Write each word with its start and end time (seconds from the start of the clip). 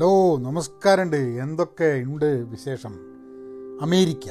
Hello 0.00 0.36
നമസ്കാരമുണ്ട്. 0.36 1.16
എന്തൊക്കെ 1.16 2.02
ഉണ്ട് 2.06 2.24
വിശേഷം? 2.24 2.94
അമേരിക്ക. 3.82 4.28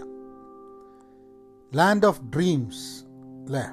ലാൻഡ് 1.76 2.05
ഓഫ് 2.05 2.23
ഡ്രീംസ് 2.23 3.03
അല്ലേ? 3.46 3.63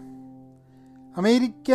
അമേരിക്ക 1.17 1.72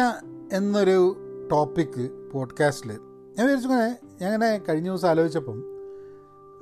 എന്നൊരു 0.53 1.15
ടോപ്പിക്ക് 1.51 2.29
പോഡ്കാസ്റ്റിൽ 2.33 2.91
ഞാൻ 3.37 3.43
വിചാരിച്ചു 3.43 3.67
ഞാൻ 3.67 4.33
ഇങ്ങനെ 4.33 4.57
കഴിഞ്ഞ 4.57 4.87
ദിവസം 4.87 5.07
ആലോചിച്ചപ്പം 5.07 5.63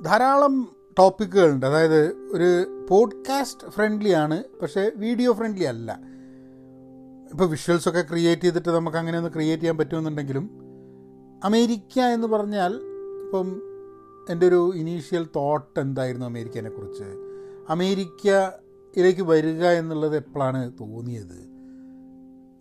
ധാരാളം 0.04 0.76
ടോപ്പിക്കുകളുണ്ട് 1.00 1.66
അതായത് 1.66 2.08
ഒരു 2.32 2.82
പോഡ്കാസ്റ്റ് 2.90 3.68
ഫ്രണ്ട്ലി 3.68 4.10
ആണ് 4.10 4.44
പക്ഷേ 4.62 4.92
വീഡിയോ 4.96 5.34
ഫ്രണ്ട്ലി 5.34 5.64
അല്ല. 5.64 6.00
ഇപ്പോൾ 7.32 7.50
വിഷ്വൽസൊക്കെ 7.50 8.02
ക്രിയേറ്റ് 8.02 8.42
ചെയ്തിട്ട് 8.42 8.70
നമുക്ക് 8.70 8.98
അങ്ങനെ 8.98 9.18
ഒന്ന് 9.18 9.30
ക്രിയേറ്റ് 9.30 9.64
ചെയ്യാൻ 9.64 9.78
പറ്റുമെന്നുണ്ടെങ്കിലും 9.78 10.50
അമേരിക്ക 11.44 12.00
എന്ന് 12.00 12.28
പറഞ്ഞാൽ 12.28 12.89
ഇപ്പം 13.30 13.62
എന്റെ 14.30 14.48
ഒരു 14.48 14.72
ഇനീഷ്യൽ 14.76 15.28
തോട്ട് 15.36 15.80
എന്തായിരുന്നു 15.80 16.26
അമേരിക്കനെ 16.26 16.70
കുറിച്ച്? 16.70 17.04
അമേരിക്കയിലേക്ക് 17.70 19.22
വരിക 19.22 19.66
എന്നുള്ളത് 19.66 20.16
എപ്പോഴാണ് 20.16 20.72
തോന്നിയത്? 20.80 21.50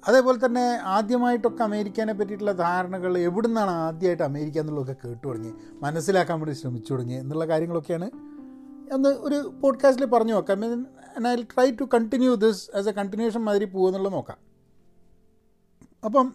അതേപോലെ 0.09 0.47
തന്നെ 0.47 0.79
ആദ്യമായിട്ടൊക്കെ 0.83 1.63
അമേരിക്കനെ 1.63 2.13
പറ്റിയിട്ടുള്ള 2.13 2.53
ധാരണകൾ 2.53 3.19
എവിടെ 3.19 3.47
നിന്നാണ് 3.47 3.71
ആദ്യമായിട്ട് 3.71 4.23
അമേരിക്ക 4.23 4.59
എന്നുള്ളതൊക്കെ 4.59 5.09
കേട്ടു 5.09 5.29
തുടങ്ങി 5.29 5.53
മനസ്സിലാക്കാൻ 5.73 6.41
വേണ്ടി 6.41 6.53
ശ്രമിച്ചു 6.53 6.93
തുടങ്ങി 6.93 7.15
എന്നുള്ള 7.15 7.49
കാര്യങ്ങളൊക്കെയാണ് 7.49 8.11
ഒന്ന് 8.93 9.09
ഒരു 9.09 9.55
പോഡ്കാസ്റ്റിൽ 9.63 10.07
പറഞ്ഞു 10.07 10.33
നോക്കാം. 10.33 10.65
I 11.29 11.35
try 11.37 11.71
to 11.71 11.85
continue 11.85 12.35
this 12.35 12.71
as 12.77 12.89
a 12.89 12.93
continuation 12.93 13.45
മാതിരി 13.45 13.65
പോകുന്നുള്ളത് 13.65 14.13
നോക്കാം. 14.13 14.39
അപ്പം 16.05 16.35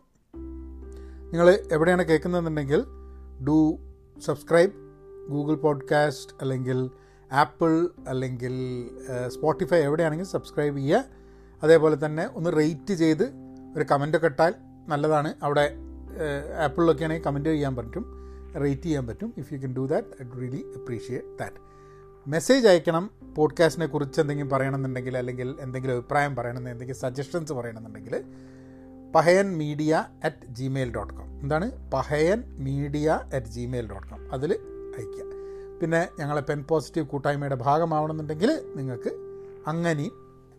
നിങ്ങൾ 1.32 1.60
എവിടെയാണ് 1.72 2.06
കേൾക്കുന്നതെന്നുണ്ടെങ്കിൽ 2.06 2.84
ഡു 3.48 3.78
സബ്സ്ക്രൈബ് 4.18 4.72
ഗൂഗിൾ 5.30 5.56
പോഡ്കാസ്റ്റ് 5.56 6.36
അല്ലെങ്കിൽ 6.42 6.90
ആപ്പിൾ 7.32 7.90
അല്ലെങ്കിൽ 8.08 8.54
സ്പോട്ടിഫൈ 9.28 9.78
എവിടെയാണെങ്കിൽ 9.78 10.26
സബ്സ്ക്രൈബ് 10.26 10.78
ചെയ്യുക. 10.78 11.06
അതേപോലെ 11.64 12.06
തന്നെ 12.06 12.30
ഒന്ന് 12.34 12.50
റേറ്റ് 12.58 12.94
ചെയ്ത് 12.94 13.24
ഒരു 13.78 13.86
കമന്റൊക്കെ 13.92 14.26
ഇട്ടാൽ 14.26 14.56
നല്ലതാണ്. 14.88 15.34
അവിടെ 15.44 15.78
ആപ്പിളിലൊക്കെ 16.64 17.04
ആണെങ്കിൽ 17.04 17.24
കമന്റ് 17.24 17.50
ചെയ്യാൻ 17.50 17.76
പറ്റും 17.76 18.04
റേറ്റ് 18.64 18.82
ചെയ്യാൻ 18.82 19.08
പറ്റും. 19.08 19.34
If 19.38 19.54
you 19.54 19.60
can 19.60 19.74
do 19.74 19.88
that 19.88 20.08
I 20.24 20.40
really 20.40 20.66
appreciate 20.76 21.28
that 21.40 21.60
message 22.28 22.68
അയക്കണം 22.68 23.12
പോഡ്കാസ്റ്റിനെ 23.36 23.86
കുറിച്ച് 23.86 24.22
എന്തെങ്കിലും 24.22 24.50
പറയണമെന്നുണ്ടെങ്കിൽ 24.50 25.18
അല്ലെങ്കിൽ 25.18 25.56
എന്തെങ്കിലും 25.60 25.94
അഭിപ്രായം 25.94 26.36
പറയണമെന്ന് 26.36 26.70
എന്തെങ്കിലും 26.70 27.00
suggestions 27.00 27.54
പറയണമെന്നുണ്ടെങ്കിൽ 27.54 28.24
Pahayan 29.16 29.58
media 29.58 30.06
at 30.24 30.48
Gmail 30.48 30.92
dot 30.92 31.14
com 31.14 31.42
എന്താണ്? 31.42 31.92
Pahayan 31.92 32.44
media 32.48 33.20
at 33.34 33.48
Gmail 33.48 33.90
dot 33.90 34.08
com 34.08 34.34
അതിൽ 34.34 34.54
അയയ്ക്കുക. 34.98 35.24
പിന്നെ 35.82 36.08
ഞങ്ങളെ 36.20 36.42
പെൻ 36.42 36.64
പോസിറ്റീവ് 36.64 37.08
കൂട്ടായ്മയുടെ 37.08 37.56
ഭാഗമാവണമെന്നുണ്ടെങ്കിൽ 37.56 38.74
നിങ്ങൾക്ക് 38.76 39.10
അങ്ങനെയും 39.68 40.12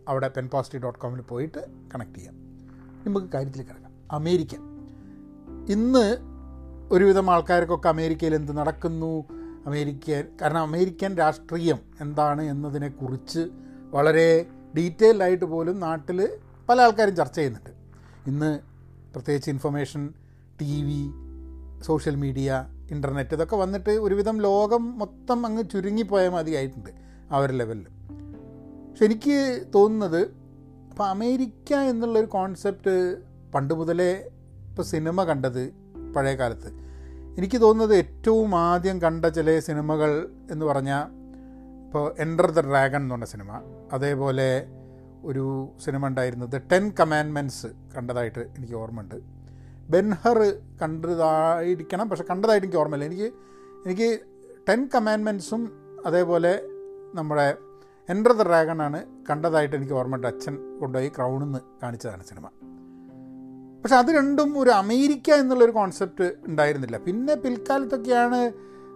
അവിടെ 0.09 0.29
പെൻ 0.29 0.49
പോസിറ്റീവ് 0.49 0.83
ഡോട്ട് 0.83 0.99
കോമിൽ 0.99 1.21
പോയിട്ട് 1.21 1.59
കണക്ട് 1.95 2.15
ചെയ്യാം. 2.15 2.35
നമുക്ക് 3.07 3.27
കാര്യത്തിൽ 3.27 3.63
കിടക്കാം. 3.63 3.93
അമേരിക്ക. 4.13 4.55
ഇന്ന് 5.73 6.17
ഒരുവിധം 6.91 7.31
ആൾക്കാർക്കൊക്കെ 7.31 7.89
അമേരിക്കയിൽ 7.89 8.35
എന്ത് 8.35 8.57
നടക്കുന്നു? 8.57 9.25
അമേരിക്ക 9.67 10.23
കാരണം 10.43 10.61
അമേരിക്കൻ 10.61 11.17
രാഷ്ട്രീയം 11.17 11.79
എന്താണ് 12.01 12.43
എന്നതിനെക്കുറിച്ച് 12.43 13.49
വളരെ 13.91 14.47
ഡീറ്റെയിൽഡ് 14.77 15.23
ആയിട്ട് 15.23 15.45
പോലും 15.45 15.81
നാട്ടിൽ 15.81 16.39
പല 16.69 16.81
ആൾക്കാരും 16.81 17.17
ചർച്ച 17.17 17.37
ചെയ്യുന്നുണ്ട്. 17.37 17.74
ഇന്ന് 18.27 18.59
പ്രത്യേകിച്ച് 19.13 19.51
information 19.51 20.03
T 20.61 20.83
V 20.83 21.01
social 21.83 22.17
media 22.17 22.67
internet 22.91 23.35
ഇതൊക്കെ 23.35 23.57
വന്നിട്ട് 23.57 23.91
ഒരുവിധം 23.91 24.41
ലോകം 24.41 24.99
മൊത്തം 24.99 25.47
അങ്ങ് 25.47 25.65
ചുരുങ്ങിപ്പോയ 25.73 26.29
മതിയായിട്ടുണ്ട് 26.29 26.91
ആ 27.33 27.39
ഒരു 27.39 27.53
ലെവലിൽ 27.53 27.85
പക്ഷെ 28.89 29.05
എനിക്ക് 29.05 29.37
തോന്നുന്നത് 29.75 30.21
അപ്പോൾ 30.91 31.05
അമേരിക്ക 31.05 31.75
എന്നുള്ളൊരു 31.75 32.27
കോൺസെപ്റ്റ് 32.27 32.95
പണ്ട് 33.55 33.75
മുതലേ 33.75 34.11
ഇപ്പോൾ 34.69 34.83
സിനിമ 34.83 35.25
കണ്ടത് 35.25 35.63
പഴയ 36.17 36.35
കാലത്ത്. 36.35 36.69
എനിക്ക് 37.39 37.61
തോന്നുന്നത് 37.61 37.97
ഏറ്റവും 37.97 38.55
ആദ്യം 38.57 39.03
കണ്ട 39.03 39.27
ചില 39.27 39.59
സിനിമകൾ 39.59 40.29
എന്ന് 40.51 40.67
പറഞ്ഞാൽ 40.67 41.05
ഇപ്പോൾ 41.87 42.15
എന്റർ 42.19 42.51
ദ 42.51 42.61
ഡ്രാഗൺ 42.61 42.97
എന്ന് 42.97 43.15
പറഞ്ഞ 43.15 43.25
സിനിമ 43.25 43.51
അതേപോലെ 43.93 44.49
ഒരു 45.25 45.73
സിനിമ 45.85 46.07
ഉണ്ടായിരുന്നു. 46.07 46.47
ദ 46.47 46.57
ടെൻ 46.57 46.93
കമാൻമെന്റ്സ് 47.01 47.67
കണ്ടതായിട്ട് 47.97 48.39
എനിക്ക് 48.39 48.75
ഓർമ്മയുണ്ട്. 48.75 49.15
ബെൻഹർ 49.91 50.39
കണ്ടതായിരിക്കണം 50.83 52.09
പക്ഷെ 52.09 52.25
കണ്ടതായിട്ട് 52.31 52.67
എനിക്ക് 52.67 52.81
ഓർമ്മയില്ല. 52.81 53.07
എനിക്ക് 53.07 53.35
എനിക്ക് 53.87 54.21
ടെൻ 54.69 54.89
കമാൻമെന്റ്സും 54.95 55.73
അതേപോലെ 56.07 56.63
നമ്മുടെ 57.15 57.57
എന്റർ 58.09 58.33
ദ 58.33 58.43
ഡ്രാഗൺ 58.43 58.83
ആണ് 58.83 59.05
കണ്ടതായിട്ട് 59.31 59.77
എനിക്ക് 59.77 59.93
ഓർമ്മയുണ്ട്. 59.93 60.27
അച്ഛൻ 60.27 60.79
കൊണ്ടുപോയി 60.79 61.09
ക്രൗണിൽ 61.09 61.45
നിന്ന് 61.45 61.59
കാണിച്ചതാണ് 61.83 62.25
സിനിമ. 62.25 62.47
പക്ഷെ 63.83 63.97
അത് 63.97 64.07
രണ്ടും 64.07 64.59
ഒരു 64.59 64.71
അമേരിക്ക 64.71 65.31
എന്നുള്ളൊരു 65.31 65.71
കോൺസെപ്റ്റ് 65.71 66.33
ഉണ്ടായിരുന്നില്ല. 66.47 66.99
പിന്നെ 66.99 67.35
പിൽക്കാലത്തൊക്കെയാണ് 67.35 68.53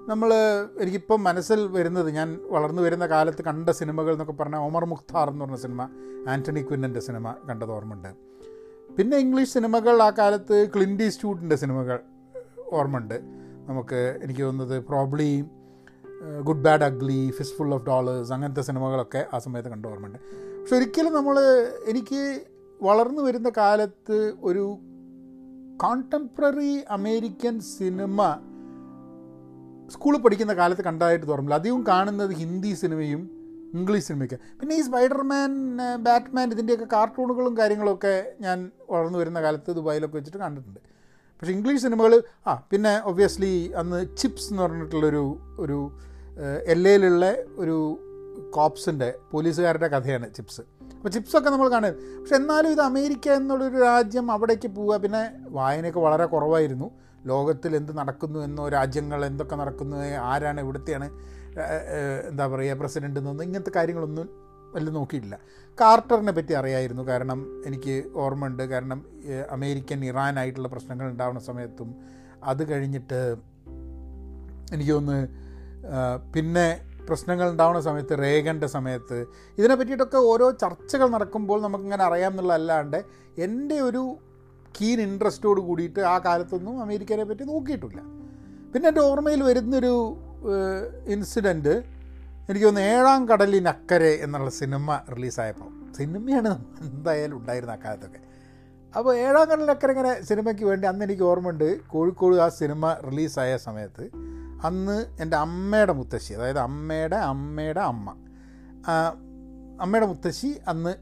നമ്മൾ 0.09 0.35
എനിക്കിപ്പം 0.81 1.25
മനസ്സിൽ 1.25 1.67
വരുന്നത് 1.67 2.11
ഞാൻ 2.11 2.39
വളർന്നു 2.51 2.83
വരുന്ന 2.83 3.07
കാലത്ത് 3.07 3.43
കണ്ട 3.43 3.71
സിനിമകൾ 3.71 4.13
എന്നൊക്കെ 4.13 4.33
പറഞ്ഞാൽ 4.33 4.59
ഒമർ 4.59 4.85
മുഖ്താർ 4.85 5.31
എന്ന് 5.31 5.45
പറഞ്ഞ 5.45 5.57
സിനിമ 5.57 5.83
ആന്റണി 6.29 6.61
ക്വിന്നന്റെ 6.61 7.01
സിനിമ 7.01 7.35
കണ്ടത് 7.51 7.71
ഓർമ്മയുണ്ട്. 7.71 8.09
പിന്നെ 8.99 9.17
ഇംഗ്ലീഷ് 9.17 9.53
സിനിമകൾ 9.53 10.03
ആ 10.03 10.11
കാലത്ത് 10.11 10.71
ക്ലിൻഡി 10.77 11.09
സ്റ്റൂഡിന്റെ 11.09 11.57
സിനിമകൾ 11.57 11.99
ഓർമ്മയുണ്ട്. 12.73 13.21
നമുക്ക് 13.69 14.19
എനിക്ക് 14.23 14.43
തോന്നുന്നത് 14.43 14.85
probably 14.85 15.45
good 16.43 16.65
bad 16.65 16.83
ugly 16.83 17.31
fistful 17.55 17.75
of 17.75 17.87
dollars 17.87 18.33
അങ്ങനത്തെ 18.33 18.61
സിനിമകളൊക്കെ 18.61 19.27
ആ 19.33 19.39
സമയത്ത് 19.39 19.69
കണ്ട 19.69 19.87
ഓർമ്മയുണ്ട്. 19.87 20.19
പക്ഷെ 20.61 20.77
ഒരിക്കലും 20.77 21.15
നമ്മൾ 21.15 21.39
എനിക്ക് 21.87 22.41
വളർന്നു 22.83 23.23
വരുന്ന 23.23 23.51
കാലത്ത് 23.57 24.35
ഒരു 24.43 24.79
കോണ്ടംപററി 25.83 26.75
അമേരിക്കൻ 26.91 27.61
സിനിമ 27.61 28.23
സ്കൂളിൽ 29.95 30.21
പഠിക്കുന്ന 30.21 30.55
കാലത്ത് 30.55 30.83
കണ്ടതായിട്ട് 30.83 31.27
തോർമ്മില്ല 31.29 31.59
അധികം 31.61 31.83
കാണുന്നത് 31.87 32.33
ഹിന്ദി 32.43 32.73
സിനിമയും 32.83 33.21
ഇംഗ്ലീഷ് 33.79 34.07
സിനിമയൊക്കെ. 34.09 34.39
പിന്നെ 34.61 34.75
ഈ 34.77 34.83
സ്പൈഡർമാൻ 34.89 35.51
ബാറ്റ്മാൻ 36.07 36.47
ഇതിന്റെയൊക്കെ 36.53 36.87
കാർട്ടൂണുകളും 36.93 37.55
കാര്യങ്ങളൊക്കെ 37.59 38.15
ഞാൻ 38.41 38.59
വളർന്നു 38.91 39.19
വരുന്ന 39.19 39.41
കാലത്ത് 39.43 39.71
ദുബായിലൊക്കെ 39.79 40.17
വെച്ചിട്ട് 40.17 40.39
കണ്ടിട്ടുണ്ട്. 40.39 40.81
പക്ഷേ 41.39 41.53
ഇംഗ്ലീഷ് 41.53 41.83
സിനിമകൾ 41.83 42.23
ആ 42.47 42.55
പിന്നെ 42.73 42.93
ഒബ്വിയസ്ലി 43.11 43.73
അന്ന് 43.81 44.17
ചിപ്സ് 44.17 44.49
എന്ന് 44.51 44.63
പറഞ്ഞിട്ടുള്ളൊരു 44.63 45.25
ഒരു 45.59 45.79
എൽ 46.75 46.83
എയിലുള്ള 46.89 47.27
ഒരു 47.63 47.77
കോപ്സിന്റെ 48.57 49.09
പോലീസുകാരുടെ 49.33 49.89
കഥയാണ് 49.95 50.27
ചിപ്സ്. 50.35 50.63
അപ്പോൾ 50.97 51.09
ചിപ്സൊക്കെ 51.09 51.51
നമ്മൾ 51.51 51.69
കാണുന്നത് 51.71 51.99
പക്ഷെ 52.21 52.37
എന്നാലും 52.37 52.71
ഇത് 52.71 52.81
അമേരിക്ക 52.81 53.29
എന്നുള്ളൊരു 53.29 53.79
രാജ്യം 53.89 54.27
അവിടേക്ക് 54.33 54.69
പോവുക 54.69 54.97
പിന്നെ 54.97 55.23
വായനയൊക്കെ 55.59 56.01
വളരെ 56.01 56.27
കുറവായിരുന്നു. 56.27 56.89
ലോകത്തിൽ 57.33 57.73
എന്ത് 57.77 57.93
നടക്കുന്നു 57.99 58.39
എന്നോ 58.47 58.65
രാജ്യങ്ങൾ 58.69 59.21
എന്തൊക്കെ 59.27 59.57
നടക്കുന്നു 59.63 59.97
ആരാണ് 60.33 60.61
ഇവിടുത്തെയാണ് 60.61 61.09
എന്താ 62.31 62.47
പറയുക 62.47 62.77
പ്രസിഡന്റ് 62.81 63.21
എന്നൊന്നും 63.21 63.45
ഇങ്ങനത്തെ 63.45 63.73
കാര്യങ്ങളൊന്നും 63.77 64.29
വലിയ 64.75 64.93
നോക്കിയിട്ടില്ല. 64.93 65.37
കാർട്ടറിനെ 65.79 66.33
പറ്റി 66.33 66.53
അറിയായിരുന്നു. 66.53 67.03
കാരണം 67.03 67.39
എനിക്ക് 67.67 67.95
ഓർമ്മയുണ്ട്. 68.15 68.63
കാരണം 68.63 68.99
അമേരിക്കൻ 69.51 70.01
ഇറാനായിട്ടുള്ള 70.05 70.69
പ്രശ്നങ്ങൾ 70.69 71.07
ഉണ്ടാവുന്ന 71.11 71.41
സമയത്തും 71.41 71.91
അത് 72.45 72.63
കഴിഞ്ഞിട്ട് 72.71 73.21
എനിക്ക് 74.75 74.93
തോന്നുന്നു 74.93 75.27
പിന്നെ 76.35 76.69
പ്രശ്നങ്ങൾ 77.09 77.47
ഉണ്ടാവുന്ന 77.51 77.81
സമയത്ത് 77.81 78.15
റേഗന്റെ 78.23 78.69
സമയത്ത് 78.77 79.19
ഇതിനെ 79.59 79.75
പറ്റിയിട്ടൊക്കെ 79.75 80.19
ഓരോ 80.31 80.47
ചർച്ചകൾ 80.63 81.09
നടക്കുമ്പോൾ 81.09 81.59
നമുക്കിങ്ങനെ 81.63 82.05
അറിയാം 82.05 82.33
എന്നുള്ളതല്ലാണ്ട് 82.33 82.99
എന്റെ 83.39 83.77
ഒരു 83.81 84.03
കീൻ 84.77 85.01
ഇൻട്രസ്റ്റോട് 85.01 85.61
കൂടിയിട്ട് 85.61 86.01
ആ 86.01 86.19
കാലത്തൊന്നും 86.19 86.83
അമേരിക്കനെ 86.83 87.25
പറ്റി 87.25 87.45
നോക്കിയിട്ടില്ല. 87.45 88.01
പിന്നെ 88.73 88.89
എന്റെ 88.89 89.01
ഓർമ്മയിൽ 89.01 89.43
വരുന്നൊരു 89.43 89.93
ഇൻസിഡന്റ് 91.07 91.75
എനിക്ക് 92.49 92.67
തോന്നുന്നു 92.67 92.91
ഏഴാം 92.91 93.29
കടലിനക്കരെ 93.29 94.13
എന്നുള്ള 94.25 94.51
സിനിമ 94.51 95.01
റിലീസായപ്പോൾ. 95.15 95.71
സിനിമയാണ് 95.97 96.53
എന്തായാലും 96.81 97.37
ഉണ്ടായിരുന്ന 97.37 97.71
ആ 97.71 97.81
കാലത്തൊക്കെ. 97.85 98.21
അപ്പോൾ 98.97 99.17
ഏഴാം 99.17 99.45
കടലിനക്കരെ 99.49 99.91
ഇങ്ങനെ 99.91 100.23
സിനിമയ്ക്ക് 100.23 100.65
വേണ്ടി 100.65 100.87
അന്ന് 100.87 101.05
എനിക്ക് 101.05 101.23
ഓർമ്മയുണ്ട് 101.23 101.89
കോഴിക്കോട് 101.89 102.37
ആ 102.37 102.49
സിനിമ 102.49 102.93
റിലീസായ 102.93 103.57
സമയത്ത് 103.57 104.05
അന്ന് 104.65 104.97
എന്റെ 105.23 105.37
അമ്മയുടെ 105.37 105.93
മുത്തശ്ശി 105.93 106.33
അതായത് 106.33 106.59
അമ്മയുടെ 106.59 107.17
അമ്മയുടെ 107.17 107.81
അമ്മ 107.81 108.15
അമ്മയുടെ 109.81 110.07
മുത്തശ്ശി 110.07 110.51
അന്ന് 110.69 110.95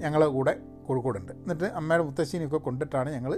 ഞങ്ങളെ 0.00 0.26
കൂടെ 0.26 0.54
കോഴിക്കോടുണ്ട്. 0.88 1.32
എന്നിട്ട് 1.42 1.66
അമ്മയുടെ 1.80 2.04
മുത്തശ്ശീനെയൊക്കെ 2.08 2.60
കൊണ്ടിട്ടാണ് 2.66 3.10
ഞങ്ങൾ 3.16 3.32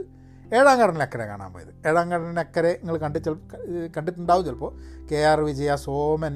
ഏഴാം 0.56 0.76
കടലിനക്കരെ 0.80 1.24
കാണാൻ 1.30 1.50
പോയത്. 1.54 1.72
ഏഴാം 1.88 2.06
കടലിനക്കരെ 2.12 2.72
നിങ്ങൾ 2.82 2.96
കണ്ട് 3.04 3.18
ചില 3.26 3.34
കണ്ടിട്ടുണ്ടാവും 3.96 4.44
ചിലപ്പോൾ. 4.48 4.72
കെ 5.10 5.20
ആർ 5.30 5.40
വിജയ 5.48 5.74
സോമൻ 5.86 6.34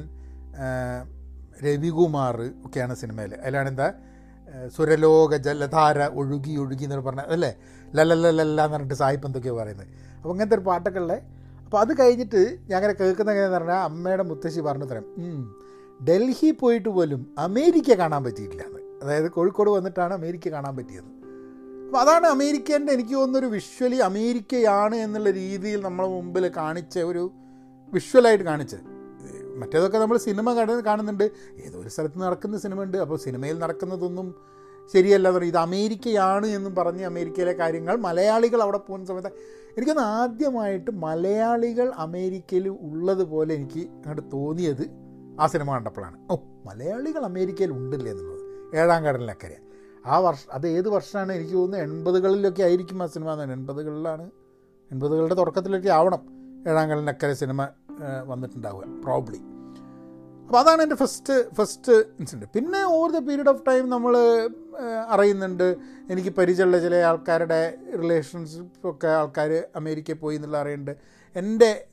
രവികുമാർ 1.65 2.37
ഒക്കെയാണ് 2.67 2.95
സിനിമയിൽ 3.03 3.33
അതിലാണ് 3.41 3.69
എന്താ 3.73 3.89
സുരലോക 4.77 5.33
ജലധാര 5.47 5.99
ഒഴുകി 6.21 6.53
ഒഴുകി 6.63 6.85
എന്നൊക്കെ 6.87 7.05
പറഞ്ഞ 7.09 7.23
അല്ലേ? 7.35 7.51
ലല്ലല്ലല്ല 7.97 8.43
എന്ന് 8.65 8.75
പറഞ്ഞിട്ട് 8.77 8.99
സായിപ്പ് 9.03 9.27
എന്തൊക്കെയോ 9.29 9.55
പറയുന്നത്. 9.61 9.91
അപ്പോൾ 10.17 10.33
അങ്ങനത്തെ 10.33 10.57
ഒരു 10.59 10.65
പാട്ടൊക്കെ 10.69 11.01
ഉള്ളത് 11.03 11.19
അപ്പോൾ 11.65 11.79
അത് 11.85 11.93
കഴിഞ്ഞിട്ട് 12.01 12.41
ഞാൻ 12.69 12.77
അങ്ങനെ 12.79 12.95
കേൾക്കുന്ന 13.01 13.31
എങ്ങനെയെന്ന് 13.33 13.59
പറഞ്ഞാൽ 13.59 13.81
അമ്മയുടെ 13.89 14.25
മുത്തശ്ശി 14.31 14.61
പറഞ്ഞു 14.69 14.87
തരാം 14.91 15.07
ഡൽഹി 16.09 16.51
പോയിട്ട് 16.61 16.91
പോലും 16.97 17.21
അമേരിക്ക 17.39 17.97
കാണാൻ 18.01 18.21
പറ്റിയിട്ടില്ല 18.25 18.63
എന്ന്. 18.63 18.83
അതായത് 19.03 19.31
കോഴിക്കോട് 19.31 19.71
വന്നിട്ടാണ് 19.71 20.15
അമേരിക്ക 20.15 20.49
കാണാൻ 20.49 20.77
പറ്റിയത്. 20.77 21.21
അപ്പോൾ 21.87 21.99
അതാണ് 21.99 22.27
അമേരിക്കേന്റെ 22.27 22.93
എനിക്ക് 22.93 23.15
തോന്നുന്നൊരു 23.15 23.47
വിഷ്വലി 23.47 23.97
അമേരിക്കയാണ് 23.97 24.95
എന്നുള്ള 24.95 25.31
രീതിയിൽ 25.31 25.83
നമ്മളെ 25.83 26.09
മുമ്പിൽ 26.09 26.51
കാണിച്ച 26.57 26.99
ഒരു 26.99 27.33
വിഷ്വലായിട്ട് 27.93 28.45
കാണിച്ചത്. 28.45 29.01
മറ്റേതൊക്കെ 29.57 29.99
നമ്മൾ 29.99 30.17
സിനിമ 30.17 30.55
കാണുന്ന 30.55 30.81
കാണുന്നുണ്ട്. 30.81 31.31
ഏതോ 31.67 31.79
ഒരു 31.81 31.89
സ്ഥലത്ത് 31.89 32.19
നടക്കുന്ന 32.19 32.59
സിനിമ 32.59 32.83
ഉണ്ട് 32.83 32.99
അപ്പോൾ 32.99 33.19
സിനിമയിൽ 33.19 33.59
നടക്കുന്നതൊന്നും 33.59 34.35
ശരിയല്ല 34.93 35.29
എന്ന് 35.29 35.39
പറയും. 35.39 35.51
ഇത് 35.51 35.57
അമേരിക്കയാണ് 35.57 36.47
എന്നും 36.47 36.75
പറഞ്ഞ് 36.75 37.05
അമേരിക്കയിലെ 37.05 37.53
കാര്യങ്ങൾ 37.53 37.97
മലയാളികൾ 37.97 38.63
അവിടെ 38.63 38.79
പോകുന്ന 38.79 39.07
സമയത്ത് 39.07 39.29
എനിക്കൊന്ന് 39.77 40.03
ആദ്യമായിട്ട് 40.03 40.91
മലയാളികൾ 40.91 41.93
അമേരിക്കയിൽ 41.97 42.69
ഉള്ളതുപോലെ 42.69 43.55
എനിക്ക് 43.55 43.81
അങ്ങോട്ട് 43.81 44.23
തോന്നിയത് 44.33 44.85
ആ 45.41 45.47
സിനിമ 45.47 45.75
കണ്ടപ്പോഴാണ്. 45.75 46.17
ഓ 46.31 46.37
മലയാളികൾ 46.67 47.25
അമേരിക്കയിൽ 47.25 47.71
ഉണ്ടല്ലേ 47.71 48.11
എന്നുള്ളത്. 48.13 48.40
ഏഴാം 48.75 49.05
കടലിനക്കരെ 49.05 49.59
ആ 50.07 50.19
വർഷ 50.19 50.39
അത് 50.53 50.69
ഏത് 50.69 50.89
വർഷമാണ് 50.89 51.33
എനിക്ക് 51.33 51.53
തോന്നുന്നത് 51.53 51.83
എൺപതുകളിലൊക്കെ 51.83 52.63
ആയിരിക്കും 52.63 53.03
ആ 53.03 53.07
സിനിമ 53.07 53.33
എന്ന്. 53.33 53.55
എൺപതുകളിലാണ്. 53.55 54.31
എൺപതുകളുടെ 54.91 55.35
തുടക്കത്തിലൊക്കെ 55.35 55.89
ആവണം 55.89 56.23
ഏഴാം 56.69 56.91
കടലിനക്കരെ 56.91 57.35
സിനിമ 57.35 57.69
വന്നിട്ടുണ്ടാവുക. 58.27 58.85
പ്രോബ്ലി 59.05 59.41
അപ്പോൾ 60.47 60.59
അതാണ് 60.59 60.83
എന്റെ 60.83 60.97
ഫസ്റ്റ് 60.97 61.55
ഫസ്റ്റ് 61.55 61.93
ഇൻസിഡന്റ് 61.93 62.47
പിന്നെ 62.55 62.85
over 62.85 63.11
the 63.11 63.19
period 63.19 63.49
of 63.49 63.63
time 63.69 63.91
നമ്മൾ 63.91 64.15
അറിയുന്നുണ്ട്. 65.09 65.77
എനിക്ക് 66.11 66.31
പരിചയമുള്ള 66.31 66.79
ചില 66.79 66.95
ആൾക്കാരുടെ 66.95 67.75
റിലേഷൻഷിപ്പ് 68.03 68.91
ഒക്കെ 68.91 69.09
ആൾക്കാർ 69.09 69.65
അമേരിക്കയിൽ 69.77 70.17
പോയി 70.17 70.37
എന്നുള്ള 70.37 70.57
അറിയുന്നുണ്ട്. 70.57 70.97
എന്റെ 71.37 71.87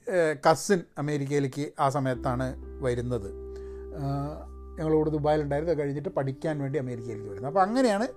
കസിൻ 0.50 0.81
അമേരിക്കയിലേക്ക് 0.97 1.65
ആ 1.79 1.89
സമയത്താണ് 1.89 2.47
വരുന്നത്. 2.83 3.29
ഞങ്ങളിവിടെ 4.79 5.09
ദുബായിലുണ്ടായിരുന്നു 5.09 5.74
കഴിഞ്ഞിട്ട് 5.74 6.09
പഠിക്കാൻ 6.09 6.59
വേണ്ടി 6.59 6.79
അമേരിക്കയിലേക്ക് 6.79 7.29
വരുന്നത് 7.29 7.51
അപ്പോൾ 7.51 7.59
അങ്ങനെയാണ് 7.59 8.07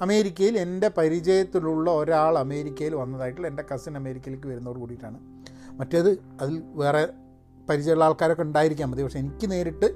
അമേരിക്കയിൽ 0.00 0.58
എന്റെ 0.58 0.90
പരിചയത്തിലുള്ള 0.98 1.90
ഒരാൾ 1.90 2.38
അമേരിക്കയിൽ 2.38 2.94
വന്നതായിട്ടുള്ള 2.94 3.48
എന്റെ 3.48 3.64
കസിൻ 3.74 3.96
അമേരിക്കയിലേക്ക് 3.96 4.48
വരുന്നതോട് 4.48 4.78
കൂടിയിട്ടാണ്. 4.78 5.18
മറ്റേത് 5.70 6.18
അതിൽ 6.40 6.62
വേറെ 6.74 7.08
പരിചയമുള്ള 7.68 8.04
ആൾക്കാരൊക്കെ 8.04 8.42
ഉണ്ടായിരിക്കാൻ 8.42 8.90
മതി. 8.90 9.02
പക്ഷേ 9.02 9.18
എനിക്ക് 9.18 9.50
നേരിട്ട് 9.50 9.94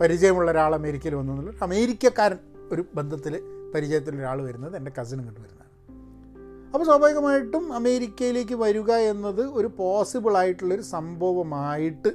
പരിചയമുള്ള 0.00 0.50
ഒരാൾ 0.50 0.74
അമേരിക്കയിൽ 0.74 1.14
വന്നു 1.14 1.32
എന്നുള്ള 1.32 1.56
അമേരിക്കക്കാരൻ 1.62 2.38
ഒരു 2.72 2.84
ബന്ധത്തിൽ 2.94 3.40
പരിചയത്തിൽ 3.74 4.16
ഒരാൾ 4.16 4.42
വരുന്നത് 4.42 4.76
എന്റെ 4.76 4.92
കസിൻ 5.00 5.18
ഇങ്ങോട്ട് 5.18 5.40
വരുന്നതാണ്. 5.40 5.64
അപ്പോൾ 6.72 6.84
സ്വാഭാവികമായിട്ടും 6.84 7.72
അമേരിക്കയിലേക്ക് 7.72 8.54
വരിക 8.54 8.92
എന്നത് 8.92 9.40
ഒരു 9.40 9.70
പോസിബിൾ 9.78 10.36
ആയിട്ടുള്ളൊരു 10.36 10.82
സംഭവമായിട്ട് 10.82 12.08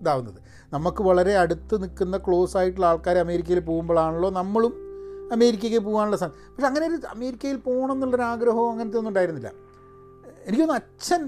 ഇതാവുന്നത്. 0.00 0.49
നമുക്ക് 0.72 1.02
വളരെ 1.02 1.32
അടുത്ത് 1.36 1.74
നിൽക്കുന്ന 1.82 2.16
ക്ലോസ് 2.26 2.54
ആയിട്ടുള്ള 2.56 2.86
ആൾക്കാർ 2.86 3.16
അമേരിക്കയിൽ 3.18 3.60
പോകുമ്പോഴാണല്ലോ 3.70 4.30
നമ്മളും 4.40 4.74
അമേരിക്കയ്ക്ക് 5.36 5.80
പോകാനുള്ള 5.88 6.16
സാധനം 6.16 6.36
പക്ഷെ 6.54 6.68
അങ്ങനെ 6.68 6.84
ഒരു 6.90 6.98
അമേരിക്കയിൽ 7.14 7.56
പോകണം 7.66 7.92
എന്നുള്ളൊരു 7.92 8.22
ആഗ്രഹമോ 8.22 8.64
അങ്ങനത്തെ 8.72 8.98
ഒന്നും 8.98 9.10
ഉണ്ടായിരുന്നില്ല. 9.12 9.50
എനിക്കൊന്ന് 10.46 10.74
അച്ഛൻ 10.74 11.22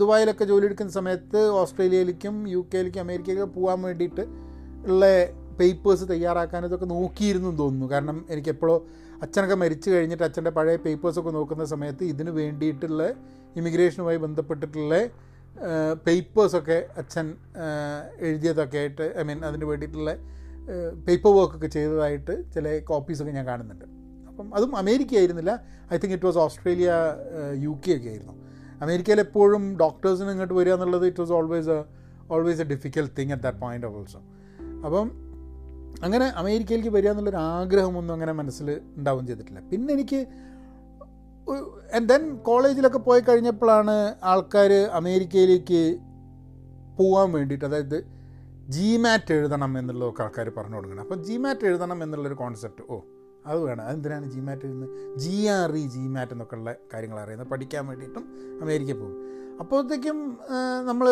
ദുബായിലൊക്കെ 0.00 0.44
ജോലി 0.44 0.66
എടുക്കുന്ന 0.68 0.92
സമയത്ത് 0.92 1.40
ഓസ്ട്രേലിയയിലേക്കും 1.60 2.34
യു 2.54 2.60
കെയിലേക്കും 2.74 3.00
അമേരിക്കയിലേക്കും 3.00 3.52
പോകാൻ 3.54 3.78
വേണ്ടിയിട്ട് 3.82 4.24
ഉള്ള 4.86 5.04
പേപ്പേഴ്സ് 5.60 6.04
തയ്യാറാക്കാൻ 6.10 6.66
ഇതൊക്കെ 6.66 6.88
നോക്കിയിരുന്നു 6.96 7.50
തോന്നുന്നു. 7.62 7.86
കാരണം 7.92 8.18
എനിക്കെപ്പോഴോ 8.30 8.76
അച്ഛനൊക്കെ 9.22 9.54
മരിച്ചു 9.54 9.88
കഴിഞ്ഞിട്ട് 9.90 10.24
അച്ഛന്റെ 10.24 10.50
പഴയ 10.50 10.76
പേപ്പേഴ്സൊക്കെ 10.86 11.30
നോക്കുന്ന 11.30 11.64
സമയത്ത് 11.64 12.04
ഇതിന് 12.04 12.30
വേണ്ടിയിട്ടുള്ള 12.30 13.02
ഇമിഗ്രേഷനുമായി 13.56 14.16
ബന്ധപ്പെട്ടിട്ടുള്ള 14.16 14.94
പേപ്പേഴ്സൊക്കെ 16.06 16.86
അച്ഛൻ 16.96 17.26
എഴുതിയതൊക്കെ 18.20 18.78
ആയിട്ട് 18.78 19.14
ഐ 19.18 19.22
മീൻ 19.22 19.44
അതിന് 19.44 19.64
വേണ്ടിയിട്ടുള്ള 19.64 20.12
പേപ്പർ 21.08 21.32
വർക്കൊക്കെ 21.36 21.66
ചെയ്തതായിട്ട് 21.66 22.52
ചില 22.54 22.78
കോപ്പീസൊക്കെ 22.78 23.32
ഞാൻ 23.32 23.46
കാണുന്നുണ്ട്. 23.46 23.84
അപ്പം 24.28 24.54
അതും 24.54 24.76
അമേരിക്ക 24.76 25.14
ആയിരുന്നില്ല. 25.16 25.52
I 25.92 25.96
think 25.96 26.14
it 26.14 26.26
was 26.26 26.38
Australia 26.38 26.92
U 27.54 27.72
K 27.86 27.96
ഒക്കെ 27.96 28.08
ആയിരുന്നു. 28.08 28.34
അമേരിക്കയിൽ 28.80 29.20
എപ്പോഴും 29.20 29.76
ഡോക്ടേഴ്സിന് 29.76 30.30
ഇങ്ങോട്ട് 30.30 30.54
വരിക 30.54 30.72
എന്നുള്ളത് 30.72 31.06
it 31.06 31.20
was 31.20 31.32
always 31.32 31.84
always 32.30 32.60
a 32.60 32.64
difficult 32.64 33.12
thing 33.18 33.32
at 33.32 33.42
that 33.42 33.58
point 33.58 33.86
of 33.86 33.96
also 33.96 34.20
അപ്പം 34.86 35.10
അങ്ങനെ 36.04 36.24
അമേരിക്കയിലേക്ക് 36.24 36.90
വരിക 36.90 37.10
എന്നുള്ളൊരു 37.10 37.36
ആഗ്രഹമൊന്നും 37.36 38.14
അങ്ങനെ 38.14 38.32
മനസ്സിൽ 38.32 38.80
ഉണ്ടാവുകയും 38.96 39.26
ചെയ്തിട്ടില്ല. 39.26 39.60
പിന്നെ 39.60 39.94
എനിക്ക് 39.94 40.20
ആൻഡ് 41.94 42.08
ദെൻ 42.08 42.36
കോളേജിലൊക്കെ 42.36 42.98
പോയി 42.98 43.20
കഴിഞ്ഞപ്പോഴാണ് 43.20 44.14
ആൾക്കാർ 44.22 44.72
അമേരിക്കയിലേക്ക് 44.72 45.82
പോകാൻ 46.98 47.32
വേണ്ടിയിട്ട് 47.32 47.64
അതായത് 47.64 47.98
ജി 48.68 48.96
മാറ്റ് 48.96 49.32
എഴുതണം 49.32 49.78
എന്നുള്ളതൊക്കെ 49.78 50.22
ആൾക്കാർ 50.22 50.48
പറഞ്ഞു 50.56 50.76
കൊടുക്കണം 50.76 51.00
അപ്പോൾ 51.00 51.22
ജി 51.22 51.36
മാറ്റ് 51.36 51.64
എഴുതണം 51.66 52.02
എന്നുള്ളൊരു 52.02 52.34
കോൺസെപ്റ്റ് 52.34 52.82
ഓ 52.90 53.00
അത് 53.46 53.58
വേണം. 53.58 53.84
അതെന്തിനാണ് 53.84 54.26
ജി 54.32 54.40
മാറ്റ് 54.40 54.64
എഴുതുന്നത്? 54.66 55.16
ജി 55.22 55.46
ആർ 55.46 55.72
ഇ 55.76 55.86
ജി 55.88 56.00
മാറ്റ് 56.00 56.32
എന്നൊക്കെ 56.32 56.56
ഉള്ള 56.56 56.74
കാര്യങ്ങൾ 56.94 57.18
അറിയുന്നത്. 57.20 57.48
പഠിക്കാൻ 57.48 57.86
വേണ്ടിയിട്ടും 57.86 58.24
അമേരിക്കയിൽ 58.62 58.98
പോകും. 58.98 59.16
അപ്പോഴത്തേക്കും 59.60 60.38
നമ്മൾ 60.86 61.06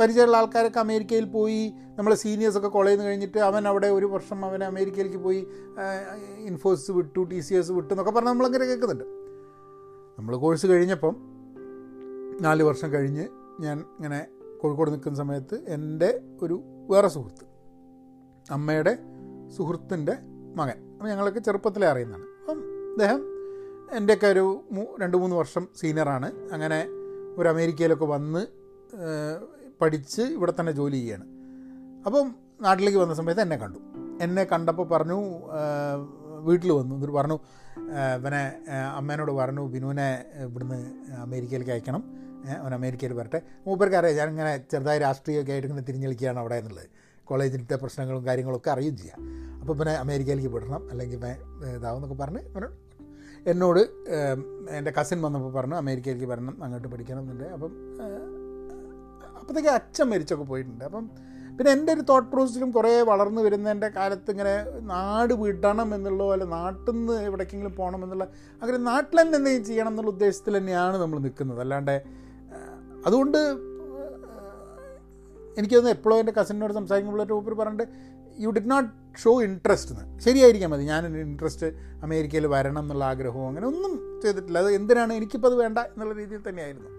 പരിചയമുള്ള 0.00 0.36
ആൾക്കാരൊക്കെ 0.36 0.78
അമേരിക്കയിൽ 0.78 1.24
പോയി 1.24 1.72
നമ്മളെ 1.98 2.16
സീനിയേഴ്സൊക്കെ 2.16 2.68
കോളേജിൽ 2.68 2.98
നിന്ന് 2.98 3.10
കഴിഞ്ഞിട്ട് 3.10 3.38
അവൻ 3.38 3.68
അവിടെ 3.68 3.86
ഒരു 3.86 4.06
വർഷം 4.06 4.44
അവൻ 4.44 4.64
അമേരിക്കയിലേക്ക് 4.64 5.16
പോയി 5.16 5.46
ഇൻഫോസിസ് 6.50 6.92
വിട്ടു 6.92 7.20
ടി 7.20 7.40
സി 7.40 7.54
എസ് 7.54 7.72
വിട്ടു 7.72 7.94
എന്നൊക്കെ 7.94 8.12
പറഞ്ഞ് 8.12 8.28
നമ്മളങ്ങനെ 8.28 8.64
കേൾക്കുന്നുണ്ട്. 8.64 9.04
നമ്മൾ 10.18 10.36
കോഴ്സ് 10.36 10.66
കഴിഞ്ഞപ്പം 10.66 11.16
നാല് 12.40 12.62
വർഷം 12.62 12.92
കഴിഞ്ഞ് 12.92 13.28
ഞാൻ 13.60 13.78
ഇങ്ങനെ 13.78 14.26
കോഴിക്കോട് 14.62 14.90
നിൽക്കുന്ന 14.90 15.18
സമയത്ത് 15.18 15.56
എന്റെ 15.68 16.20
ഒരു 16.42 16.62
വേറെ 16.90 17.08
സുഹൃത്ത് 17.08 17.44
അമ്മയുടെ 18.50 18.98
സുഹൃത്തിന്റെ 19.56 20.14
മകൻ. 20.56 20.78
അപ്പം 20.92 21.08
ഞങ്ങളൊക്കെ 21.08 21.40
ചെറുപ്പത്തിലേ 21.40 21.86
അറിയുന്നതാണ്. 21.86 22.26
അപ്പം 22.40 22.58
അദ്ദേഹം 22.90 23.20
എന്റെയൊക്കെ 23.92 24.26
ഒരു 24.26 24.60
രണ്ട് 25.00 25.16
മൂന്ന് 25.16 25.36
വർഷം 25.36 25.68
സീനിയറാണ്. 25.76 26.32
അങ്ങനെ 26.52 26.86
ഒരു 27.38 27.48
അമേരിക്കയിലൊക്കെ 27.48 28.04
വന്ന് 28.04 28.46
പഠിച്ച് 29.80 30.22
ഇവിടെ 30.22 30.52
തന്നെ 30.60 30.72
ജോലി 30.72 30.96
ചെയ്യാണ് 30.96 31.24
അപ്പം 32.06 32.34
നാട്ടിലേക്ക് 32.60 32.98
വന്ന 32.98 33.14
സമയത്ത് 33.14 33.40
എന്നെ 33.40 33.56
കണ്ടു. 33.56 33.78
എന്നെ 34.22 34.44
കണ്ടപ്പോൾ 34.44 34.86
പറഞ്ഞു 34.88 35.18
വീട്ടിൽ 36.48 36.70
വന്നു. 36.72 36.94
എന്നിട്ട് 36.94 37.14
പറഞ്ഞു 37.14 37.38
ഇവനെ 38.18 38.42
അമ്മേനോട് 38.96 39.32
പറഞ്ഞു 39.32 39.62
ബിനുവിനെ 39.74 40.08
ഇവിടുന്ന് 40.44 40.80
അമേരിക്കയിലേക്ക് 41.26 41.72
അയക്കണം. 41.72 42.02
അവൻ 42.60 42.74
അമേരിക്കയിൽ 42.74 43.12
വരട്ടെ. 43.12 43.40
മൂപ്പർക്ക് 43.66 43.96
അറിയാം 43.96 44.16
ഞാനിങ്ങനെ 44.16 44.52
ചെറുതായി 44.70 44.98
രാഷ്ട്രീയമൊക്കെ 44.98 45.52
ആയിട്ട് 45.52 45.68
ഇങ്ങനെ 45.68 45.86
തിരിഞ്ഞളിക്കുകയാണ് 45.88 46.38
അവിടെ 46.38 46.54
എന്നുള്ളത്. 46.54 46.86
കോളേജിലത്തെ 47.24 47.76
പ്രശ്നങ്ങളും 47.76 48.22
കാര്യങ്ങളൊക്കെ 48.26 48.70
അറിയുകയും 48.70 48.96
ചെയ്യാം. 48.96 49.18
അപ്പോൾ 49.60 49.74
പിന്നെ 49.78 49.94
അമേരിക്കയിലേക്ക് 49.94 50.50
വിടണം. 50.54 50.90
അല്ലെങ്കിൽ 50.90 51.16
ഇതാവും 51.16 51.74
ഇതാവെന്നൊക്കെ 51.76 52.16
പറഞ്ഞ് 52.22 52.70
എന്നോട് 53.50 53.80
എന്റെ 54.70 54.92
കസിൻ 55.00 55.18
വന്നപ്പോൾ 55.22 55.52
പറഞ്ഞു 55.52 55.74
അമേരിക്കയിലേക്ക് 55.74 56.28
വരണം 56.32 56.64
അങ്ങോട്ട് 56.64 56.88
പഠിക്കണം 56.88 57.20
എന്നുണ്ട്. 57.20 57.44
അപ്പം 57.44 57.72
അപ്പോഴത്തേക്ക് 59.38 59.68
അച്ഛൻ 59.68 60.06
മരിച്ചൊക്കെ 60.10 60.44
പോയിട്ടുണ്ട്. 60.44 60.84
അപ്പം 60.84 61.10
പിന്നെ 61.56 61.72
എന്റെ 61.72 61.92
ഒരു 61.92 62.00
തോട്ട് 62.00 62.28
പ്രോസസ്സിലും 62.32 62.70
കുറേ 62.72 63.00
വളർന്നു 63.10 63.40
വരുന്നതിന്റെ 63.42 63.88
കാലത്ത് 63.88 64.30
ഇങ്ങനെ 64.30 64.54
നാട് 64.92 65.34
വിടണം 65.42 65.94
എന്നുള്ള 65.94 66.22
പോലെ 66.22 66.44
നാട്ടിൽ 66.44 66.92
നിന്ന് 66.92 67.16
എവിടേക്കെങ്കിലും 67.26 67.74
പോകണം 67.76 68.04
എന്നുള്ള 68.04 68.24
അങ്ങനെ 68.62 68.78
നാട്ടിൽ 68.78 69.16
തന്നെ 69.20 69.36
എന്തെങ്കിലും 69.38 69.66
ചെയ്യണം 69.66 69.90
എന്നുള്ള 69.92 70.10
ഉദ്ദേശത്തിൽ 70.10 70.56
തന്നെയാണ് 70.58 70.96
നമ്മൾ 70.96 71.18
നിൽക്കുന്നത്. 71.18 71.60
അല്ലാണ്ട് 71.60 71.94
അതുകൊണ്ട് 73.06 73.38
എനിക്ക് 75.58 75.74
തോന്നുന്നു 75.74 75.96
എപ്പോഴും 75.98 76.18
എന്റെ 76.18 76.32
കസിനോട് 76.40 76.72
സംസാരിക്കുമ്പോഴൊരു 76.72 77.34
ഊപ്പർ 77.38 77.54
പറഞ്ഞിട്ട് 77.54 77.86
you 78.42 78.50
did 78.50 78.70
not 78.70 78.90
show 79.22 79.32
interest 79.42 79.92
എന്ന് 79.94 80.20
ശരിയായിരിക്കാം 80.26 80.70
മതി 80.70 80.82
ഞാൻ 80.82 81.06
ഇൻട്രസ്റ്റ് 81.22 81.68
അമേരിക്കയിൽ 82.06 82.46
വരണം 82.46 82.82
എന്നുള്ള 82.82 83.04
ആഗ്രഹവും 83.04 83.48
അങ്ങനെ 83.48 83.66
ഒന്നും 83.66 83.92
ചെയ്തിട്ടില്ല. 84.22 84.58
അത് 84.58 84.70
എന്തിനാണ് 84.78 85.12
എനിക്കിപ്പോൾ 85.12 85.50
അത് 85.52 85.56
വേണ്ട 85.62 85.78
എന്നുള്ള 85.78 86.14
രീതിയിൽ 86.14 86.42
തന്നെയായിരുന്നു. 86.48 86.90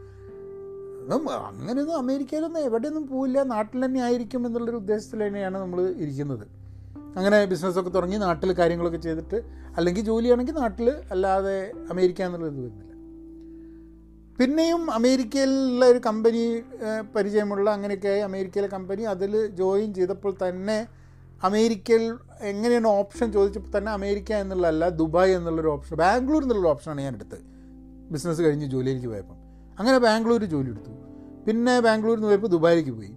അങ്ങനെയൊന്നും 1.09 1.97
അമേരിക്കയിലൊന്നും 1.97 2.61
എവിടെയൊന്നും 2.61 3.07
പോവില്ല. 3.07 3.43
നാട്ടിൽ 3.43 3.85
തന്നെ 3.85 4.01
ആയിരിക്കും 4.01 4.47
എന്നുള്ളൊരു 4.47 4.77
ഉദ്ദേശത്തിൽ 4.77 5.27
തന്നെയാണ് 5.27 5.57
നമ്മൾ 5.57 5.81
ഇരിക്കുന്നത്. 5.89 6.47
അങ്ങനെ 7.17 7.45
ബിസിനസ്സൊക്കെ 7.45 7.89
തുടങ്ങി 7.89 8.17
നാട്ടിൽ 8.17 8.53
കാര്യങ്ങളൊക്കെ 8.53 8.97
ചെയ്തിട്ട് 8.97 9.41
അല്ലെങ്കിൽ 9.77 10.01
ജോലിയാണെങ്കിൽ 10.01 10.53
നാട്ടിൽ 10.53 10.89
അല്ലാതെ 11.11 11.71
അമേരിക്ക 11.91 12.21
എന്നുള്ളത് 12.21 12.59
വരുന്നില്ല. 12.59 12.93
പിന്നെയും 14.39 14.91
അമേരിക്കയിലുള്ള 14.91 15.85
ഒരു 15.85 16.01
കമ്പനി 16.05 16.63
പരിചയമുള്ള 17.15 17.69
അങ്ങനെയൊക്കെ 17.69 18.09
അമേരിക്കയിലെ 18.09 18.67
കമ്പനി 18.67 19.01
അതിൽ 19.01 19.47
ജോയിൻ 19.47 19.93
ചെയ്തപ്പോൾ 19.93 20.37
തന്നെ 20.49 20.87
അമേരിക്കയിൽ 21.43 22.17
എങ്ങനെയാണ് 22.41 22.87
ഓപ്ഷൻ 22.87 23.31
ചോദിച്ചപ്പോൾ 23.31 23.77
തന്നെ 23.77 23.91
അമേരിക്ക 23.91 24.33
എന്നുള്ളതല്ല 24.33 24.89
ദുബായ് 24.89 25.35
എന്നുള്ളൊരു 25.35 25.67
ഓപ്ഷൻ 25.67 25.97
ബാംഗ്ലൂർ 25.97 26.43
എന്നുള്ളൊരു 26.43 26.67
ഓപ്ഷനാണ് 26.67 27.01
ഞാൻ 27.01 27.15
എടുത്തത് 27.15 27.45
ബിസിനസ് 28.11 28.41
കഴിഞ്ഞ് 28.41 28.65
ജോലിയിലേക്ക് 28.65 29.07
പോയപ്പം. 29.07 29.42
അങ്ങനെ 29.79 29.97
ബാംഗ്ലൂർ 29.97 30.43
ജോലി 30.43 30.69
എടുത്തു 30.69 30.93
പിന്നെ 31.45 31.79
ബാംഗ്ലൂരിൽ 31.79 32.19
നിന്ന് 32.19 32.27
പോയപ്പോൾ 32.27 32.47
ദുബായിലേക്ക് 32.47 32.91
പോയി. 32.91 33.13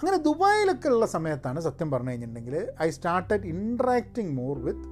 അങ്ങനെ 0.00 0.16
ദുബായിലൊക്കെ 0.16 0.88
ഉള്ള 0.88 1.06
സമയത്താണ് 1.06 1.60
സത്യം 1.60 1.90
പറഞ്ഞു 1.90 2.10
കഴിഞ്ഞിട്ടുണ്ടെങ്കിൽ 2.10 2.66
I 2.82 2.90
started 2.90 3.46
interacting 3.46 4.32
more 4.32 4.58
with 4.58 4.88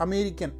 American 0.00 0.50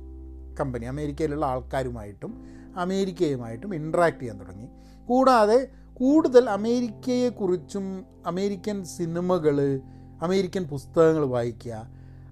company 0.60 0.84
അമേരിക്കയിലുള്ള 0.84 1.46
ആൾക്കാരുമായിട്ടും 1.46 2.32
അമേരിക്കയുമായിട്ടും 2.76 3.74
ഇൻട്രാക്ട് 3.74 4.20
ചെയ്യാൻ 4.20 4.40
തുടങ്ങി. 4.40 4.68
കൂടാതെ 5.08 5.58
കൂടുതൽ 5.94 6.50
അമേരിക്കയെക്കുറിച്ചും 6.50 7.86
അമേരിക്കൻ 8.26 8.84
സിനിമകൾ 8.84 9.80
അമേരിക്കൻ 10.22 10.64
പുസ്തകങ്ങൾ 10.64 11.24
വായിക്കുക. 11.24 11.74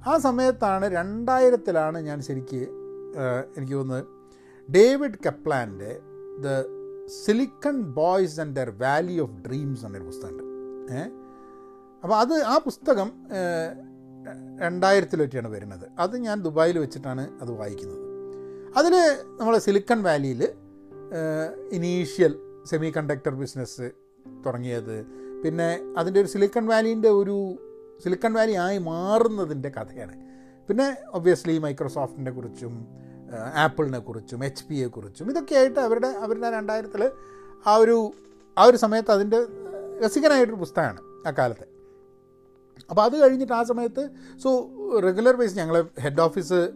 ആ 0.07 0.13
സമയത്താണ് 0.17 0.87
രണ്ടായിരത്തിലാണ് 0.95 1.99
ഞാൻ 1.99 2.19
ശരിക്ക് 2.23 2.61
എനിക്ക് 3.57 3.73
തോന്നുന്നത് 3.73 4.07
David 4.69 5.19
കപ്ലാന്റെ 5.27 5.93
the 6.45 6.49
silicon 7.11 7.83
boys 7.83 8.41
and 8.41 8.57
their 8.57 8.71
valley 8.71 9.19
of 9.21 9.33
dreams 9.49 9.85
എന്നൊരു 9.85 10.05
പുസ്തകമുണ്ട്. 10.05 10.45
ഏഹ് 10.93 11.11
അപ്പോൾ 12.03 12.17
അത് 12.17 12.33
ആ 12.33 12.59
പുസ്തകം 12.59 13.13
രണ്ടായിരത്തിൽ 14.61 15.21
വെച്ചാണ് 15.21 15.49
വരുന്നത്. 15.49 15.89
അത് 15.99 16.17
ഞാൻ 16.17 16.43
ദുബായിൽ 16.43 16.79
വെച്ചിട്ടാണ് 16.79 17.41
അത് 17.41 17.51
വായിക്കുന്നത്. 17.51 17.99
അതിൽ 18.77 18.95
നമ്മൾ 19.41 19.59
സിലിക്കൺ 19.59 20.03
വാലിയിൽ 20.03 20.49
ഇനീഷ്യൽ 21.73 22.35
സെമി 22.65 22.93
കണ്ടക്ടർ 22.97 23.35
ബിസിനസ് 23.35 23.91
തുടങ്ങിയത്. 24.47 25.07
പിന്നെ 25.45 25.95
അതിന്റെ 25.99 26.21
ഒരു 26.21 26.29
സിലിക്കൺ 26.29 26.67
വാലീന്റെ 26.67 27.09
ഒരു 27.09 27.37
സിലിക്കൺ 28.05 28.33
വാലി 28.33 28.53
ആയി 28.53 28.79
മാറുന്നതിന്റെ 28.79 29.69
കഥയാണ്. 29.69 30.17
പിന്നെ 30.69 30.97
ഒബ്വിയസ്ലി 31.15 31.59
മൈക്രോസോഫ്റ്റിനെ 31.59 32.31
കുറിച്ചും 32.31 32.89
ആപ്പിളിനെ 33.37 33.99
കുറിച്ചും 33.99 34.45
എച്ച് 34.45 34.65
പിയെ 34.65 34.87
കുറിച്ചും 34.87 35.31
ഇതൊക്കെയായിട്ട് 35.31 35.81
അവരുടെ 35.81 36.09
അവരുടെ 36.09 36.51
രണ്ടായിരത്തിൽ 36.51 37.11
ആ 37.67 37.75
ഒരു 37.75 38.13
ആ 38.59 38.65
ഒരു 38.65 38.77
സമയത്ത് 38.77 39.11
അതിന്റെ 39.11 39.47
രസികനായിട്ടൊരു 40.05 40.59
പുസ്തകമാണ് 40.59 41.29
ആ 41.29 41.31
കാലത്തെ 41.31 41.67
അപ്പോൾ 42.91 43.03
അത് 43.03 43.17
കഴിഞ്ഞിട്ട് 43.23 43.53
ആ 43.53 43.63
സമയത്ത് 43.63 44.09
സോ 44.43 44.51
റെഗുലർ 44.99 45.37
ബേസ് 45.37 45.57
ഞങ്ങൾ 45.57 45.85
ഹെഡ് 46.01 46.21
ഓഫീസ് 46.21 46.71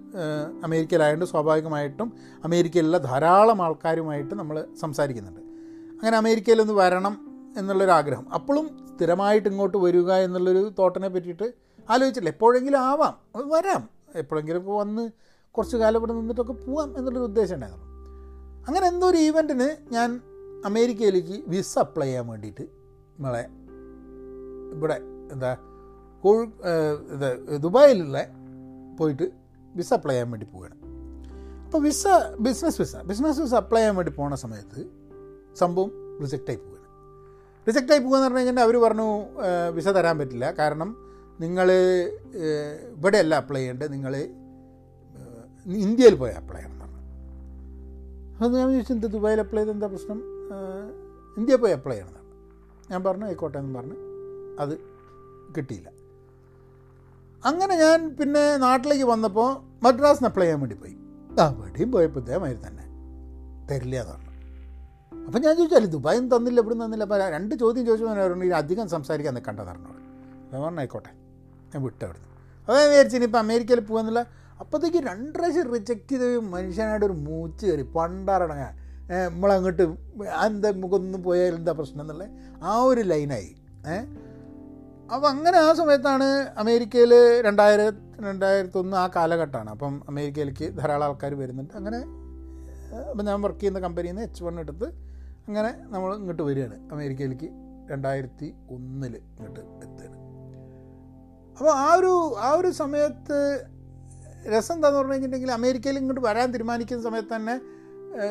അമേരിക്കയിലായതുകൊണ്ട് 0.65 1.25
സ്വാഭാവികമായിട്ടും 1.25 2.13
അമേരിക്കയിലുള്ള 2.45 2.99
ധാരാളം 2.99 3.63
ആൾക്കാരുമായിട്ട് 3.63 4.35
നമ്മൾ 4.35 4.67
സംസാരിക്കുന്നുണ്ട്. 4.81 5.41
അങ്ങനെ 5.41 6.17
അമേരിക്കയിലൊന്ന് 6.17 6.73
വരണം 6.73 7.15
എന്നുള്ളൊരാഗ്രഹം. 7.59 8.33
അപ്പോഴും 8.33 8.95
സ്ഥിരമായിട്ട് 8.97 9.49
ഇങ്ങോട്ട് 9.49 9.77
വരിക 9.77 10.13
എന്നുള്ളൊരു 10.13 10.73
തോട്ടനെ 10.79 11.09
പറ്റിയിട്ട് 11.09 11.53
ആലോചിച്ചില്ല 11.91 12.29
എപ്പോഴെങ്കിലും 12.29 12.81
ആവാം 12.81 13.15
വരാം. 13.49 13.89
എപ്പോഴെങ്കിലും 14.15 14.75
വന്ന് 14.75 15.11
കുറച്ച് 15.57 15.77
കാലം 15.77 15.99
ഇവിടെ 15.99 16.13
നിന്നിട്ടൊക്കെ 16.13 16.53
പോവാം 16.53 16.89
എന്നുള്ളൊരു 16.99 17.25
ഉദ്ദേശം 17.25 17.55
ഉണ്ടായിരുന്നു. 17.55 17.87
അങ്ങനെ 18.69 18.87
എന്തോ 18.87 19.07
ഒരു 19.11 19.17
ഈവന്റിന് 19.17 19.69
ഞാൻ 19.95 20.11
അമേരിക്കയിലേക്ക് 20.65 21.37
വിസ 21.47 21.79
അപ്ലൈ 21.79 22.07
ചെയ്യാൻ 22.07 22.27
വേണ്ടിയിട്ട് 22.27 22.65
നമ്മളെ 23.17 23.45
ഇവിടെ 24.77 24.97
എന്താ 25.33 25.51
കോഴി 26.23 26.45
ഇത് 27.15 27.29
ദുബായിലുള്ള 27.63 28.19
പോയിട്ട് 28.99 29.27
വിസ 29.77 29.91
അപ്ലൈ 29.95 30.15
ചെയ്യാൻ 30.15 30.31
വേണ്ടി 30.31 30.47
പോവുകയാണ് 30.53 30.77
അപ്പോൾ 31.65 31.83
visa 31.83 32.05
business 32.47 32.79
visa 32.83 32.97
business 33.11 33.41
visa 33.41 33.55
apply 33.55 33.81
ചെയ്യാൻ 33.81 33.97
വേണ്ടി 33.97 34.13
പോണ 34.19 34.35
സമയത്ത് 34.45 34.81
സംഭവം 35.61 35.91
റിജക്റ്റായി 36.23 36.59
പോവുകയാണ് 36.59 36.89
റിജക്റ്റായി 37.67 38.01
പോകുക 38.01 38.17
എന്ന് 38.17 38.27
പറഞ്ഞു 38.27 38.41
കഴിഞ്ഞാൽ 38.41 38.65
അവർ 38.67 38.77
പറഞ്ഞു 38.85 39.07
വിസ 39.77 39.89
തരാൻ 39.89 40.17
പറ്റില്ല. 40.19 40.47
കാരണം 40.59 40.91
നിങ്ങൾ 41.41 41.69
ഇവിടെയല്ല 42.97 43.35
അപ്ലൈ 43.35 43.61
ചെയ്യേണ്ടത്. 43.61 43.93
നിങ്ങൾ 43.93 44.15
ഇന്ത്യയിൽ 45.67 46.15
പോയി 46.15 46.33
അപ്ലൈ 46.33 46.61
ചെയ്യണം 46.61 46.75
എന്നാണ് 46.75 46.99
അപ്പോൾ 48.35 48.57
ഞാൻ 48.59 48.73
ചോദിച്ചു 48.73 48.93
എന്താ 48.93 49.09
ദുബായിൽ 49.09 49.41
അപ്ലൈ 49.41 49.61
ചെയ്ത് 49.61 49.73
എന്താ 49.73 49.87
പ്രശ്നം? 49.87 50.19
ഇന്ത്യയിൽ 51.39 51.61
പോയി 51.61 51.73
അപ്ലൈ 51.73 51.97
ചെയ്യണം 51.97 52.25
ഞാൻ 52.91 53.05
പറഞ്ഞു 53.05 53.25
ആയിക്കോട്ടെ 53.25 53.59
എന്ന് 53.59 53.79
പറഞ്ഞ്. 53.79 53.97
അത് 54.61 54.75
കിട്ടിയില്ല. 55.57 55.89
അങ്ങനെ 57.45 57.75
ഞാൻ 57.77 58.17
പിന്നെ 58.21 58.57
നാട്ടിലേക്ക് 58.57 59.05
വന്നപ്പോൾ 59.05 59.49
മദ്രാസിന് 59.85 60.29
അപ്ലൈ 60.29 60.45
ചെയ്യാൻ 60.45 60.61
വേണ്ടി 60.61 60.77
പോയി. 60.77 60.97
അവിടെയും 61.41 61.93
പോയപ്പോൾ 61.93 62.21
ഇതേമാതിരി 62.21 62.59
തന്നെ. 62.67 62.85
തരില്ല 63.71 63.97
എന്ന് 64.01 64.13
പറഞ്ഞു. 64.13 64.31
അപ്പം 65.27 65.41
ഞാൻ 65.43 65.57
ചോദിച്ചാൽ 65.57 65.87
ദുബായും 65.87 66.37
തന്നില്ല 66.37 66.61
ഇവിടെ 66.61 66.75
തന്നില്ല. 66.75 67.05
അപ്പോൾ 67.05 67.21
രണ്ട് 67.37 67.55
ചോദ്യം 67.55 67.87
ചോദിച്ചു 67.87 68.07
പറഞ്ഞു 68.07 68.55
അധികം 68.55 68.89
സംസാരിക്കാൻ 68.89 69.35
നിൽക്കണ്ടെന്ന് 69.35 69.73
പറഞ്ഞു 69.73 69.91
ഞാൻ 70.53 70.63
പറഞ്ഞു 70.63 70.79
ആയിക്കോട്ടെ. 70.79 71.13
ഞാൻ 71.75 71.83
വിട്ടു 71.83 72.05
അവിടുന്ന്. 72.05 72.29
ഞാൻ 72.69 72.89
വിചാരിച്ചു 72.91 73.17
ഇനിയിപ്പോൾ 73.17 73.39
അമേരിക്കയിൽ 73.39 73.81
പോകുന്നില്ല 73.81 74.44
അപ്പോഴത്തേക്ക് 74.61 75.01
രണ്ട് 75.07 75.39
പ്രാവശ്യം 75.39 75.73
റിജക്റ്റ് 75.73 76.17
ചെയ്ത 76.17 76.39
മനുഷ്യനായിട്ട് 76.55 77.07
ഒരു 77.07 77.13
മൂച്ച് 77.13 77.67
കയറി. 77.67 77.83
പണ്ടാറടങ്ങാൻ 77.83 78.73
നമ്മളങ്ങോട്ട് 79.27 79.83
എന്താ 80.47 80.71
നമുക്കൊന്നും 80.71 81.23
പോയാൽ 81.23 81.55
എന്താ 81.55 81.73
പ്രശ്നം 81.73 82.03
എന്നുള്ള 82.03 82.25
ആ 82.63 82.75
ഒരു 82.83 83.01
ലൈനായി 83.01 83.51
ഏഹ് 83.93 84.07
അപ്പോൾ 85.15 85.29
അങ്ങനെ 85.29 85.59
ആ 85.59 85.73
സമയത്താണ് 85.73 86.29
അമേരിക്കയിൽ 86.59 87.13
രണ്ടായിരം 87.41 87.97
രണ്ടായിരത്തൊന്ന് 88.29 88.97
ആ 88.97 89.07
കാലഘട്ടമാണ്. 89.17 89.71
അപ്പം 89.71 90.03
അമേരിക്കയിലേക്ക് 90.09 90.77
ധാരാളം 90.79 91.05
ആൾക്കാർ 91.05 91.35
വരുന്നുണ്ട്. 91.35 91.75
അങ്ങനെ 91.75 91.99
അപ്പം 93.11 93.25
ഞാൻ 93.25 93.43
വർക്ക് 93.43 93.61
ചെയ്യുന്ന 93.61 93.81
കമ്പനിയിൽ 93.81 94.13
നിന്ന് 94.13 94.23
എച്ച് 94.23 94.45
വൺ 94.45 94.61
എടുത്ത് 94.61 94.85
അങ്ങനെ 95.49 95.71
നമ്മൾ 95.85 96.17
ഇങ്ങോട്ട് 96.17 96.43
വരികയാണ്. 96.43 96.77
അമേരിക്കയിലേക്ക് 96.93 97.49
രണ്ടായിരത്തി 97.91 98.55
ഒന്നിൽ 98.71 99.17
ഇങ്ങോട്ട് 99.17 99.61
എത്തുകയാണ്. 99.61 100.19
അപ്പോൾ 101.59 101.73
ആ 101.73 101.95
ഒരു 101.95 102.13
ആ 102.39 102.51
ഒരു 102.51 102.71
സമയത്ത് 102.71 103.39
രസം 104.53 104.75
എന്താന്ന് 104.75 104.99
പറഞ്ഞു 104.99 105.13
കഴിഞ്ഞിട്ടുണ്ടെങ്കിൽ 105.13 105.51
അമേരിക്കയിൽ 105.53 105.97
ഇങ്ങോട്ട് 105.99 106.21
വരാൻ 106.21 106.49
തീരുമാനിക്കുന്ന 106.53 107.03
സമയത്ത് 107.03 107.33
തന്നെ 107.37 107.55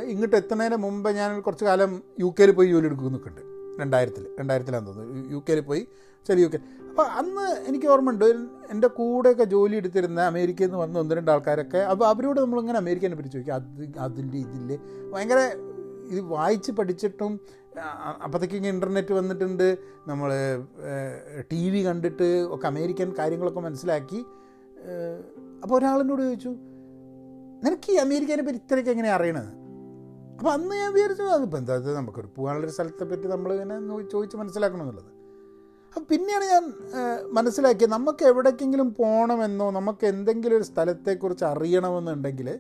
ഇങ്ങോട്ട് 0.04 0.36
എത്തുന്നതിന് 0.36 0.76
മുമ്പ് 0.76 1.10
ഞാൻ 1.12 1.42
കുറച്ച് 1.42 1.66
കാലം 1.66 1.92
യു 2.20 2.34
കെയിൽ 2.40 2.52
പോയി 2.52 2.70
ജോലി 2.70 2.86
എടുക്കുന്നൊക്കെ 2.86 3.32
രണ്ടായിരത്തിൽ 3.80 4.24
രണ്ടായിരത്തിലാന്ന് 4.40 4.90
തോന്നുന്നു. 4.90 5.24
യു 5.32 5.44
കെയിൽ 5.48 5.62
പോയി 5.62 5.82
ശരി 6.26 6.42
യു 6.42 6.48
കെ 6.48 6.60
അപ്പോൾ 6.90 7.06
അന്ന് 7.20 7.46
എനിക്ക് 7.68 7.88
ഓർമ്മയുണ്ട് 7.88 8.26
എന്റെ 8.70 8.88
കൂടെയൊക്കെ 8.98 9.44
ജോലി 9.46 9.76
എടുത്തിരുന്ന 9.76 10.22
അമേരിക്കയിൽ 10.24 10.68
നിന്ന് 10.68 10.80
വന്ന 10.84 11.00
ഒന്ന് 11.00 11.16
രണ്ട് 11.16 11.32
ആൾക്കാരൊക്കെ 11.32 11.82
അപ്പോൾ 11.84 12.06
അവരോട് 12.08 12.40
നമ്മളിങ്ങനെ 12.40 12.78
അമേരിക്കനെ 12.78 13.16
പറ്റി 13.16 13.30
ചോദിക്കും 13.30 13.54
അത് 13.54 13.66
അതിന്റെ 14.00 14.38
ഇതില്ലേ 14.38 14.78
ഭയങ്കര 15.14 15.40
ഇത് 16.08 16.22
വായിച്ച് 16.32 16.72
പഠിച്ചിട്ടും 16.72 17.34
അപ്പോഴത്തേക്ക് 18.24 18.68
ഇന്റർനെറ്റ് 18.68 19.14
വന്നിട്ടുണ്ട് 19.14 19.68
നമ്മൾ 20.08 20.32
ടി 21.52 21.70
വി 21.70 21.82
കണ്ടിട്ട് 21.86 22.46
ഒക്കെ 22.50 22.68
അമേരിക്കൻ 22.68 23.14
കാര്യങ്ങളൊക്കെ 23.20 23.60
മനസ്സിലാക്കി 23.60 24.20
അപ്പോൾ 25.64 25.76
ഒരാളിനോട് 25.78 26.22
ചോദിച്ചു 26.22 26.50
നിനക്ക് 27.66 27.92
ഈ 27.92 27.96
അമേരിക്കനെ 27.96 28.44
പറ്റി 28.44 28.58
ഇത്രയൊക്കെ 28.58 28.92
എങ്ങനെ 28.92 29.10
അറിയണത്? 29.10 29.52
അപ്പോൾ 30.38 30.52
അന്ന് 30.52 30.76
ഞാൻ 30.76 30.94
വിചാരിച്ചു 30.94 31.24
അതിപ്പോൾ 31.24 31.58
എന്താ 31.58 31.74
അത് 31.74 31.96
നമുക്കൊരു 31.96 32.30
പോകാനുള്ളൊരു 32.38 32.74
സ്ഥലത്തെ 32.74 33.04
പറ്റി 33.04 33.28
നമ്മൾ 33.28 33.54
ഇങ്ങനെ 33.54 33.76
ചോദിച്ച് 34.12 34.38
മനസ്സിലാക്കണം 34.38 34.82
എന്നുള്ളത്. 34.82 35.12
അപ്പം 35.88 36.06
പിന്നെയാണ് 36.12 36.46
ഞാൻ 36.46 36.64
മനസ്സിലാക്കിയത് 37.34 37.92
നമുക്ക് 37.92 38.24
എവിടേക്കെങ്കിലും 38.26 38.96
പോകണമെന്നോ 38.96 39.72
നമുക്ക് 39.72 40.06
എന്തെങ്കിലും 40.06 40.56
ഒരു 40.58 40.64
സ്ഥലത്തെക്കുറിച്ച് 40.64 41.46
അറിയണമെന്നുണ്ടെങ്കിൽ 41.46 42.60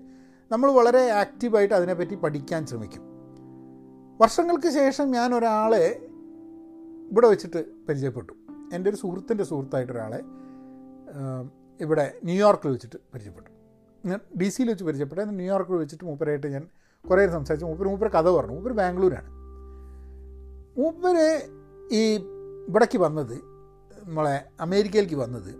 നമ്മൾ 0.51 0.71
വളരെ 0.71 1.03
ആക്റ്റീവായിട്ട് 1.11 1.73
അതിനെപ്പറ്റി 1.73 2.15
പഠിക്കാൻ 2.15 2.65
ശ്രമിക്കും. 2.67 3.03
വർഷങ്ങൾക്ക് 4.21 4.69
ശേഷം 4.69 5.11
ഞാൻ 5.11 5.35
ഒരാളെ 5.35 5.85
ഇവിടെ 7.11 7.27
വെച്ചിട്ട് 7.27 7.65
പരിചയപ്പെട്ടു. 7.89 8.33
എന്റെ 8.73 8.89
ഒരു 8.89 8.95
സുഹൃത്തിന്റെ 8.95 9.43
സുഹൃത്തായിട്ട് 9.43 9.93
ഒരാളെ 9.93 10.19
ഇവിടെ 11.81 12.13
ന്യൂയോർക്കിൽ 12.23 12.69
വെച്ചിട്ട് 12.69 12.97
പരിചയപ്പെട്ടു. 13.13 13.49
ഞാൻ 14.05 14.19
ഡി 14.37 14.49
സിയിൽ 14.49 14.67
വെച്ച് 14.67 14.83
പരിചയപ്പെട്ടു. 14.83 15.21
ന്യൂയോർക്കിൽ 15.21 15.73
വെച്ചിട്ട് 15.73 16.03
മൂപ്പരായിട്ട് 16.05 16.47
ഞാൻ 16.47 16.67
കുറേ 17.09 17.27
സംസാരിച്ചു. 17.27 17.65
മൂപ്പര് 17.65 17.87
മൂപ്പര് 17.87 18.11
കഥ 18.11 18.29
പറഞ്ഞു. 18.29 18.53
മൂപ്പര് 18.53 18.73
ബാംഗ്ലൂരാണ്. 18.73 19.29
മൂപ്പര് 20.77 21.41
ഈ 21.91 22.15
ഇവിടേക്ക് 22.69 22.97
വന്നത് 22.97 23.33
നമ്മളെ 24.07 24.45
അമേരിക്കയിലേക്ക് 24.61 25.15
വന്നത് 25.15 25.55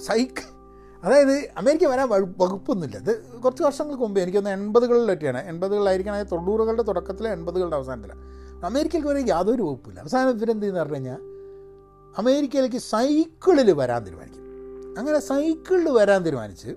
സൈക്ക് 0.00 0.58
അതായത് 1.04 1.48
അമേരിക്ക 1.56 1.84
വരാൻ 1.84 2.08
വകുപ്പൊന്നുമില്ല. 2.38 2.96
ഇത് 2.96 3.24
കുറച്ച് 3.44 3.62
വർഷങ്ങൾക്ക് 3.62 4.02
മുമ്പ് 4.02 4.20
എനിക്കൊന്ന് 4.20 4.50
എൺപതുകളിലൊക്കെയാണ് 4.50 5.48
എൺപതുകളിലായിരിക്കണം 5.48 6.22
തൊണ്ണൂറുകളുടെ 6.22 6.82
തുടക്കത്തിലെ 6.82 7.30
എൺപതുകളുടെ 7.30 7.76
അവസാനത്തിലാണ് 7.76 8.22
അമേരിക്കയിലേക്ക് 8.64 9.14
വരാൻ 9.14 9.28
യാതൊരു 9.28 9.62
വകുപ്പില്ല 9.62 10.00
അവസാനം 10.00 10.30
ഇവരെന്ത് 10.30 10.62
ചെയ്യുന്ന 10.62 10.80
പറഞ്ഞു 10.80 10.94
കഴിഞ്ഞാൽ 10.94 11.20
അമേരിക്കയിലേക്ക് 12.18 12.76
സൈക്കിളിൽ 12.76 13.72
വരാൻ 13.72 14.04
തീരുമാനിക്കും 14.04 14.47
അങ്ങനെ 14.98 15.18
സൈക്കിളിൽ 15.28 15.88
വരാൻ 15.90 16.24
തീരുമാനിച്ച് 16.24 16.70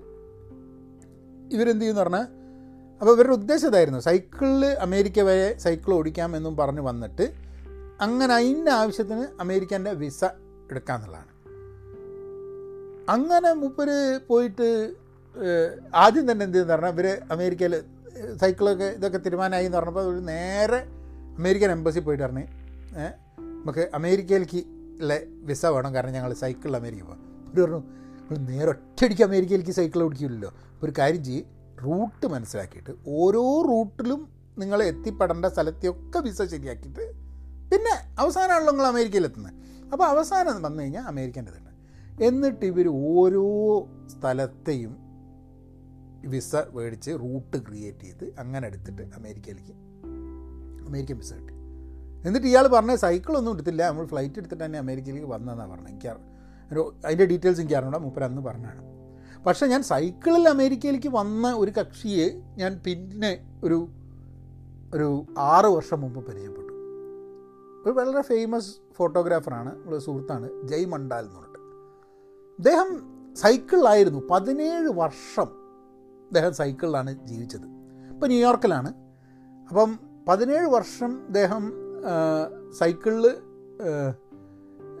ഇവരെന്ത് 1.52 1.82
ചെയ്യുന്നു 1.82 2.02
പറഞ്ഞാൽ 2.02 2.26
അപ്പോൾ 3.00 3.12
ഇവരുടെ 3.14 3.32
ഉദ്ദേശം 3.32 3.68
ഇതായിരുന്നു 3.68 4.00
സൈക്കിളിൽ 4.00 4.64
അമേരിക്ക 4.80 5.20
വരെ 5.20 5.58
സൈക്കിൾ 5.58 5.94
ഓടിക്കാം 5.94 6.36
എന്നും 6.36 6.56
പറഞ്ഞ് 6.56 6.80
വന്നിട്ട് 6.80 7.24
അങ്ങനെ 8.00 8.34
അതിന്റെ 8.34 8.70
ആവശ്യത്തിന് 8.72 9.26
അമേരിക്കന്റെ 9.40 9.92
വിസ 9.92 10.20
എടുക്കാമെന്നുള്ളതാണ് 10.70 11.30
അങ്ങനെ 13.08 13.52
മൂപ്പര് 13.52 13.96
പോയിട്ട് 14.26 14.68
ആദ്യം 15.94 16.30
തന്നെ 16.30 16.44
എന്ത് 16.44 16.56
ചെയ്യുന്ന 16.56 16.74
പറഞ്ഞാൽ 16.74 16.92
ഇവർ 16.92 17.06
അമേരിക്കയിൽ 17.30 17.74
സൈക്കിളൊക്കെ 18.40 18.84
ഇതൊക്കെ 18.96 19.18
തീരുമാനമായി 19.18 19.66
എന്ന് 19.66 19.78
പറഞ്ഞപ്പോൾ 19.78 20.06
ഒരു 20.06 20.20
നേരെ 20.24 20.80
അമേരിക്കൻ 21.38 21.70
എംബസി 21.70 21.98
പോയിട്ട് 21.98 22.24
പറഞ്ഞ് 22.24 22.44
നമുക്ക് 23.58 23.90
അമേരിക്കയിലേക്ക് 23.94 24.60
ഉള്ള 25.00 25.14
വിസ 25.42 25.66
വേണം. 25.66 25.94
കാരണം 25.94 26.10
ഞങ്ങൾ 26.10 26.32
സൈക്കിളിൽ 26.34 26.76
അമേരിക്ക 26.76 27.02
പോകാം 27.02 27.20
ഒരു 27.54 27.62
പറഞ്ഞു 27.62 28.01
നേരെ 28.30 28.68
ഒറ്റയടിക്ക് 28.68 29.22
അമേരിക്കയിലേക്ക് 29.22 29.70
സൈക്കിൾ 29.70 30.02
ഓടിക്കില്ലല്ലോ. 30.02 30.48
അപ്പോൾ 30.48 30.86
ഒരു 30.86 30.94
കാര്യം 30.98 31.24
ചെയ്യും 31.24 31.46
റൂട്ട് 31.84 32.26
മനസ്സിലാക്കിയിട്ട് 32.26 32.90
ഓരോ 33.06 33.62
റൂട്ടിലും 33.68 34.28
നിങ്ങൾ 34.58 34.82
എത്തിപ്പെടേണ്ട 34.82 35.46
സ്ഥലത്തെയൊക്കെ 35.46 36.18
വിസ 36.18 36.42
ശരിയാക്കിയിട്ട് 36.42 37.14
പിന്നെ 37.70 37.94
അവസാനമാണല്ലോ 38.18 38.72
നിങ്ങൾ 38.72 38.86
അമേരിക്കയിലെത്തുന്നത്. 38.86 39.54
അപ്പോൾ 39.92 40.04
അവസാനം 40.04 40.62
വന്നു 40.62 40.82
കഴിഞ്ഞാൽ 40.82 41.02
അമേരിക്കേണ്ടതുണ്ട് 41.02 41.70
എന്നിട്ട് 42.24 42.64
ഇവർ 42.66 42.88
ഓരോ 42.88 43.44
സ്ഥലത്തെയും 44.06 44.96
വിസ 46.26 46.56
മേടിച്ച് 46.56 47.10
റൂട്ട് 47.10 47.56
ക്രിയേറ്റ് 47.56 48.00
ചെയ്ത് 48.00 48.34
അങ്ങനെ 48.38 48.66
എടുത്തിട്ട് 48.66 49.02
അമേരിക്കയിലേക്ക് 49.02 49.72
അമേരിക്കൻ 50.86 51.16
വിസ 51.16 51.32
കിട്ടി. 51.32 51.54
എന്നിട്ട് 52.26 52.46
ഇയാൾ 52.46 52.66
പറഞ്ഞ 52.66 52.94
സൈക്കിളൊന്നും 52.94 53.52
എടുത്തില്ല 53.52 53.88
നമ്മൾ 53.88 54.06
ഫ്ലൈറ്റ് 54.06 54.38
എടുത്തിട്ട് 54.38 54.64
തന്നെ 54.64 54.78
അമേരിക്കയിലേക്ക് 54.78 55.28
വന്നതെന്നാണ് 55.28 55.70
പറഞ്ഞത്. 55.70 55.88
എനിക്ക് 55.88 56.08
അതിന്റെ 56.80 57.26
ഡീറ്റെയിൽസ് 57.26 57.60
എനിക്ക് 57.60 57.74
അറിയണം 57.74 58.02
മൂപ്പർ 58.02 58.24
അന്ന് 58.24 58.42
പറഞ്ഞാണ് 58.42 58.92
പക്ഷേ 59.44 59.66
ഞാൻ 59.66 59.82
സൈക്കിളിൽ 59.82 60.48
അമേരിക്കയിലേക്ക് 60.48 61.08
വന്ന 61.08 61.52
ഒരു 61.52 61.70
കക്ഷിയെ 61.70 62.42
ഞാൻ 62.56 62.80
പിന്നെ 62.86 63.60
ഒരു 63.64 63.88
ഒരു 64.94 65.26
ആറ് 65.38 65.66
വർഷം 65.66 66.00
മുമ്പ് 66.00 66.26
പരിചയപ്പെട്ടു. 66.26 66.72
ഒരു 67.86 67.90
വളരെ 67.90 68.22
ഫേമസ് 68.22 68.76
ഫോട്ടോഗ്രാഫറാണ് 68.96 69.76
നമ്മുടെ 69.76 69.98
സുഹൃത്താണ് 69.98 70.68
ജയ് 70.68 70.84
മണ്ടാൽ 70.84 71.20
എന്ന് 71.20 71.36
പറഞ്ഞിട്ട്. 71.36 71.58
അദ്ദേഹം 72.58 73.12
സൈക്കിളിലായിരുന്നു 73.34 74.28
പതിനേഴ് 74.30 74.88
വർഷം 74.88 75.48
അദ്ദേഹം 76.22 76.54
സൈക്കിളിലാണ് 76.54 77.26
ജീവിച്ചത്. 77.26 77.66
ഇപ്പോൾ 78.14 78.26
ന്യൂയോർക്കിലാണ്. 78.26 78.94
അപ്പം 79.68 79.98
പതിനേഴ് 80.28 80.66
വർഷം 80.66 81.26
അദ്ദേഹം 81.26 81.72
സൈക്കിളിൽ 82.78 83.30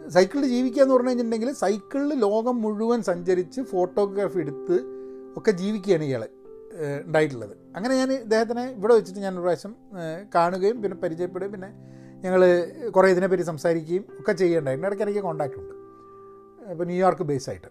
സൈക്കിളിൽ 0.08 0.46
ജീവിക്കുക 0.46 0.82
എന്ന് 0.82 0.94
പറഞ്ഞു 0.94 1.08
കഴിഞ്ഞിട്ടുണ്ടെങ്കിൽ 1.08 1.52
സൈക്കിളിൽ 1.52 2.18
ലോകം 2.18 2.62
മുഴുവൻ 2.62 3.02
സഞ്ചരിച്ച് 3.02 3.60
ഫോട്ടോഗ്രാഫി 3.60 4.38
എടുത്ത് 4.38 4.78
ഒക്കെ 5.36 5.50
ജീവിക്കുകയാണ് 5.50 6.04
ഇയാൾ 6.04 6.28
ഉണ്ടായിട്ടുള്ളത്. 7.06 7.56
അങ്ങനെ 7.76 7.96
ഞാൻ 7.96 8.12
ഇദ്ദേഹത്തിനെ 8.12 8.62
ഇവിടെ 8.62 8.94
വെച്ചിട്ട് 8.94 9.20
ഞാൻ 9.20 9.34
ഒരു 9.34 9.40
പ്രാവശ്യം 9.40 9.76
കാണുകയും 10.34 10.82
പിന്നെ 10.82 10.96
പരിചയപ്പെടുകയും 10.96 11.52
പിന്നെ 11.52 11.70
ഞങ്ങൾ 12.24 12.42
കുറേ 12.90 13.08
ഇതിനെപ്പറ്റി 13.08 13.42
സംസാരിക്കുകയും 13.42 14.04
ഒക്കെ 14.20 14.32
ചെയ്യേണ്ടായിരുന്നു 14.32 14.88
ഇടയ്ക്ക് 14.88 15.04
എനിക്ക് 15.04 15.20
കോണ്ടാക്റ്റ് 15.20 15.58
ഉണ്ട്. 15.58 15.74
ഇപ്പോൾ 16.70 16.84
ന്യൂയോർക്ക് 16.84 17.22
ബേസ് 17.22 17.50
ആയിട്ട്. 17.50 17.66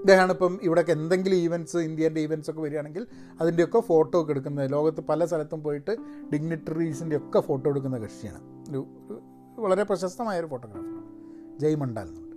ഇദ്ദേഹമാണ് 0.00 0.32
ഇപ്പം 0.32 0.58
ഇവിടെയൊക്കെ 0.62 0.92
എന്തെങ്കിലും 0.92 1.36
ഈവന്റ്സ് 1.36 1.76
ഇന്ത്യന്റെ 1.76 2.20
ഈവന്റ്സ് 2.20 2.50
ഒക്കെ 2.50 2.60
വരികയാണെങ്കിൽ 2.60 3.06
അതിന്റെയൊക്കെ 3.40 3.80
ഫോട്ടോ 3.80 4.22
ഒക്കെ 4.22 4.30
എടുക്കുന്നത്. 4.30 4.72
ലോകത്ത് 4.72 5.00
പല 5.00 5.24
സ്ഥലത്തും 5.24 5.62
പോയിട്ട് 5.62 5.96
ഡിഗ്നിറ്ററീസിന്റെ 6.32 7.16
ഒക്കെ 7.16 7.40
ഫോട്ടോ 7.40 7.70
എടുക്കുന്ന 7.70 7.98
കക്ഷിയാണ്. 7.98 8.40
ഒരു 8.68 8.86
വളരെ 9.64 9.84
പ്രശസ്തമായ 9.90 10.36
ഒരു 10.42 10.48
ഫോട്ടോഗ്രാഫറാണ്. 10.52 11.02
ജയ് 11.60 11.76
മണ്ടാൽ 11.82 12.06
എന്നുണ്ട് 12.10 12.34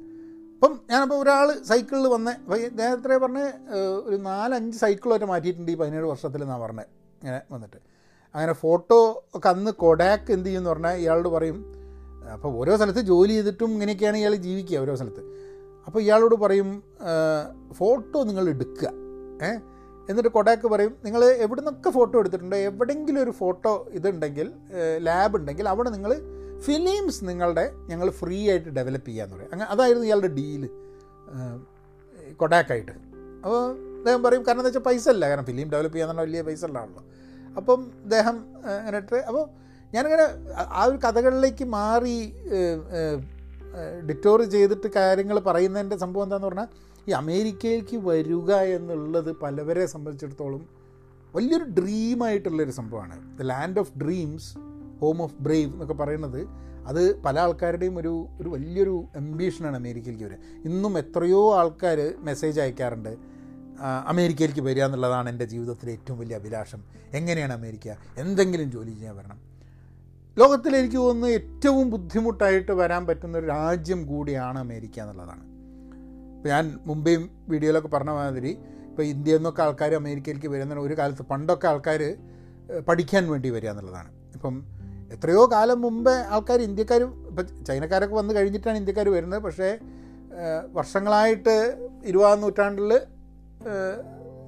അപ്പം 0.56 0.74
ഞാനപ്പോൾ 0.92 1.18
ഒരാൾ 1.24 1.48
സൈക്കിളിൽ 1.70 2.08
വന്ന് 2.14 2.34
നേരത്തെ 2.80 3.18
പറഞ്ഞ് 3.24 3.46
ഒരു 4.08 4.18
നാലഞ്ച് 4.30 4.78
സൈക്കിളൊക്കെ 4.84 5.28
മാറ്റിയിട്ടുണ്ട് 5.32 5.72
ഈ 5.74 5.76
പതിനേഴ് 5.82 6.08
വർഷത്തിൽ 6.12 6.42
എന്നാണ് 6.46 6.64
പറഞ്ഞത് 6.66 6.90
ഇങ്ങനെ 7.22 7.40
വന്നിട്ട്. 7.54 7.80
അങ്ങനെ 8.36 8.54
ഫോട്ടോ 8.64 9.00
ഒക്കെ 9.38 9.50
അന്ന് 9.52 9.72
കൊഡാക്ക് 9.84 10.32
എന്ത് 10.36 10.48
ചെയ്യുമെന്ന് 10.48 10.72
പറഞ്ഞാൽ 10.74 10.96
ഇയാളോട് 11.04 11.30
പറയും 11.36 11.60
അപ്പോൾ 12.36 12.52
ഓരോ 12.62 12.74
സ്ഥലത്ത് 12.80 13.04
ജോലി 13.12 13.34
ചെയ്തിട്ടും 13.38 13.70
ഇങ്ങനെയൊക്കെയാണ് 13.76 14.18
ഇയാൾ 14.22 14.34
ജീവിക്കുക 14.48 14.80
ഓരോ 14.84 14.96
സ്ഥലത്ത്. 15.00 15.24
അപ്പോൾ 15.88 16.00
ഇയാളോട് 16.06 16.36
പറയും 16.44 16.70
ഫോട്ടോ 17.80 18.20
നിങ്ങൾ 18.30 18.46
എടുക്കുക. 18.54 18.90
ഏ 19.46 19.50
എന്നിട്ട് 20.10 20.32
കൊടാക്ക് 20.36 20.68
പറയും 20.74 20.94
നിങ്ങൾ 21.06 21.22
എവിടെ 21.46 21.60
നിന്നൊക്കെ 21.62 21.90
ഫോട്ടോ 21.98 22.16
എടുത്തിട്ടുണ്ട്? 22.22 22.58
എവിടെയെങ്കിലും 22.70 23.22
ഒരു 23.24 23.34
ഫോട്ടോ 23.40 23.74
ഇതുണ്ടെങ്കിൽ 23.98 24.48
ലാബ് 25.08 25.36
ഉണ്ടെങ്കിൽ 25.40 25.66
അവിടെ 25.74 25.90
നിങ്ങൾ 25.96 26.12
ഫിലിംസ് 26.66 27.22
നിങ്ങളുടെ 27.30 27.66
ഞങ്ങൾ 27.88 28.10
ഫ്രീ 28.10 28.50
ആയിട്ട് 28.50 28.70
ഡെവലപ്പ് 28.70 29.08
ചെയ്യാമെന്ന് 29.10 29.38
പറയും. 29.38 29.52
അങ്ങനെ 29.54 29.70
അതായിരുന്നു 29.74 30.06
ഇയാളുടെ 30.08 30.28
ഡീൽ 30.28 30.64
കൊടാക്കായിട്ട് 32.38 32.92
അപ്പോൾ 33.46 33.60
അദ്ദേഹം 33.98 34.24
പറയും 34.24 34.44
കാരണം 34.48 34.60
എന്താ 34.60 34.70
വെച്ചാൽ 34.70 34.82
പൈസ 34.82 35.10
അല്ല. 35.10 35.30
കാരണം 35.30 35.46
ഫിലിം 35.46 35.70
ഡെവലപ്പ് 35.70 35.96
ചെയ്യാൻ 35.96 36.18
വലിയ 36.18 36.42
പൈസ 36.42 36.66
അല്ലാണല്ലോ 36.66 37.04
അപ്പം 37.58 37.92
അദ്ദേഹം 38.04 38.36
അങ്ങനെ 38.80 38.98
അപ്പോൾ 39.28 39.44
ഞാനിങ്ങനെ 39.94 40.26
ആ 40.60 40.84
ഒരു 40.84 40.98
കഥകളിലേക്ക് 40.98 41.66
മാറി 41.66 42.18
ഡിറ്റോർ 44.10 44.42
ചെയ്തിട്ട് 44.44 44.88
കാര്യങ്ങൾ 44.96 45.40
പറയുന്നതിന്റെ 45.40 45.98
സംഭവം 45.98 46.24
എന്താണെന്ന് 46.24 46.48
പറഞ്ഞാൽ 46.48 46.68
ഈ 47.10 47.12
അമേരിക്കയിലേക്ക് 47.12 47.98
വരിക 47.98 48.52
എന്നുള്ളത് 48.78 49.32
പലവരെ 49.36 49.86
സംബന്ധിച്ചിടത്തോളം 49.86 50.64
വലിയൊരു 51.36 51.64
ഡ്രീമായിട്ടുള്ളൊരു 51.64 52.72
സംഭവമാണ്. 52.72 53.38
The 53.38 53.42
land 53.42 53.80
of 53.80 53.92
dreams 54.04 54.50
home 55.02 55.22
of 55.22 55.36
brave 55.42 55.72
എന്നൊക്കെ 55.72 55.94
പറയുന്നത് 55.94 56.48
അത് 56.88 57.22
പല 57.22 57.40
ആൾക്കാരുടെയും 57.40 57.98
ഒരു 57.98 58.28
ഒരു 58.42 58.50
വലിയൊരു 58.50 59.04
അംബീഷനാണ് 59.16 59.76
അമേരിക്കയിലേക്ക് 59.76 60.26
വരിക. 60.26 60.38
ഇന്നും 60.66 60.98
എത്രയോ 60.98 61.56
ആൾക്കാർ 61.56 62.14
മെസ്സേജ് 62.20 62.62
അയക്കാറുണ്ട്. 62.62 63.40
അമേരിക്കയിലേക്ക് 64.06 64.62
വരിക 64.62 64.84
എന്നുള്ളതാണ് 64.84 65.30
എന്റെ 65.30 65.46
ജീവിതത്തിലെ 65.46 65.92
ഏറ്റവും 65.92 66.20
വലിയ 66.20 66.36
അഭിലാഷം. 66.36 66.84
എങ്ങനെയാണ് 67.14 67.54
അമേരിക്ക? 67.54 67.90
എന്തെങ്കിലും 68.18 68.72
ജോലി 68.72 68.90
ചെയ്യാൻ 68.90 69.16
വരണം. 69.18 69.50
ലോകത്തിൽ 70.38 70.76
എനിക്ക് 70.76 70.96
തോന്നുന്നു 70.96 71.28
ഏറ്റവും 71.28 71.90
ബുദ്ധിമുട്ടായിട്ട് 71.90 72.72
വരാൻ 72.72 73.08
പറ്റുന്ന 73.08 73.38
ഒരു 73.38 73.46
രാജ്യം 73.46 74.06
കൂടിയാണ് 74.06 74.60
അമേരിക്ക 74.60 75.00
എന്നുള്ളതാണ്. 75.00 75.44
ഇപ്പോൾ 76.38 76.50
ഞാൻ 76.50 76.80
മുമ്പേയും 76.86 77.30
വീഡിയോയിലൊക്കെ 77.50 77.88
പറഞ്ഞ 77.88 78.10
മാതിരി 78.10 78.58
ഇപ്പോൾ 78.90 79.04
ഇന്ത്യയിൽ 79.04 79.38
നിന്നൊക്കെ 79.38 79.64
ആൾക്കാർ 79.64 79.96
അമേരിക്കയിലേക്ക് 79.96 80.48
വരുന്ന 80.48 80.76
ഒരു 80.76 80.98
കാലത്ത് 80.98 81.22
പണ്ടൊക്കെ 81.22 81.68
ആൾക്കാർ 81.68 82.18
പഠിക്കാൻ 82.88 83.30
വേണ്ടി 83.30 83.50
വരിക 83.50 83.70
എന്നുള്ളതാണ്. 83.70 84.12
ഇപ്പം 84.34 84.79
എത്രയോ 85.14 85.46
കാലം 85.54 85.82
മുമ്പേ 85.82 86.12
ആൾക്കാർ 86.12 86.60
ഇന്ത്യക്കാർ 86.62 87.02
ഇപ്പം 87.04 87.66
ചൈനക്കാരൊക്കെ 87.68 88.16
വന്ന് 88.16 88.36
കഴിഞ്ഞിട്ടാണ് 88.36 88.78
ഇന്ത്യക്കാർ 88.78 89.10
വരുന്നത്. 89.10 89.42
പക്ഷേ 89.42 89.70
വർഷങ്ങളായിട്ട് 90.74 91.56
ഇരുപതാം 92.06 92.42
നൂറ്റാണ്ടിൽ 92.42 92.92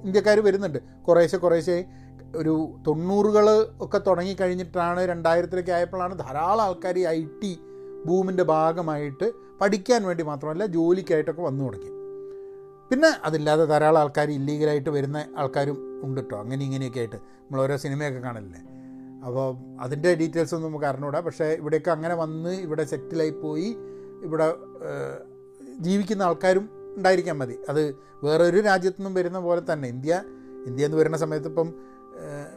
ഇന്ത്യക്കാർ 0.04 0.40
വരുന്നുണ്ട്. 0.40 0.78
കുറേശ്ശെ 1.08 1.36
കുറേശ്ശെ 1.36 1.84
ഒരു 2.36 2.54
തൊണ്ണൂറുകൾ 2.86 3.46
ഒക്കെ 3.80 3.98
തുടങ്ങിക്കഴിഞ്ഞിട്ടാണ് 3.98 5.00
രണ്ടായിരത്തിലൊക്കെ 5.00 5.72
ആയപ്പോഴാണ് 5.72 6.18
ധാരാളം 6.18 6.62
ആൾക്കാർ 6.64 6.98
ഈ 6.98 7.04
ഐ 7.06 7.20
ടി 7.42 7.52
ബൂമിന്റെ 8.06 8.42
ഭാഗമായിട്ട് 8.42 9.26
പഠിക്കാൻ 9.60 10.02
വേണ്ടി 10.04 10.22
മാത്രമല്ല 10.22 10.66
ജോലിക്കായിട്ടൊക്കെ 10.66 11.42
വന്നു 11.42 11.64
തുടങ്ങി. 11.64 11.90
പിന്നെ 12.90 13.10
അതില്ലാതെ 13.24 13.64
ധാരാളം 13.64 14.00
ആൾക്കാർ 14.00 14.30
ഇല്ലീഗലായിട്ട് 14.30 14.90
വരുന്ന 14.90 15.18
ആൾക്കാരും 15.36 15.76
ഉണ്ട് 16.04 16.20
കേട്ടോ 16.20 16.36
അങ്ങനെ 16.40 16.64
ഇങ്ങനെയൊക്കെ 16.64 16.98
ആയിട്ട്. 16.98 17.16
നമ്മൾ 17.16 17.60
ഓരോ 17.60 17.76
സിനിമയൊക്കെ 17.76 18.18
കാണില്ലേ 18.18 18.60
അപ്പോൾ 19.26 19.48
അതിന്റെ 19.80 20.10
ഡീറ്റെയിൽസ് 20.14 20.54
ഒന്നും 20.54 20.68
നമുക്ക് 20.68 20.86
അറിഞ്ഞൂടാ. 20.86 21.20
പക്ഷേ 21.20 21.46
ഇവിടേക്ക് 21.60 21.90
അങ്ങനെ 21.90 22.14
വന്ന് 22.14 22.52
ഇവിടെ 22.66 22.84
സെറ്റിലായി 22.84 23.30
പോയി 23.30 23.68
ഇവിടെ 24.22 24.46
ജീവിക്കുന്ന 25.78 26.22
ആൾക്കാരും 26.22 26.64
ഉണ്ടായിരിക്കാൻ 26.96 27.36
മതി. 27.38 27.56
അത് 27.68 27.82
വേറൊരു 28.24 28.60
രാജ്യത്തു 28.60 28.98
നിന്നും 28.98 29.14
വരുന്ന 29.14 29.38
പോലെ 29.38 29.62
തന്നെ. 29.72 29.88
ഇന്ത്യ 29.88 30.22
ഇന്ത്യ 30.66 30.84
എന്ന് 30.84 30.98
വരുന്ന 30.98 31.16
സമയത്ത് 31.16 31.48
ഇപ്പം 31.48 31.68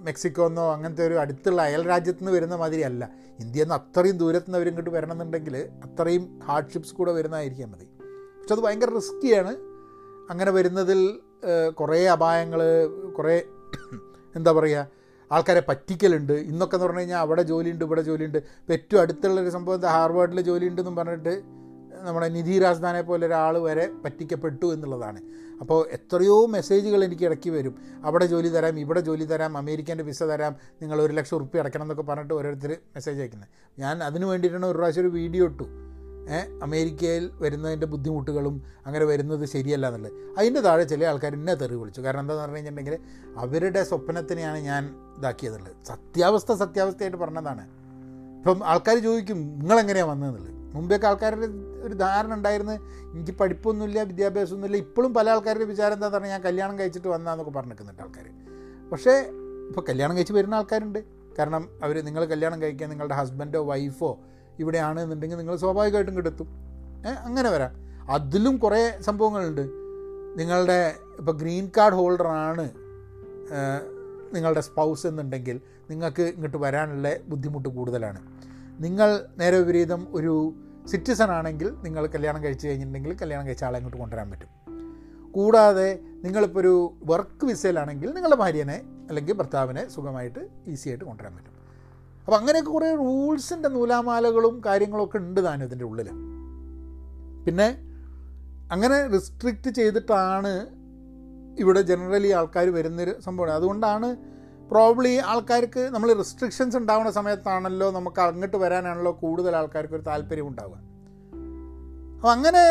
മെക്സിക്കോ 0.01 0.45
എന്നോ 0.47 0.63
അങ്ങനത്തെ 0.73 1.08
ഒരു 1.08 1.13
അടുത്തുള്ള 1.13 1.62
അയൽ 1.62 1.84
രാജ്യത്തു 1.88 2.19
നിന്ന് 2.19 2.32
വരുന്ന 2.32 2.56
മാതിരി 2.56 2.82
അല്ല. 2.82 3.04
ഇന്ത്യയിൽ 3.39 3.65
നിന്ന് 3.65 3.75
അത്രയും 3.75 4.17
ദൂരത്തു 4.17 4.45
നിന്ന് 4.45 4.58
അവരിങ്ങോട്ട് 4.58 4.89
വരണമെന്നുണ്ടെങ്കിൽ 4.89 5.56
അത്രയും 5.86 6.39
ഹാർഡ്ഷിപ്സ് 6.43 6.93
കൂടെ 6.95 7.12
വരുന്നതായിരിക്കാൻ 7.12 7.69
മതി. 7.71 7.88
പക്ഷെ 8.39 8.54
അത് 8.56 8.62
ഭയങ്കര 8.62 8.89
റിസ്ക്കിയാണ് 8.95 9.54
അങ്ങനെ 10.30 10.51
വരുന്നതിൽ 10.51 10.99
കുറേ 11.80 11.99
അപായങ്ങൾ 12.08 12.62
കുറേ 13.17 13.38
എന്താ 14.36 14.51
പറയുക 14.51 15.04
ആൾക്കാരെ 15.31 15.61
പറ്റിക്കലുണ്ട്. 15.69 16.33
ഇന്നൊക്കെ 16.33 16.75
എന്ന് 16.75 16.85
പറഞ്ഞു 16.85 16.99
കഴിഞ്ഞാൽ 16.99 17.17
അവിടെ 17.17 17.43
ജോലിയുണ്ട് 17.43 17.85
ഇവിടെ 17.85 18.01
ജോലിയുണ്ട്. 18.01 18.38
ഇപ്പോൾ 18.38 18.73
ഏറ്റവും 18.73 19.01
അടുത്തുള്ളൊരു 19.01 19.49
സംഭവം 19.49 19.75
എന്താ? 19.75 19.91
ഹാർവാർഡിൽ 19.97 20.41
ജോലിയുണ്ടെന്നും 20.41 20.95
പറഞ്ഞിട്ട് 20.95 21.35
നമ്മുടെ 22.07 22.27
നിധി 22.29 22.59
രാജധാനെ 22.59 23.01
പോലെ 23.01 23.25
ഒരാൾ 23.27 23.57
വരെ 23.57 23.85
പറ്റിക്കപ്പെട്ടു 24.03 24.67
എന്നുള്ളതാണ്. 24.73 25.19
അപ്പോൾ 25.61 25.79
എത്രയോ 25.97 26.47
മെസ്സേജുകൾ 26.55 27.03
എനിക്ക് 27.03 27.25
ഇടയ്ക്ക് 27.25 27.49
വരും. 27.49 27.75
അവിടെ 28.03 28.25
ജോലി 28.25 28.49
തരാം 28.49 28.79
ഇവിടെ 28.79 28.99
ജോലി 28.99 29.25
തരാം 29.25 29.57
അമേരിക്കന്റെ 29.57 30.03
വിസ 30.03 30.23
തരാം 30.23 30.55
നിങ്ങൾ 30.81 31.01
ഒരു 31.01 31.13
ലക്ഷം 31.13 31.35
ഉറുപ്പ്യ 31.38 31.59
അടയ്ക്കണം 31.59 31.85
എന്നൊക്കെ 31.85 32.03
പറഞ്ഞിട്ട് 32.11 32.33
ഓരോരുത്തർ 32.33 32.71
മെസ്സേജ് 32.95 33.19
അയക്കുന്നത് 33.19 33.49
ഞാൻ 33.79 34.03
അതിന് 34.03 34.25
വേണ്ടിയിട്ടാണ് 34.25 34.65
ഒരു 34.65 34.77
പ്രാവശ്യം 34.77 35.03
ഒരു 35.03 35.07
വീഡിയോ 35.07 35.45
ഇട്ടു. 35.45 35.67
അമേരിക്കയിൽ 36.63 37.31
വരുന്നതിന്റെ 37.41 37.88
ബുദ്ധിമുട്ടുകളും 37.88 38.63
അങ്ങനെ 38.85 39.05
വരുന്നത് 39.05 39.45
ശരിയല്ല 39.45 39.88
എന്നുള്ളത്. 39.88 40.13
അതിന്റെ 40.38 40.59
താഴെ 40.59 40.83
ചില 40.83 41.05
ആൾക്കാർ 41.05 41.33
എന്നെ 41.33 41.53
തെറി 41.53 41.75
വിളിച്ചു. 41.75 42.01
കാരണം 42.01 42.19
എന്താണെന്ന് 42.19 42.43
പറഞ്ഞു 42.43 42.55
കഴിഞ്ഞിട്ടുണ്ടെങ്കിൽ 42.55 42.99
അവരുടെ 43.38 43.83
സ്വപ്നത്തിനെയാണ് 43.83 44.57
ഞാൻ 44.57 44.95
ഇതാക്കിയതുള്ളത്. 45.17 45.85
സത്യാവസ്ഥ 45.85 46.53
സത്യാവസ്ഥയായിട്ട് 46.53 47.17
പറഞ്ഞതാണ്. 47.17 47.61
ഇപ്പം 48.38 48.65
ആൾക്കാർ 48.65 48.97
ചോദിക്കും 48.97 49.38
നിങ്ങളെങ്ങനെയാണ് 49.38 50.09
വന്നതെന്നുള്ളത്? 50.09 50.51
മുമ്പേക്ക് 50.73 51.05
ആൾക്കാരുടെ 51.05 51.45
ഒരു 51.83 51.93
ധാരണ 51.93 52.33
ഉണ്ടായിരുന്നു 52.33 52.71
എനിക്ക് 53.13 53.31
പഠിപ്പൊന്നുമില്ല 53.31 54.03
വിദ്യാഭ്യാസമൊന്നുമില്ല. 54.03 54.77
ഇപ്പോഴും 54.77 55.13
പല 55.13 55.29
ആൾക്കാരുടെ 55.29 55.65
വിചാരം 55.65 55.93
എന്താണെന്ന് 55.93 56.17
പറഞ്ഞാൽ 56.17 56.31
ഞാൻ 56.31 56.43
കല്യാണം 56.43 56.79
കഴിച്ചിട്ട് 56.79 57.07
വന്നാന്നൊക്കെ 57.07 57.51
പറഞ്ഞു 57.51 57.69
നിൽക്കുന്നുണ്ട് 57.69 58.01
ആൾക്കാർ 58.01 58.29
പക്ഷേ 58.91 59.11
ഇപ്പോൾ 59.67 59.85
കല്യാണം 59.89 60.15
കഴിച്ച് 60.15 60.33
വരുന്ന 60.33 60.55
ആൾക്കാരുണ്ട്. 60.55 61.03
കാരണം 61.39 61.69
അവർ 61.83 62.03
നിങ്ങൾ 62.05 62.25
കല്യാണം 62.25 62.61
കഴിക്കാൻ 62.61 62.89
നിങ്ങളുടെ 62.89 63.15
ഹസ്ബൻഡോ 63.15 63.63
വൈഫോ 63.63 64.19
ഇവിടെയാണ് 64.59 64.99
എന്നുണ്ടെങ്കിൽ 64.99 65.37
നിങ്ങൾ 65.37 65.55
സ്വാഭാവികമായിട്ടും 65.55 66.17
കിടത്തും 66.17 66.49
അങ്ങനെ 67.07 67.49
വരാം. 67.49 67.71
അതിലും 68.11 68.57
കുറേ 68.57 68.97
സംഭവങ്ങളുണ്ട്. 69.01 69.65
നിങ്ങളുടെ 70.39 70.93
ഇപ്പോൾ 71.19 71.37
ഗ്രീൻ 71.37 71.71
കാർഡ് 71.77 71.95
ഹോൾഡറാണ് 71.95 72.65
നിങ്ങളുടെ 74.35 74.61
സ്പൗസ് 74.61 75.07
എന്നുണ്ടെങ്കിൽ 75.07 75.61
നിങ്ങൾക്ക് 75.89 76.23
ഇങ്ങോട്ട് 76.23 76.57
വരാനുള്ള 76.57 77.15
ബുദ്ധിമുട്ട് 77.27 77.69
കൂടുതലാണ്. 77.69 78.21
നിങ്ങൾ 78.83 79.25
നേരെ 79.37 79.57
വിപരീതം 79.59 80.07
ഒരു 80.11 80.53
സിറ്റിസൺ 80.87 81.31
ആണെങ്കിൽ 81.31 81.69
നിങ്ങൾ 81.83 82.07
കല്യാണം 82.07 82.43
കഴിച്ച് 82.43 82.67
കഴിഞ്ഞിട്ടുണ്ടെങ്കിൽ 82.67 83.17
കല്യാണം 83.21 83.47
കഴിച്ച 83.47 83.63
ആളെ 83.63 83.77
ഇങ്ങോട്ട് 83.77 83.97
കൊണ്ടുവരാൻ 83.97 84.31
പറ്റും. 84.31 84.49
കൂടാതെ 85.31 85.99
നിങ്ങളിപ്പോൾ 86.23 86.59
ഒരു 86.59 86.93
വർക്ക് 87.03 87.45
വിസയിലാണെങ്കിൽ 87.45 88.11
നിങ്ങളുടെ 88.13 88.35
ഭാര്യനെ 88.35 88.81
അല്ലെങ്കിൽ 89.07 89.33
ഭർത്താവിനെ 89.33 89.89
സുഖമായിട്ട് 89.89 90.47
ഈസി 90.67 90.89
ആയിട്ട് 90.89 91.05
കൊണ്ടുവരാൻ 91.05 91.35
പറ്റും. 91.35 91.54
അപ്പോൾ 92.25 92.38
അങ്ങനെയൊക്കെ 92.38 92.71
കുറേ 92.71 92.95
റൂൾസിന്റെ 92.95 93.69
നൂലാമാലകളും 93.69 94.61
കാര്യങ്ങളൊക്കെ 94.65 95.17
ഉണ്ട് 95.17 95.43
താനും 95.43 95.65
ഇതിന്റെ 95.65 95.85
ഉള്ളിൽ 95.85 96.09
പിന്നെ 97.45 97.77
അങ്ങനെ 98.71 99.07
റിസ്ട്രിക്റ്റ് 99.07 99.69
ചെയ്തിട്ടാണ് 99.69 100.67
ഇവിടെ 101.59 101.81
ജനറലി 101.81 102.27
ആൾക്കാർ 102.27 102.69
വരുന്നൊരു 102.69 103.21
സംഭവം. 103.21 103.53
അതുകൊണ്ടാണ് 103.53 104.17
പ്രോബ്ലി 104.71 105.17
ആൾക്കാർക്ക് 105.17 105.79
നമ്മൾ 105.79 106.13
റെസ്ട്രിക്ഷൻസ് 106.13 106.77
ഉണ്ടാവുന്ന 106.77 107.11
സമയത്താണല്ലോ 107.11 107.91
നമുക്ക് 107.91 108.21
അങ്ങോട്ട് 108.21 108.57
വരാനാണല്ലോ 108.57 109.11
കൂടുതൽ 109.21 109.55
ആൾക്കാർക്ക് 109.55 109.93
ഒരു 109.93 110.01
താല്പര്യം 110.01 110.47
ഉണ്ടാവുക. 110.47 110.77
അപ്പോൾ 112.15 112.31
അങ്ങനെ 112.31 112.63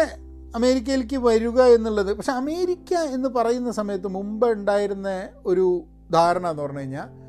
അമേരിക്കയിലേക്ക് 0.54 1.16
വരിക 1.16 1.60
എന്നുള്ളത് 1.62 2.16
പക്ഷെ 2.16 2.32
അമേരിക്ക 2.32 2.94
എന്ന് 2.94 3.28
പറയുന്ന 3.28 3.70
സമയത്ത് 3.70 4.08
മുമ്പ് 4.08 4.46
ഉണ്ടായിരുന്ന 4.46 5.28
ഒരു 5.46 5.84
ധാരണ 6.12 6.46
എന്ന് 6.46 6.62
പറഞ്ഞു 6.62 6.78
കഴിഞ്ഞാൽ 6.78 7.23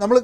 നമ്മൾ 0.00 0.22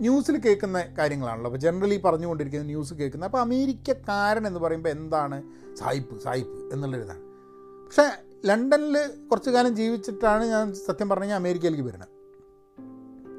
ന്യൂസിൽ 0.00 0.38
കേൾക്കുന്ന 0.38 0.84
കാര്യങ്ങളാണല്ലോ. 0.98 1.50
അപ്പോൾ 1.50 1.60
ജനറലി 1.60 1.96
പറഞ്ഞുകൊണ്ടിരിക്കുന്ന 1.96 2.66
ന്യൂസ് 2.66 2.94
കേൾക്കുന്ന 2.94 3.24
അപ്പോൾ 3.24 3.38
അമേരിക്കക്കാരൻ 3.38 4.46
എന്ന് 4.46 4.60
പറയുമ്പോൾ 4.60 4.88
എന്താണ്? 4.88 5.42
സായിപ്പ് 5.76 6.22
സായിപ്പ് 6.22 6.74
എന്നുള്ളൊരിതാണ്. 6.74 7.20
പക്ഷേ 7.86 8.10
ലണ്ടനിൽ 8.44 9.06
കുറച്ചു 9.30 9.50
കാലം 9.50 9.76
ജീവിച്ചിട്ടാണ് 9.76 10.44
ഞാൻ 10.44 10.74
സത്യം 10.74 11.08
പറഞ്ഞു 11.08 11.22
കഴിഞ്ഞാൽ 11.22 11.36
അമേരിക്കയിലേക്ക് 11.36 11.84
വരുന്നത്. 11.84 12.08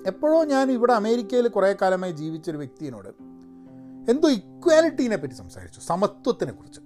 എപ്പോഴോ 0.07 0.43
ഞാൻ 0.43 0.71
ഇവിടെ 0.71 0.93
അമേരിക്കയിൽ 0.93 1.47
കുറേ 1.47 1.75
കാലമായി 1.81 2.11
ജീവിച്ചൊരു 2.11 2.57
വ്യക്തിയോട് 2.57 3.09
എന്തോ 4.11 4.29
ഇക്വാലിറ്റീനെ 4.29 5.15
പറ്റി 5.15 5.33
സംസാരിച്ചു 5.33 5.79
സമത്വത്തിനെ 5.79 6.51
കുറിച്ച്. 6.51 6.79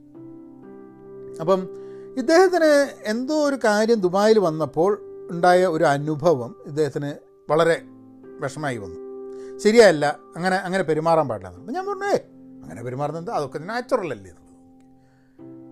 അപ്പം 1.39 1.69
ഇദ്ദേഹത്തിന് 2.17 2.95
എന്തോ 3.03 3.47
ഒരു 3.47 3.57
കാര്യം 3.65 3.99
ദുബായിൽ 3.99 4.39
വന്നപ്പോൾ 4.39 4.99
ഉണ്ടായ 5.31 5.65
ഒരു 5.65 5.83
അനുഭവം 5.83 6.55
ഇദ്ദേഹത്തിന് 6.65 7.13
വളരെ 7.49 7.81
വിഷമായി 8.41 8.77
വന്നു. 8.77 9.09
ശരിയല്ല 9.59 10.19
അങ്ങനെ 10.35 10.55
അങ്ങനെ 10.55 10.83
പെരുമാറാൻ 10.83 11.27
പാടില്ല 11.27 11.49
അപ്പം 11.49 11.73
ഞാൻ 11.73 11.85
പറഞ്ഞു 11.85 12.05
ഏ 12.05 12.17
അങ്ങനെ 12.63 12.83
പെരുമാറുന്നത് 12.83 13.29
അതൊക്കെ 13.29 13.59
നാച്ചുറൽ 13.59 14.11
അല്ലേ? 14.11 14.31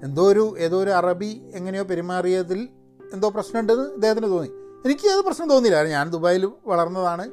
എന്തോ 0.04 0.32
ഒരു 0.32 0.56
ഏതോ 0.60 0.84
ഒരു 0.84 0.90
അറബി 0.90 1.52
എങ്ങനെയോ 1.54 1.84
പെരുമാറിയതിൽ 1.84 2.70
എന്തോ 3.14 3.30
പ്രശ്നമുണ്ടെന്ന് 3.30 3.84
അദ്ദേഹത്തിന് 3.84 4.28
തോന്നി. 4.28 4.50
എനിക്ക് 4.86 5.08
അത് 5.08 5.26
പ്രശ്നം 5.26 5.50
തോന്നിയില്ല. 5.50 5.78
കാരണം 5.78 5.92
ഞാൻ 5.92 6.10
ദുബായിൽ 6.10 6.52
വളർന്നതാണ്. 6.68 7.30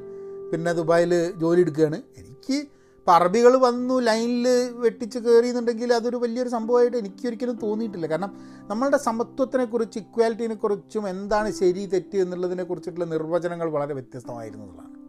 പിന്നെ 0.51 0.73
ദുബായിൽ 0.73 1.33
ജോലി 1.37 1.61
എടുക്കുകയാണ്. 1.61 2.01
എനിക്ക് 2.17 2.53
ഇപ്പം 2.53 3.13
അറബികൾ 3.13 3.57
വന്നു 3.57 3.99
ലൈനിൽ 3.99 4.47
വെട്ടിച്ച് 4.71 5.19
കയറി 5.19 5.47
എന്നുണ്ടെങ്കിൽ 5.47 5.93
അതൊരു 5.93 6.17
വലിയൊരു 6.17 6.49
സംഭവമായിട്ട് 6.49 6.97
എനിക്ക് 6.97 7.27
ഒരിക്കലും 7.27 7.59
തോന്നിയിട്ടില്ല. 7.63 8.07
കാരണം 8.07 8.37
നമ്മളുടെ 8.67 8.97
സമത്വത്തിനെക്കുറിച്ച് 8.97 9.99
ഇക്വാലിറ്റിനെക്കുറിച്ചും 9.99 11.09
എന്താണ് 11.09 11.51
ശരി 11.51 11.85
തെറ്റ് 11.85 12.17
എന്നുള്ളതിനെ 12.17 12.63
കുറിച്ചിട്ടുള്ള 12.63 13.05
നിർവചനങ്ങൾ 13.05 13.71
വളരെ 13.71 13.93
വ്യത്യസ്തമായിരുന്നു 13.93 15.04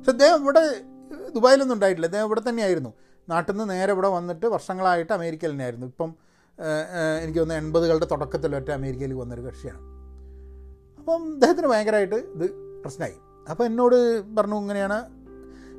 പക്ഷെ 0.00 0.10
അദ്ദേഹം 0.10 0.42
ഇവിടെ 0.42 0.62
ദുബായിലൊന്നും 1.34 1.74
ഉണ്ടായിട്ടില്ല. 1.74 2.06
അദ്ദേഹം 2.06 2.26
ഇവിടെ 2.26 2.42
തന്നെയായിരുന്നു. 2.48 2.92
നാട്ടിൽ 3.28 3.52
നിന്ന് 3.52 3.70
നേരെ 3.70 3.92
ഇവിടെ 3.92 4.08
വന്നിട്ട് 4.08 4.46
വർഷങ്ങളായിട്ട് 4.46 5.12
അമേരിക്കയിൽ 5.12 5.50
തന്നെയായിരുന്നു 5.50 5.86
ഇപ്പം 5.86 6.14
എനിക്ക് 7.22 7.38
തോന്നുന്നു 7.38 7.66
എൺപതുകളുടെ 7.66 8.06
തുടക്കത്തിലൊറ്റ 8.10 8.70
അമേരിക്കയിൽ 8.70 9.12
വന്നൊരു 9.14 9.40
കക്ഷിയാണ്. 9.40 9.80
അപ്പം 10.98 11.32
അദ്ദേഹത്തിന് 11.32 11.66
ഭയങ്കരമായിട്ട് 11.66 12.14
ഇത് 12.14 12.50
പ്രശ്നമായി. 12.82 13.14
അപ്പോൾ 13.50 13.64
എന്നോട് 13.64 13.96
പറഞ്ഞു 14.34 14.56
ഇങ്ങനെയാണ്. 14.56 14.98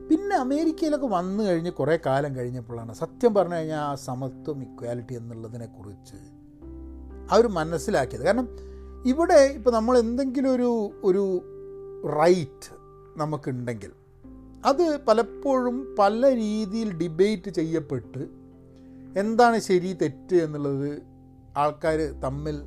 പിന്നെ 0.09 0.35
അമേരിക്കയിലൊക്കെ 0.35 1.07
വന്നു 1.07 1.43
കഴിഞ്ഞ് 1.43 1.71
കുറേ 1.71 1.99
കാലം 2.05 2.35
കഴിഞ്ഞപ്പോഴാണ് 2.35 2.93
സത്യം 2.93 3.33
പറഞ്ഞു 3.33 3.55
കഴിഞ്ഞാൽ 3.55 3.79
ആ 3.79 3.95
സമത്വം 3.95 4.61
ഇക്വാലിറ്റി 4.63 5.13
എന്നുള്ളതിനെക്കുറിച്ച് 5.13 6.19
അവർ 7.31 7.47
മനസ്സിലാക്കിയത്. 7.47 8.23
കാരണം 8.23 8.47
ഇവിടെ 9.05 9.39
ഇപ്പോൾ 9.57 9.69
നമ്മൾ 9.71 9.97
എന്തെങ്കിലും 9.97 10.55
ഒരു 10.55 10.91
ഒരു 11.03 11.23
റൈറ്റ് 12.21 12.73
നമുക്കുണ്ടെങ്കിൽ 13.17 13.91
അത് 14.65 15.05
പലപ്പോഴും 15.05 15.95
പല 15.99 16.35
രീതിയിൽ 16.35 16.97
ഡിബേറ്റ് 16.97 17.51
ചെയ്യപ്പെട്ട് 17.51 18.27
എന്താണ് 19.19 19.59
ശരി 19.59 19.93
തെറ്റ് 20.01 20.35
എന്നുള്ളത് 20.35 21.01
ആൾക്കാർ 21.57 21.97
തമ്മിൽ 21.97 22.57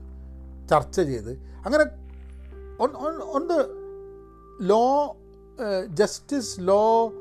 ചർച്ച 0.69 1.01
ചെയ്ത്. 1.01 1.33
അങ്ങനെ 1.65 1.85
ഓൺ 2.81 3.49
ലോ 4.61 5.17
ജസ്റ്റിസ് 5.91 6.61
ലോ 6.61 7.13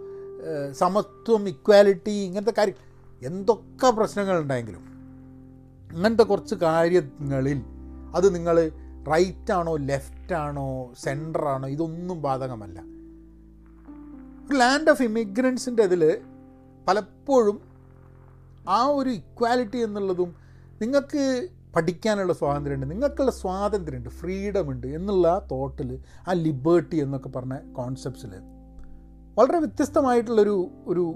സമത്വം 0.71 1.47
ഇക്വാലിറ്റി 1.47 2.12
ഇങ്ങനത്തെ 2.12 2.53
കാര്യം 2.57 2.79
എന്തൊക്കെ 3.21 3.89
പ്രശ്നങ്ങളുണ്ടെങ്കിലും 3.89 4.83
അങ്ങനത്തെ 5.91 6.23
കുറച്ച് 6.23 6.55
കാര്യങ്ങളിൽ 6.55 7.62
അത് 8.15 8.36
നിങ്ങൾ 8.36 8.71
റൈറ്റ് 9.12 9.51
ആണോ 9.51 9.77
ലെഫ്റ്റ് 9.77 10.33
ആണോ 10.33 10.93
ആണോ 11.47 11.67
ഇതൊന്നും 11.67 12.21
ബാധകമല്ല. 12.21 12.92
ലാൻഡ് 14.51 14.89
ഓഫ് 14.89 15.03
ഇമിഗ്രൻസിന്റെ 15.03 15.84
ഇതിൽ 15.84 16.17
പലപ്പോഴും 16.88 17.62
ആ 18.69 18.86
ഒരു 18.86 19.10
ഇക്വാലിറ്റി 19.10 19.77
എന്നുള്ളതും 19.77 20.36
നിങ്ങൾക്ക് 20.82 21.47
പഠിക്കാനുള്ള 21.75 22.34
സ്വാതന്ത്ര്യമുണ്ട് 22.34 22.91
നിങ്ങൾക്കുള്ള 22.91 23.32
സ്വാതന്ത്ര്യമുണ്ട് 23.32 24.10
ഫ്രീഡം 24.10 24.69
ഉണ്ട് 24.71 24.88
എന്നുള്ള 24.88 25.47
തോട്ടിൽ 25.51 25.99
ആ 26.27 26.32
ലിബേർട്ടി 26.34 26.97
എന്നൊക്കെ 26.97 27.29
പറഞ്ഞ 27.29 27.56
കോൺസെപ്റ്റ്സിൽ 27.73 28.29
വളരെ 29.38 29.60
വ്യത്യസ്തമായിട്ടുള്ളൊരു 29.60 30.69
ഒരു 30.88 31.15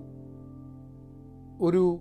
ഒരു 1.61 1.99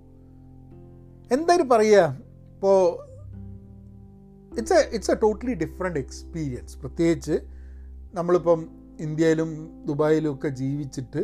എന്തായാലും 1.32 1.68
പറയുക? 1.68 2.18
ഇപ്പോൾ 2.54 3.06
it's 4.56 4.72
a 4.72 4.90
it's 4.92 5.10
a 5.10 5.14
totally 5.14 5.54
different 5.54 5.98
experience 6.00 6.78
പ്രത്യേകിച്ച് 6.78 7.40
നമ്മളിപ്പം 8.14 8.75
ഇന്ത്യയിലും 9.00 9.82
ദുബായിലും 9.84 10.34
ഒക്കെ 10.34 10.48
ജീവിച്ചിട്ട് 10.48 11.18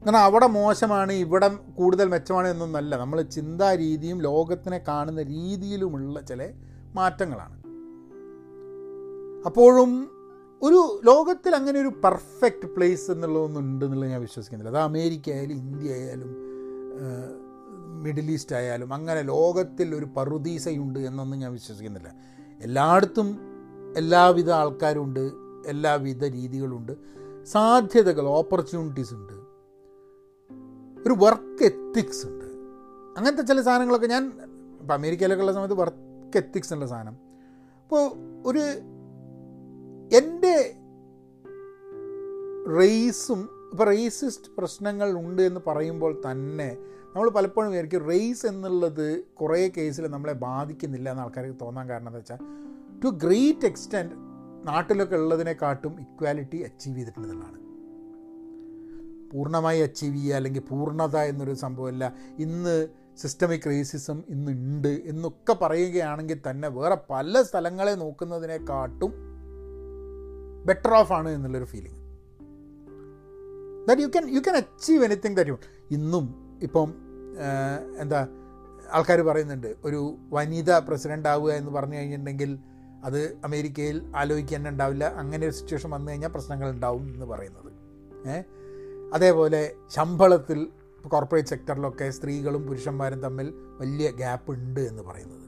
അങ്ങനെ 0.00 0.18
അവിടെ 0.18 0.46
മോശമാണ് 0.46 1.12
ഇവിടെ 1.12 1.48
കൂടുതൽ 1.48 2.08
മെച്ചമാണ് 2.08 2.48
എന്നൊന്നല്ല. 2.48 2.96
നമ്മൾ 2.96 3.22
ചിന്താ 3.22 3.74
രീതിയും 3.74 4.22
ലോകത്തിനെ 4.22 4.80
കാണുന്ന 4.88 5.22
രീതിയിലുമുള്ള 5.22 6.20
ചില 6.20 6.52
മാറ്റങ്ങളാണ്. 6.94 7.64
അപ്പോഴും 9.46 10.10
ഒരു 10.62 11.00
ലോകത്തിൽ 11.04 11.54
അങ്ങനെ 11.54 11.80
ഒരു 11.80 11.88
പെർഫെക്റ്റ് 11.88 12.68
പ്ലേസ് 12.68 13.10
എന്നുള്ളതൊന്നും 13.10 13.60
ഉണ്ടെന്നുള്ളത് 13.60 14.10
ഞാൻ 14.10 14.20
വിശ്വസിക്കുന്നില്ല. 14.20 14.78
അത് 14.78 14.84
അമേരിക്ക 14.84 15.30
ആയാലും 15.30 15.54
ഇന്ത്യ 15.54 15.92
ആയാലും 15.92 16.36
മിഡിൽ 18.02 18.30
ഈസ്റ്റ് 18.30 18.56
ആയാലും 18.56 18.94
അങ്ങനെ 18.94 19.22
ലോകത്തിൽ 19.22 19.94
ഒരു 19.94 20.04
പറുദീസയുണ്ട് 20.04 20.98
എന്നൊന്നും 20.98 21.38
ഞാൻ 21.38 21.52
വിശ്വസിക്കുന്നില്ല. 21.52 22.14
എല്ലായിടത്തും 22.60 23.38
എല്ലാവിധ 23.96 24.50
ആൾക്കാരുണ്ട്. 24.50 25.43
എല്ലാവിധ 25.66 26.24
രീതികളുണ്ട്. 26.24 26.92
സാധ്യതകൾ 27.44 28.26
ഓപ്പർച്യൂണിറ്റീസ് 28.26 29.14
ഉണ്ട്. 29.14 29.32
ഒരു 31.08 31.14
വർക്ക് 31.18 31.64
എത്തിക്സ് 31.64 32.26
ഉണ്ട്. 32.26 32.44
അങ്ങനത്തെ 33.18 33.42
ചില 33.42 33.60
സാധനങ്ങളൊക്കെ 33.60 34.06
ഞാൻ 34.06 34.32
ഇപ്പോൾ 34.80 34.94
അമേരിക്കയിലൊക്കെ 34.94 35.42
ഉള്ള 35.42 35.52
സമയത്ത് 35.52 35.74
വർക്ക് 35.74 36.36
എത്തിക്സ് 36.36 36.72
എന്നുള്ള 36.72 36.90
സാധനം. 36.90 37.16
അപ്പോൾ 37.82 38.10
ഒരു 38.46 38.60
എന്റെ 40.16 40.74
റേസും 42.78 43.48
ഇപ്പോൾ 43.72 43.84
റേസിസ്റ്റ് 43.84 44.52
പ്രശ്നങ്ങൾ 44.58 45.12
ഉണ്ട് 45.12 45.42
എന്ന് 45.42 45.60
പറയുമ്പോൾ 45.66 46.20
തന്നെ 46.30 46.76
നമ്മൾ 47.14 47.30
പലപ്പോഴും 47.30 47.70
വിചാരിക്കും 47.70 48.08
റേസ് 48.08 48.46
എന്നുള്ളത് 48.46 49.24
കുറേ 49.40 49.72
കേസിൽ 49.76 50.06
നമ്മളെ 50.06 50.32
ബാധിക്കുന്നില്ല 50.32 51.10
എന്ന് 51.10 51.22
ആൾക്കാർക്ക് 51.22 51.60
തോന്നാൻ 51.60 51.88
കാരണം 51.88 52.08
എന്താ 52.08 52.18
വെച്ചാൽ 52.18 52.38
ടു 53.04 53.08
ഗ്രേറ്റ് 53.08 53.66
എക്സ്റ്റെന്റ് 53.66 54.14
നാട്ടിലൊക്കെ 54.64 55.16
ഉള്ളതിനെക്കാട്ടും 55.16 56.00
ഇക്വാലിറ്റി 56.00 56.58
അച്ചീവ് 56.58 56.96
ചെയ്തിട്ടുണ്ടെന്നുള്ളതാണ് 56.96 57.60
പൂർണമായി 59.32 59.80
അച്ചീവ് 59.80 60.16
ചെയ്യുക 60.16 60.34
അല്ലെങ്കിൽ 60.34 60.60
പൂർണത 60.60 61.16
എന്നൊരു 61.16 61.54
സംഭവമല്ല. 61.54 62.14
ഇന്ന് 62.38 62.88
സിസ്റ്റമിക് 63.16 63.66
റേസിസം 63.66 64.22
ഇന്നുണ്ട് 64.28 64.88
എന്നൊക്കെ 64.88 65.52
പറയുകയാണെങ്കിൽ 65.52 66.40
തന്നെ 66.50 66.68
വേറെ 66.68 66.96
പല 67.10 67.42
സ്ഥലങ്ങളെ 67.42 67.94
നോക്കുന്നതിനെക്കാട്ടും 67.94 69.12
ബെറ്റർ 70.66 70.94
ഓഫ് 70.94 71.12
ആണ് 71.12 71.28
എന്നുള്ളൊരു 71.28 71.64
feeling 71.64 72.00
that 73.86 74.02
you 74.02 74.06
can 74.06 74.28
you 74.28 74.40
can 74.40 74.56
achieve 74.56 75.04
anything 75.04 75.36
that 75.36 75.50
you 75.50 75.58
ഇന്നും 75.90 76.58
ഇപ്പം 76.62 76.94
എന്താ 78.00 78.28
ആൾക്കാർ 78.92 79.20
പറയുന്നുണ്ട് 79.20 79.76
ഒരു 79.84 80.16
വനിത 80.28 80.72
പ്രസിഡന്റ് 80.78 81.28
ആവുക 81.28 81.52
എന്ന് 81.52 81.70
പറഞ്ഞു 81.70 81.96
കഴിഞ്ഞിട്ടുണ്ടെങ്കിൽ 81.96 82.58
അത് 83.04 83.36
അമേരിക്കയിൽ 83.44 83.96
ആലോചിക്കാൻ 84.16 84.60
തന്നെ 84.60 84.70
ഉണ്ടാവില്ല. 84.70 85.04
അങ്ങനെ 85.04 85.46
ഒരു 85.46 85.54
സിറ്റുവേഷൻ 85.54 85.90
വന്നു 85.90 86.10
കഴിഞ്ഞാൽ 86.10 86.28
പ്രശ്നങ്ങൾ 86.28 86.70
ഉണ്ടാവും 86.70 87.14
എന്ന് 87.14 87.26
പറയുന്നത്. 87.26 87.70
അതേപോലെ 89.12 89.72
ശമ്പളത്തിൽ 89.88 90.68
കോർപ്പറേറ്റ് 91.12 91.48
സെക്ടറിലൊക്കെ 91.48 92.10
സ്ത്രീകളും 92.10 92.62
പുരുഷന്മാരും 92.66 93.20
തമ്മിൽ 93.20 93.54
വലിയ 93.80 94.10
ഗ്യാപ്പ് 94.10 94.52
ഉണ്ട് 94.52 94.80
എന്ന് 94.80 95.02
പറയുന്നത്. 95.02 95.46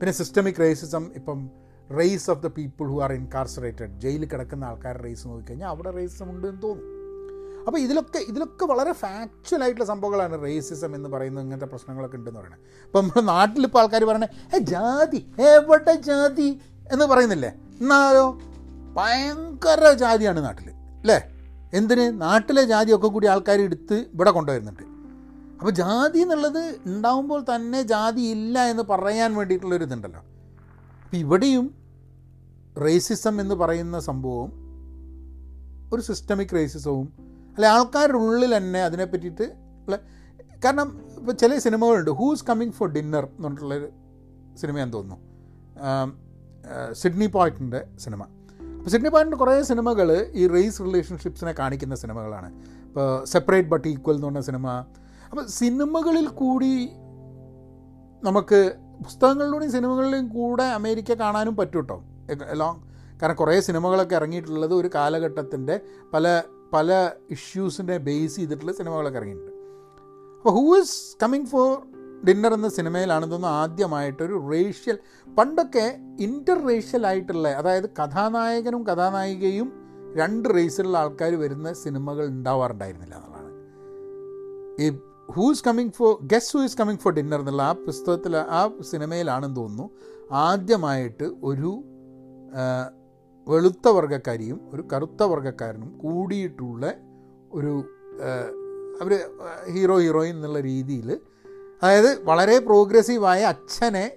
പിന്നെ 0.00 0.12
സിസ്റ്റമിക് 0.12 0.60
റേസിസം 0.60 1.10
ഇപ്പം 1.14 1.50
race 1.98 2.30
of 2.30 2.42
the 2.42 2.46
people 2.46 2.86
who 2.86 3.02
are 3.02 3.12
incarcerated 3.12 4.00
ജയിലിൽ 4.04 4.28
കിടക്കുന്ന 4.28 4.64
ആൾക്കാരുടെ 4.64 5.04
റേസ് 5.04 5.28
നോക്കിക്കഴിഞ്ഞാൽ 5.28 5.68
അവിടെ 5.68 5.90
റേസിസം 5.90 6.30
ഉണ്ട് 6.30 6.46
എന്ന് 6.46 6.62
തോന്നും. 6.62 6.92
അപ്പോൾ 7.66 7.78
ഇതിലൊക്കെ 7.78 8.18
ഇതിലൊക്കെ 8.18 8.64
വളരെ 8.64 8.92
ഫാക്ച്വൽ 8.92 9.62
ആയിട്ടുള്ള 9.62 9.86
സംഭവങ്ങളാണ് 9.86 10.42
റേസിസം 10.42 10.94
എന്ന് 10.94 11.08
പറയുന്നത് 11.08 11.44
ഇങ്ങനത്തെ 11.44 11.66
പ്രശ്നങ്ങളൊക്കെ 11.66 12.16
ഉണ്ടെന്ന് 12.16 12.40
പറയുന്നത്. 12.40 12.60
അപ്പോൾ 12.86 13.00
നമ്മുടെ 13.00 13.24
നാട്ടിലിപ്പോൾ 13.26 13.78
ആൾക്കാർ 13.78 14.04
പറയണേ 14.04 14.58
ജാതി 14.58 15.32
എവിടെ 15.54 15.94
ജാതി? 15.94 16.60
എന്ന് 16.92 17.04
പറയുന്നില്ലേ? 17.04 17.50
എന്നാലോ 17.80 18.26
ഭയങ്കര 18.98 19.92
ജാതിയാണ് 20.02 20.40
നാട്ടിൽ 20.44 20.68
അല്ലേ 21.00 21.18
എന്തിന്? 21.78 22.04
നാട്ടിലെ 22.20 22.62
ജാതിയൊക്കെ 22.72 23.08
കൂടി 23.14 23.26
ആൾക്കാർ 23.32 23.60
എടുത്ത് 23.60 23.96
ഇവിടെ 24.14 24.30
കൊണ്ടുവരുന്നുണ്ട്. 24.36 24.84
അപ്പോൾ 25.58 25.72
ജാതി 25.80 26.18
എന്നുള്ളത് 26.18 26.62
ഉണ്ടാവുമ്പോൾ 26.86 27.40
തന്നെ 27.54 27.82
ജാതി 27.92 28.22
ഇല്ല 28.36 28.64
എന്ന് 28.72 28.84
പറയാൻ 28.90 29.30
വേണ്ടിയിട്ടുള്ളൊരു 29.36 29.84
ഇതുണ്ടല്ലോ. 29.84 30.22
അപ്പം 31.04 31.18
ഇവിടെയും 31.18 31.66
റേസിസം 32.86 33.40
എന്ന് 33.40 33.54
പറയുന്ന 33.54 33.98
സംഭവം 34.00 34.50
ഒരു 35.94 36.02
സിസ്റ്റമിക് 36.02 36.54
റേസിസവും 36.56 37.06
അല്ലെ 37.54 37.68
ആൾക്കാരുടെ 37.68 38.18
ഉള്ളിൽ 38.18 38.56
തന്നെ 38.56 38.80
അതിനെ 38.82 39.04
പറ്റിയിട്ട് 39.04 39.46
കാരണം 40.64 40.88
ഇപ്പോൾ 41.18 41.32
ചില 41.32 41.58
സിനിമകളുണ്ട് 41.64 42.10
ഹൂസ് 42.10 42.44
കമ്മിങ് 42.48 42.72
ഫോർ 42.72 42.88
ഡിന്നർ 42.92 43.24
എന്ന് 43.24 43.44
പറഞ്ഞിട്ടുള്ളൊരു 43.44 43.88
സിനിമയാന്ന് 44.60 44.94
തോന്നുന്നു. 44.94 45.18
സിഡ്നി 46.92 47.26
പോയിറ്റിന്റെ 47.26 47.84
സിനിമ. 47.98 48.22
അപ്പോൾ 48.78 48.90
സിഡ്നി 48.90 49.08
പോയിറ്റിന്റെ 49.08 49.36
കുറേ 49.36 49.62
സിനിമകൾ 49.62 50.30
ഈ 50.34 50.46
റേസ് 50.46 50.82
റിലേഷൻഷിപ്സിനെ 50.82 51.52
കാണിക്കുന്ന 51.52 51.94
സിനിമകളാണ്. 51.94 52.48
ഇപ്പോൾ 52.88 53.24
സെപ്പറേറ്റ് 53.24 53.68
ബട്ട് 53.68 53.88
ഈക്വൽ 53.88 54.14
എന്ന് 54.14 54.26
പറഞ്ഞ 54.26 54.40
സിനിമ. 54.40 54.68
അപ്പോൾ 55.30 55.46
സിനിമകളിൽ 55.46 56.26
കൂടി 56.26 56.90
നമുക്ക് 58.24 58.60
പുസ്തകങ്ങളിലൂടെയും 59.04 59.72
സിനിമകളിലും 59.72 60.28
കൂടെ 60.28 60.62
അമേരിക്ക 60.62 61.12
കാണാനും 61.12 61.56
പറ്റും 61.56 61.78
കേട്ടോ 61.78 61.96
ലോങ് 62.52 62.80
കാരണം 63.20 63.36
കുറേ 63.36 63.60
സിനിമകളൊക്കെ 63.60 64.14
ഇറങ്ങിയിട്ടുള്ളത് 64.14 64.74
ഒരു 64.74 64.90
കാലഘട്ടത്തിന്റെ 64.94 65.80
പല 66.14 66.42
പല 66.72 67.10
ഇഷ്യൂസിനെ 67.30 67.96
ബേസ് 67.98 68.36
ചെയ്തിട്ടുള്ള 68.36 68.72
സിനിമകളൊക്കെ 68.72 69.18
ഇറങ്ങിയിട്ടുണ്ട്. 69.18 69.52
അപ്പോൾ 70.38 70.50
who 70.50 70.76
is 70.78 71.16
coming 71.22 71.46
for 71.46 71.68
dinner 72.24 72.54
എന്ന 72.54 72.68
സിനിമയിലാണ് 72.68 73.30
തോന്നുന്നു 73.30 73.56
ആദ്യമായിട്ടൊരു 73.56 74.48
റേഷ്യൽ 74.52 74.98
പണ്ടൊക്കെ 75.38 75.98
ഇന്റർ 76.20 76.66
റേഷ്യൽ 76.66 77.06
ആയിട്ടുള്ള 77.06 77.48
അതായത് 77.48 77.90
കഥാനായകനും 77.90 78.86
കഥാനായികയും 78.86 79.72
രണ്ട് 80.16 80.54
റേസിലുള്ള 80.54 80.98
ആൾക്കാർ 80.98 81.34
വരുന്ന 81.34 81.72
സിനിമകൾ 81.72 82.26
ഉണ്ടാവാറുണ്ടായിരുന്നില്ല 82.26 83.14
എന്നുള്ളതാണ്. 83.14 83.52
ഈ 84.82 84.98
who's 85.32 85.64
coming 85.64 85.90
for 85.90 86.18
guess 86.22 86.56
who 86.56 86.64
is 86.64 86.76
coming 86.76 86.98
for 86.98 87.12
dinner 87.12 87.40
എന്നുള്ള 87.40 87.62
ആ 87.62 87.72
പുസ്തകത്തിൽ 87.72 88.36
ആ 88.36 88.70
സിനിമയിലാണെന്ന് 88.80 89.56
തോന്നുന്നു 89.56 89.90
ആദ്യമായിട്ട് 90.30 91.24
ഒരു 91.42 91.84
വെളുത്ത 93.48 93.88
വർഗക്കാരിയും 93.88 94.70
ഒരു 94.74 94.88
കറുത്ത 94.92 95.22
വർഗക്കാരനും 95.22 95.98
കൂടിയിട്ടുള്ള 95.98 96.94
ഒരു 97.52 97.84
അവർ 99.00 99.12
ഹീറോ 99.72 99.98
ഹീറോയിൻ 99.98 100.36
എന്നുള്ള 100.36 100.60
രീതിയിൽ 100.60 101.20
അതായത് 101.82 102.24
വളരെ 102.24 102.58
പ്രോഗ്രസീവായ 102.58 103.42
അച്ഛനെ 103.42 104.16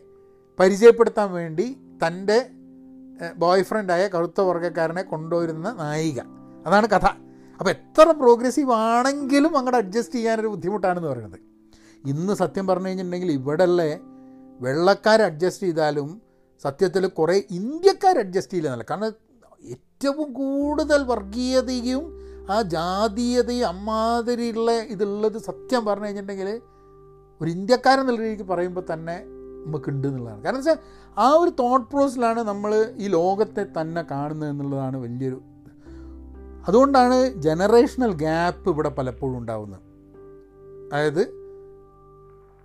പരിചയപ്പെടുത്താൻ 0.59 1.31
വേണ്ടി 1.31 1.77
തന്റെ 2.07 2.49
ബോയ് 3.37 3.63
ഫ്രണ്ടായ 3.63 4.07
കറുത്ത 4.07 4.41
വർഗക്കാരനെ 4.41 5.01
കൊണ്ടുവരുന്ന 5.01 5.71
നായിക. 5.71 6.19
അതാണ് 6.65 6.87
കഥ. 6.87 7.05
അപ്പോൾ 7.59 7.69
എത്ര 7.69 8.11
പ്രോഗ്രസീവ് 8.11 8.71
ആണെങ്കിലും 8.71 9.57
അങ്ങോട്ട് 9.57 9.77
അഡ്ജസ്റ്റ് 9.77 10.15
ചെയ്യാനൊരു 10.15 10.47
ബുദ്ധിമുട്ടാണെന്ന് 10.47 11.09
പറയുന്നത്. 11.09 11.39
ഇന്ന് 12.05 12.33
സത്യം 12.33 12.67
പറഞ്ഞു 12.67 12.87
കഴിഞ്ഞിട്ടുണ്ടെങ്കിൽ 12.87 13.31
ഇവിടെയുള്ള 13.31 13.81
വെള്ളക്കാർ 14.61 15.21
അഡ്ജസ്റ്റ് 15.21 15.63
ചെയ്താലും 15.63 16.21
സത്യത്തിൽ 16.63 17.07
കുറേ 17.07 17.43
ഇന്ത്യക്കാർ 17.51 18.19
അഡ്ജസ്റ്റ് 18.19 18.53
ചെയ്യില്ല 18.53 18.85
കാരണം 18.89 19.13
ഏറ്റവും 19.63 20.33
കൂടുതൽ 20.33 21.03
വർഗീയതയും 21.03 22.19
ആ 22.51 22.61
ജാതീയതയും 22.61 23.67
അമ്മാതിരിയുള്ള 23.67 24.71
ഇതുള്ളത് 24.71 25.37
സത്യം 25.37 25.85
പറഞ്ഞു 25.85 26.05
കഴിഞ്ഞിട്ടുണ്ടെങ്കിൽ 26.05 26.61
ഒരു 27.41 27.49
ഇന്ത്യക്കാരൻ 27.49 28.01
എന്നുള്ള 28.01 28.21
രീതിക്ക് 28.21 28.43
പറയുമ്പോൾ 28.43 28.93
തന്നെ 28.93 29.23
നമുക്കുണ്ട് 29.65 30.07
എന്നുള്ളതാണ്. 30.07 30.43
കാരണം 30.43 30.57
വെച്ചാൽ 30.57 30.77
ആ 31.17 31.33
ഒരു 31.33 31.49
തോട്ട് 31.49 31.91
പ്രോസസ്സിലാണ് 31.91 32.39
നമ്മൾ 32.39 32.93
ഈ 32.97 33.07
ലോകത്തെ 33.07 33.67
തന്നെ 33.81 34.01
കാണുന്നത് 34.11 34.49
എന്നുള്ളതാണ് 34.49 34.97
വലിയൊരു 34.97 35.41
അതുകൊണ്ടാണ് 36.67 37.41
ജനറേഷണൽ 37.41 38.11
ഗ്യാപ്പ് 38.13 38.69
ഇവിടെ 38.69 38.89
പലപ്പോഴും 38.89 39.37
ഉണ്ടാവുന്നത്. 39.37 39.81
അതായത് 40.93 41.39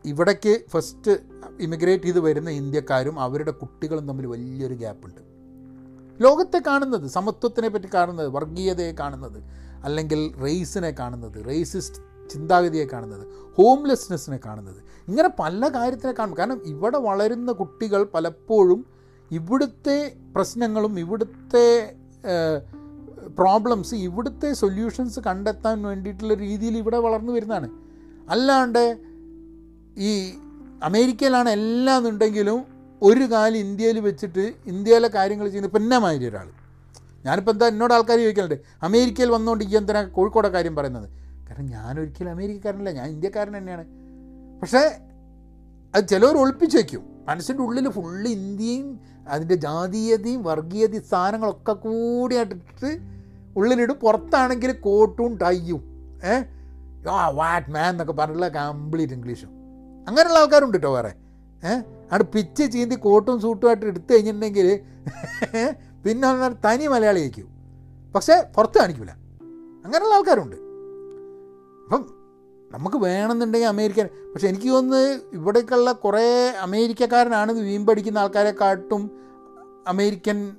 ഇവിടേക്ക് 0.04 0.64
ഫസ്റ്റ് 0.70 1.12
ഇമിഗ്രേറ്റ് 1.60 2.04
ചെയ്ത് 2.04 2.20
വരുന്ന 2.20 2.50
ഇന്ത്യക്കാരും 2.50 3.20
അവരുടെ 3.20 3.50
കുട്ടികളും 3.50 4.08
തമ്മിൽ 4.08 4.26
വലിയൊരു 4.26 4.74
ഗ്യാപ്പുണ്ട് 4.74 5.20
ലോകത്തെ 6.20 6.58
കാണുന്നത് 6.66 7.06
സമത്വത്തിനെ 7.06 7.68
പറ്റി 7.68 7.88
കാണുന്നത് 7.94 8.28
വർഗീയതയെ 8.28 8.92
കാണുന്നത് 8.92 9.38
അല്ലെങ്കിൽ 9.84 10.34
റേസിനെ 10.44 10.90
കാണുന്നത് 10.90 11.46
റേസിസ്റ്റ് 11.46 12.02
ചിന്താഗതിയെ 12.30 12.84
കാണുന്നത് 12.92 13.24
ഹോംലെസ്നെസ്സിനെ 13.56 14.38
കാണുന്നത്. 14.46 14.80
ഇങ്ങനെ 15.08 15.28
പല 15.38 15.68
കാര്യത്തിനെ 15.68 16.12
കാണും 16.18 16.38
കാരണം 16.38 16.60
ഇവിടെ 16.66 16.98
വളരുന്ന 16.98 17.52
കുട്ടികൾ 17.52 18.04
പലപ്പോഴും 18.14 18.87
ഇവിടുത്തെ 19.30 20.16
പ്രശ്നങ്ങളും 20.37 20.98
ഇവിടുത്തെ 20.98 21.94
പ്രോബ്ലംസ് 23.38 23.94
ഇവിടുത്തെ 23.94 24.52
സൊല്യൂഷൻസ് 24.52 25.20
കണ്ടെത്താൻ 25.20 25.82
വേണ്ടിയിട്ടുള്ള 25.82 26.34
രീതിയിൽ 26.34 26.76
ഇവിടെ 26.76 26.96
വളർന്നു 26.96 27.32
വരുന്നതാണ്. 27.32 27.68
അല്ലാണ്ട് 28.30 28.98
ഈ 29.96 30.32
അമേരിക്കയിലാണ് 30.82 31.50
എല്ലാം 31.50 31.98
എന്നുണ്ടെങ്കിലും 31.98 32.66
ഒരു 33.02 33.24
കാലം 33.24 33.56
ഇന്ത്യയിൽ 33.56 34.00
വെച്ചിട്ട് 34.00 34.54
ഇന്ത്യയിലെ 34.66 35.08
കാര്യങ്ങൾ 35.08 35.46
ചെയ്യുന്ന 35.48 35.66
ഇപ്പം 35.66 35.82
എന്നെ 35.82 35.98
മാതിരി 35.98 36.28
ഒരാൾ 36.28 36.48
ഞാനിപ്പോൾ 37.24 37.50
എന്താ 37.50 37.66
എന്നോട് 37.66 37.94
ആൾക്കാർ 37.94 38.18
ചോദിക്കലുണ്ട് 38.18 38.54
അമേരിക്കയിൽ 38.82 39.30
വന്നുകൊണ്ട് 39.30 39.64
ഈ 39.64 39.76
എന്തിനാ 39.76 40.02
കോഴിക്കോടെ 40.02 40.48
കാര്യം 40.48 40.76
പറയുന്നത്? 40.76 41.23
കാരണം 41.55 41.67
ഞാനൊരിക്കലും 41.67 42.31
അമേരിക്കക്കാരനല്ല 42.31 42.90
ഞാൻ 42.90 43.09
ഇന്ത്യക്കാരൻ 43.09 43.59
തന്നെയാണ്. 43.59 43.85
പക്ഷേ 44.61 44.83
അത് 45.95 46.09
ചിലവർ 46.09 46.37
ഒളിപ്പിച്ച് 46.37 46.77
വയ്ക്കും 46.77 47.03
മനസ്സിന്റെ 47.29 47.62
ഉള്ളിൽ 47.62 47.88
ഫുള്ള് 47.88 48.31
ഇന്ത്യയും 48.31 49.01
അതിന്റെ 49.29 49.55
ജാതീയതയും 49.55 50.43
വർഗീയതയും 50.43 51.40
കൂടി 51.43 51.73
കൂടിയായിട്ടിട്ട് 51.73 52.90
ഉള്ളിലിടും. 53.57 53.97
പുറത്താണെങ്കിൽ 53.97 54.73
കോട്ടും 54.73 55.37
ടൈയും 55.37 55.83
ഏ? 56.25 56.35
ആ 57.11 57.29
വാറ്റ് 57.29 57.71
മാൻ 57.71 57.88
എന്നൊക്കെ 57.88 58.12
പറഞ്ഞിട്ടുള്ള 58.12 58.49
കംപ്ലീറ്റ് 58.49 59.14
ഇംഗ്ലീഷും 59.14 59.51
അങ്ങനെയുള്ള 60.09 60.38
ആൾക്കാരുണ്ട് 60.38 60.77
കേട്ടോ 60.77 60.95
വേറെ. 60.95 61.12
ഏഹ് 61.62 61.83
അവിടെ 62.11 62.23
പിച്ച് 62.23 62.73
ചീന്തി 62.73 62.97
കോട്ടും 62.97 63.40
സൂട്ടുമായിട്ട് 63.40 63.87
എടുത്തു 63.87 64.14
കഴിഞ്ഞിട്ടുണ്ടെങ്കിൽ 64.14 64.69
പിന്നെ 66.07 66.29
തനി 66.67 66.87
മലയാളി 66.87 67.21
ആയിരിക്കും. 67.21 67.49
പക്ഷേ 68.14 68.35
പുറത്ത് 68.57 68.79
കാണിക്കില്ല 68.79 69.12
അങ്ങനെയുള്ള 69.85 70.14
ആൾക്കാരുണ്ട്. 70.14 70.57
നമുക്ക് 72.74 72.96
വേണമെന്നുണ്ടെങ്കിൽ 72.96 73.68
അമേരിക്കൻ 73.68 74.06
പക്ഷെ 74.34 74.48
എനിക്ക് 74.48 74.68
തോന്നുന്നത് 74.68 75.20
ഇവിടേക്കുള്ള 75.32 75.92
കുറേ 75.92 76.26
അമേരിക്കക്കാരനാണ് 76.62 77.52
വീമ്പടിക്കുന്ന 77.52 78.18
ആൾക്കാരെക്കാട്ടും 78.18 79.10
അമേരിക്കൻ 79.88 80.56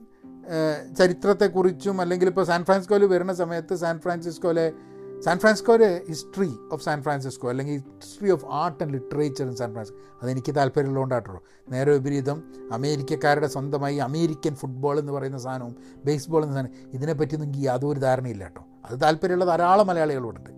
ചരിത്രത്തെക്കുറിച്ചും 0.97 2.01
അല്ലെങ്കിൽ 2.01 2.27
ഇപ്പോൾ 2.27 2.45
സാൻ 2.45 2.63
ഫ്രാൻസിസ്കോയിൽ 2.63 3.05
വരുന്ന 3.05 3.33
സമയത്ത് 3.33 3.75
സാൻ 3.75 3.99
ഫ്രാൻസിസ്കോയിലെ 3.99 4.73
സാൻ 5.21 5.39
ഫ്രാൻസിസ്കോയിലെ 5.39 6.01
ഹിസ്റ്ററി 6.07 6.49
ഓഫ് 6.71 6.83
സാൻ 6.83 7.03
ഫ്രാൻസിസ്കോ 7.03 7.49
അല്ലെങ്കിൽ 7.49 7.77
history 8.03 8.29
of 8.29 8.45
art 8.45 8.83
and 8.83 8.93
literature 8.93 9.45
in 9.45 9.55
San 9.55 9.71
Francisco 9.73 9.99
അതെനിക്ക് 10.21 10.55
താല്പര്യമുള്ളതുകൊണ്ടാട്ടോ 10.55 11.39
നേരെ 11.69 11.91
വിപരീതം 11.91 12.43
അമേരിക്കക്കാരുടെ 12.71 13.47
സ്വന്തമായി 13.47 13.95
അമേരിക്കൻ 13.95 14.55
ഫുട്ബോൾ 14.55 14.99
എന്ന് 14.99 15.11
പറയുന്ന 15.11 15.37
സാധനവും 15.37 15.75
ബേസ്ബോൾ 16.05 16.43
എന്ന 16.43 16.53
സാധനം 16.53 16.73
ഇതിനെപ്പറ്റിയൊന്നും 16.93 17.49
എനിക്ക് 17.49 17.65
യാതൊരു 17.65 17.99
ധാരണയില്ല 17.99 18.43
കേട്ടോ. 18.43 18.63
അത് 18.85 19.01
താല്പര്യമുള്ള 19.01 19.45
ധാരാളം 19.45 19.87
മലയാളികളുണ്ട്. 19.87 20.51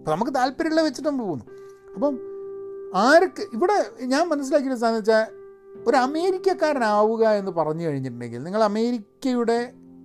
അപ്പോൾ 0.00 0.10
നമുക്ക് 0.10 0.34
താല്പര്യമുള്ള 0.34 0.80
വെച്ചിട്ട് 0.80 1.08
നമ്മൾ 1.08 1.24
പോകുന്നു. 1.24 1.44
അപ്പം 1.94 2.14
ആർക്ക് 2.94 3.42
ഇവിടെ 3.52 3.76
ഞാൻ 4.02 4.28
മനസ്സിലാക്കിയ 4.28 4.74
സാധനം 4.74 4.94
വെച്ചാൽ 4.94 5.26
ഒരു 5.86 5.96
അമേരിക്കക്കാരനാവുക 5.96 7.28
എന്ന് 7.30 7.50
പറഞ്ഞു 7.50 7.84
കഴിഞ്ഞിട്ടുണ്ടെങ്കിൽ 7.84 8.44
നിങ്ങൾ 8.44 8.62
അമേരിക്കയുടെ 8.62 9.58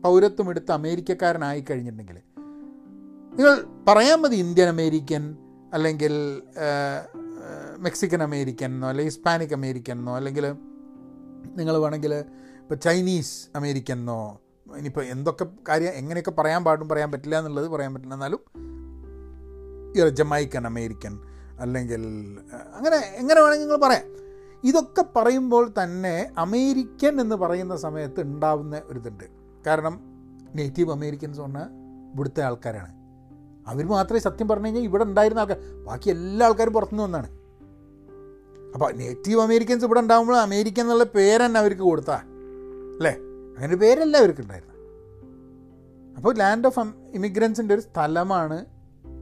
പൗരത്വം 0.03 0.49
എടുത്ത് 0.49 0.71
അമേരിക്കക്കാരനായി 0.71 1.65
കഴിഞ്ഞിട്ടുണ്ടെങ്കിൽ 1.69 2.17
നിങ്ങൾ 3.31 3.53
പറയാൻ 3.87 4.21
മതി 4.21 4.35
ഇന്ത്യൻ 4.35 4.69
അമേരിക്കൻ 4.69 5.23
അല്ലെങ്കിൽ 5.73 6.13
മെക്സിക്കൻ 7.77 8.23
അമേരിക്കൻ 8.23 8.65
എന്നോ 8.65 8.87
അല്ലെങ്കിൽ 8.87 9.11
ഹിസ്പാനിക് 9.11 9.53
അമേരിക്കൻ 9.53 9.97
എന്നോ 9.97 10.15
അല്ലെങ്കിൽ 10.15 10.45
നിങ്ങൾ 11.55 11.77
വേണമെങ്കിൽ 11.77 12.13
ഇപ്പോൾ 12.61 12.75
ചൈനീസ് 12.75 13.49
അമേരിക്കൻ 13.55 13.93
എന്നോ 13.93 14.19
ഇനിയിപ്പോൾ 14.77 15.03
എന്തൊക്കെ 15.05 15.47
കാര്യം 15.69 15.93
എങ്ങനെയൊക്കെ 15.93 16.31
പറയാൻ 16.31 16.63
പാടും 16.63 16.89
പറയാൻ 16.89 17.11
പറ്റില്ല 17.11 17.39
എന്നുള്ളത് 17.39 17.67
പറയാൻ 17.67 17.93
പറ്റില്ല. 17.93 18.13
എന്നാലും 18.13 18.41
ഈ 19.95 20.09
ജമൈക്കൻ 20.09 20.65
അമേരിക്കൻ 20.65 21.19
അല്ലെങ്കിൽ 21.59 22.01
അങ്ങനെ 22.75 22.95
എങ്ങനെ 22.95 23.41
വേണമെങ്കിൽ 23.41 23.67
നിങ്ങൾ 23.67 23.87
പറയാം. 23.87 24.15
ഇതൊക്കെ 24.63 25.05
പറയുമ്പോൾ 25.15 25.71
തന്നെ 25.83 26.31
അമേരിക്കൻ 26.37 27.21
എന്ന് 27.21 27.35
പറയുന്ന 27.35 27.77
സമയത്ത് 27.77 28.21
ഉണ്ടാവുന്ന 28.21 28.81
ഒരിതുണ്ട് 28.85 29.23
കാരണം 29.67 29.99
നേറ്റീവ് 30.55 30.91
അമേരിക്കൻസ് 30.91 31.39
പറഞ്ഞാൽ 31.39 31.67
ഇവിടുത്തെ 32.13 32.41
ആൾക്കാരാണ്. 32.41 32.93
അവർ 33.67 33.85
മാത്രമേ 33.85 34.19
സത്യം 34.19 34.47
പറഞ്ഞു 34.47 34.65
കഴിഞ്ഞാൽ 34.65 34.83
ഇവിടെ 34.83 35.03
ഉണ്ടായിരുന്ന 35.03 35.39
ആൾക്കാർ 35.39 35.59
ബാക്കി 35.85 36.09
എല്ലാ 36.09 36.47
ആൾക്കാരും 36.47 36.73
പുറത്തുനിന്ന് 36.73 37.03
വന്നാണ്. 37.03 37.29
അപ്പോൾ 38.73 38.91
നേറ്റീവ് 38.91 39.41
അമേരിക്കൻസ് 39.41 39.85
ഇവിടെ 39.85 39.99
ഉണ്ടാകുമ്പോൾ 39.99 40.37
അമേരിക്കൻ 40.37 40.81
എന്നുള്ള 40.81 41.03
പേര് 41.03 41.45
തന്നെ 41.45 41.59
അവർക്ക് 41.59 41.81
കൊടുത്താ. 41.81 42.15
അല്ലേ? 42.97 43.11
അങ്ങനെ 43.57 43.75
പേരല്ല 43.75 44.17
അവർക്ക് 44.17 44.41
ഉണ്ടായിരുന്നത്. 44.41 44.75
അപ്പോൾ 46.15 46.35
ലാൻഡ് 46.35 46.67
ഓഫ് 46.67 46.79
ഇമിഗ്രൻസിന്റെ 47.13 47.73
ഒരു 47.73 47.81
സ്ഥലമാണ് 47.81 48.65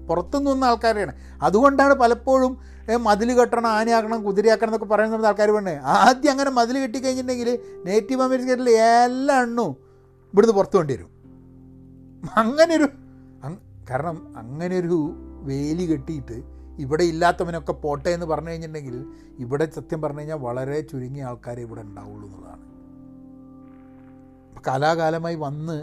പുറത്തുനിന്ന് 0.08 0.52
വന്ന 0.52 0.66
ആൾക്കാരെയാണ്. 0.66 1.13
അതുകൊണ്ടാണ് 1.42 1.94
പലപ്പോഴും 1.94 2.54
മതിൽ 3.00 3.34
കെട്ടണം 3.34 3.68
ആനയാക്കണം 3.68 4.24
കുതിരയാക്കണം 4.24 4.70
എന്നൊക്കെ 4.70 4.86
പറയുന്ന 4.86 5.28
ആൾക്കാർ 5.28 5.52
വേണ്ടേ 5.52 5.80
ആദ്യം 5.84 6.32
അങ്ങനെ 6.32 6.50
മതിൽ 6.50 6.80
കെട്ടിക്കഴിഞ്ഞിട്ടുണ്ടെങ്കിൽ 6.80 7.60
നേറ്റീവ് 7.86 8.22
അമേരിക്കയിൽ 8.22 8.70
എല്ലാ 8.70 9.42
എണ്ണും 9.42 9.72
ഇവിടുന്ന് 10.34 10.54
പുറത്തു 10.54 10.78
വേണ്ടി 10.78 10.94
വരും 10.94 11.10
അങ്ങനൊരു 12.36 12.88
അങ്- 13.44 13.58
കാരണം 13.89 14.34
അങ്ങനൊരു 14.38 14.98
വേലി 15.42 15.92
കെട്ടിയിട്ട് 15.92 16.38
ഇവിടെ 16.80 17.04
ഇല്ലാത്തവനൊക്കെ 17.04 17.72
പോട്ടെ 17.74 18.10
എന്ന് 18.10 18.26
പറഞ്ഞു 18.26 18.50
കഴിഞ്ഞിട്ടുണ്ടെങ്കിൽ 18.50 19.06
ഇവിടെ 19.39 19.72
സത്യം 19.76 20.02
പറഞ്ഞു 20.02 20.20
കഴിഞ്ഞാൽ 20.20 20.38
വളരെ 20.38 20.82
ചുരുങ്ങിയ 20.82 21.24
ആൾക്കാരെ 21.24 21.62
ഇവിടെ 21.62 21.82
ഉണ്ടാവുള്ളൂ 21.82 22.28
എന്നുള്ളതാണ്. 22.28 22.63
കലാകാലമായി 24.68 25.36
വന്ന് 25.36 25.78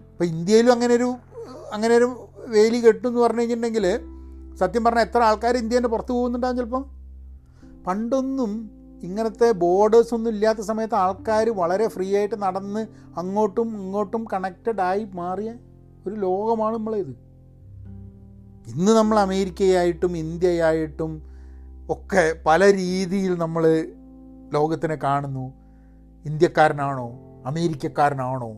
ഇപ്പോൾ 0.00 0.24
ഇന്ത്യയിലും 0.24 0.72
അങ്ങനെ 0.72 0.94
ഒരു 0.94 1.14
അങ്ങനെ 1.72 1.96
ഒരു 1.96 2.08
വേലി 2.48 2.78
കെട്ടും 2.78 3.08
എന്ന് 3.08 3.20
പറഞ്ഞു 3.20 3.40
കഴിഞ്ഞിട്ടുണ്ടെങ്കിൽ 3.40 3.98
സത്യം 4.56 4.84
പറഞ്ഞാൽ 4.84 5.02
എത്ര 5.02 5.18
ആൾക്കാർ 5.18 5.56
ഇന്ത്യേന്റെ 5.56 5.88
പുറത്ത് 5.88 6.12
പോകുന്നുണ്ടാകും 6.12 6.56
ചിലപ്പം. 6.56 6.84
പണ്ടൊന്നും 7.86 8.70
ഇങ്ങനത്തെ 9.02 9.52
ബോർഡേഴ്സ് 9.52 10.14
ഒന്നും 10.14 10.30
ഇല്ലാത്ത 10.30 10.58
സമയത്ത് 10.58 10.94
ആൾക്കാർ 10.94 11.50
വളരെ 11.50 11.88
ഫ്രീ 11.88 12.16
ആയിട്ട് 12.16 12.42
നടന്ന് 12.42 12.86
അങ്ങോട്ടും 13.16 13.80
ഇങ്ങോട്ടും 13.80 14.26
കണക്റ്റഡ് 14.32 14.80
ആയി 14.80 15.06
മാറിയ 15.14 15.54
ഒരു 16.06 16.14
ലോകമാണ് 16.14 16.76
നമ്മളേത് 16.76 17.24
ഇന്ന് 18.66 18.92
നമ്മൾ 18.92 19.18
അമേരിക്കയായിട്ടും 19.18 20.16
ഇന്ത്യയായിട്ടും 20.16 21.22
ഒക്കെ 21.90 22.36
പല 22.46 22.72
രീതിയിൽ 22.72 23.38
നമ്മൾ 23.38 23.84
ലോകത്തിനെ 24.52 24.94
കാണുന്നു. 24.94 25.52
ഇന്ത്യക്കാരനാണോ? 26.24 27.10
അമേരിക്കക്കാരനാണോ? 27.46 28.52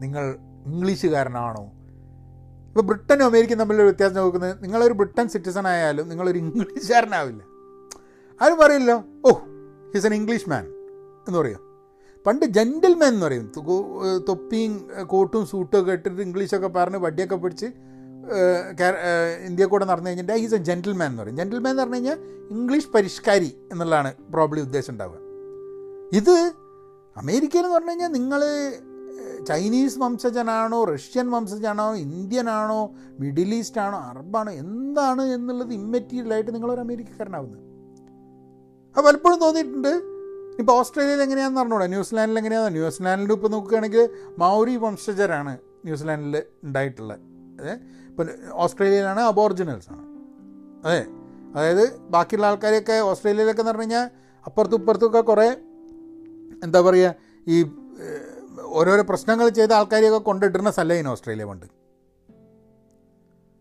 നിങ്ങൾ 0.00 0.36
ഇംഗ്ലീഷുകാരനാണോ? 0.66 1.70
ഇപ്പോൾ 2.70 2.84
ബ്രിട്ടനും 2.88 3.24
അമേരിക്കയും 3.24 3.58
തമ്മിലുള്ള 3.58 3.84
വ്യത്യാസം 3.88 4.16
നോക്കുന്നത് 4.16 4.52
നിങ്ങളൊരു 4.64 4.94
ബ്രിട്ടൻ 4.98 5.28
സിറ്റിസൺ 5.28 5.68
ആയാലും 5.68 6.08
നിങ്ങളൊരു 6.08 6.38
ഇംഗ്ലീഷുകാരനാവില്ല. 6.38 7.42
ആരും 8.42 8.58
പറയില്ലോ 8.60 8.96
oh 9.26 9.30
he's 9.94 10.06
an 10.06 10.14
English 10.14 10.48
man 10.50 10.64
എന്ന് 11.26 11.38
പറയും. 11.38 11.62
പണ്ട് 12.26 12.44
ജെന്റിൽമാൻ 12.56 13.12
എന്ന് 13.14 13.26
പറയും. 13.26 13.46
തൊപ്പിയും 14.28 14.72
കോട്ടും 15.06 15.46
സൂട്ടും 15.46 15.76
ഒക്കെ 15.80 15.92
ഇട്ടിട്ട് 15.92 16.22
ഇംഗ്ലീഷൊക്കെ 16.22 16.70
പറഞ്ഞ് 16.76 17.00
വടിയൊക്കെ 17.06 17.36
പിടിച്ച് 17.36 17.70
ഇന്ത്യ 19.48 19.64
കൂടെ 19.64 19.84
നടന്നു 19.84 20.08
കഴിഞ്ഞിട്ട് 20.08 20.32
ഈസ് 20.32 20.54
എ 20.54 20.60
ജെന്റിൽമാൻ 20.68 21.08
എന്ന് 21.10 21.22
പറയും. 21.22 21.36
ജെന്റിൽമാൻ 21.36 21.70
എന്ന് 21.72 21.82
പറഞ്ഞു 21.82 21.96
കഴിഞ്ഞാൽ 21.96 22.18
ഇംഗ്ലീഷ് 22.56 22.88
പരിഷ്കാരി 22.94 23.50
എന്നുള്ളതാണ് 23.72 24.12
പ്രോബ്ലി 24.34 24.60
ഉദ്ദേശം 24.60 24.92
ഉണ്ടാവുക. 24.92 25.18
ഇത് 26.20 26.36
അമേരിക്കയിൽ 27.16 27.64
എന്ന് 27.64 27.76
പറഞ്ഞു 27.76 27.90
കഴിഞ്ഞാൽ 27.90 28.12
നിങ്ങൾ 28.18 28.40
ചൈനീസ് 29.46 29.98
വംശജനാണോ 29.98 30.84
റഷ്യൻ 30.84 31.30
വംശജനാണോ 31.30 31.94
ഇന്ത്യനാണോ 31.94 32.94
മിഡിൽ 33.20 33.54
ഈസ്റ്റ് 33.54 33.80
ആണോ 33.80 33.98
അറബാണോ 33.98 34.52
എന്താണ് 34.52 35.22
എന്നുള്ളത് 35.22 35.72
ഇമ്മറ്റീരിയലായിട്ട് 35.72 36.54
നിങ്ങളൊരു 36.54 36.80
അമേരിക്കക്കാരനാവുന്നത്. 36.80 37.64
അത് 38.96 39.04
പലപ്പോഴും 39.04 39.38
തോന്നിയിട്ടുണ്ട്. 39.40 39.92
ഇപ്പോൾ 40.60 40.72
ഓസ്ട്രേലിയയിൽ 40.72 41.22
എങ്ങനെയാണെന്ന് 41.22 41.60
പറഞ്ഞൂടാ 41.60 41.86
ന്യൂസിലാൻഡിൽ 41.86 42.38
എങ്ങനെയാണെന്ന് 42.38 42.78
ന്യൂസിലാൻഡിൽ 42.78 43.32
ഇപ്പോൾ 43.32 43.48
നോക്കുകയാണെങ്കിൽ 43.48 44.08
മൗരി 44.38 44.76
വംശജരാണ് 44.76 45.58
ന്യൂസിലാൻഡിൽ 45.84 46.42
ഉണ്ടായിട്ടുള്ളത്. 46.64 47.20
അതെ 47.60 47.74
ഇപ്പം 48.08 48.28
ഓസ്ട്രേലിയയിലാണ് 48.52 49.20
അബോറിജിനൽസാണ് 49.20 50.04
അതെ. 50.84 51.00
അതായത് 51.54 51.84
ബാക്കിയുള്ള 51.98 52.46
ആൾക്കാരെയൊക്കെ 52.46 52.92
ഓസ്ട്രേലിയയിലൊക്കെ 52.92 53.62
എന്ന് 53.62 53.72
പറഞ്ഞു 53.72 53.82
കഴിഞ്ഞാൽ 53.82 54.10
അപ്പുറത്തും 54.46 54.78
ഇപ്പുറത്തുമൊക്കെ 54.78 55.20
കുറേ 55.20 55.48
എന്താ 56.64 56.80
പറയുക 56.80 57.14
ഈ 57.46 57.56
ഓരോരോ 58.78 59.02
പ്രശ്നങ്ങൾ 59.10 59.46
ചെയ്ത 59.58 59.72
ആൾക്കാരെയൊക്കെ 59.78 60.20
കൊണ്ടിടുന്ന 60.30 60.72
ഇനി 61.00 61.10
ഓസ്ട്രേലിയ 61.14 61.46
പണ്ട്. 61.50 61.66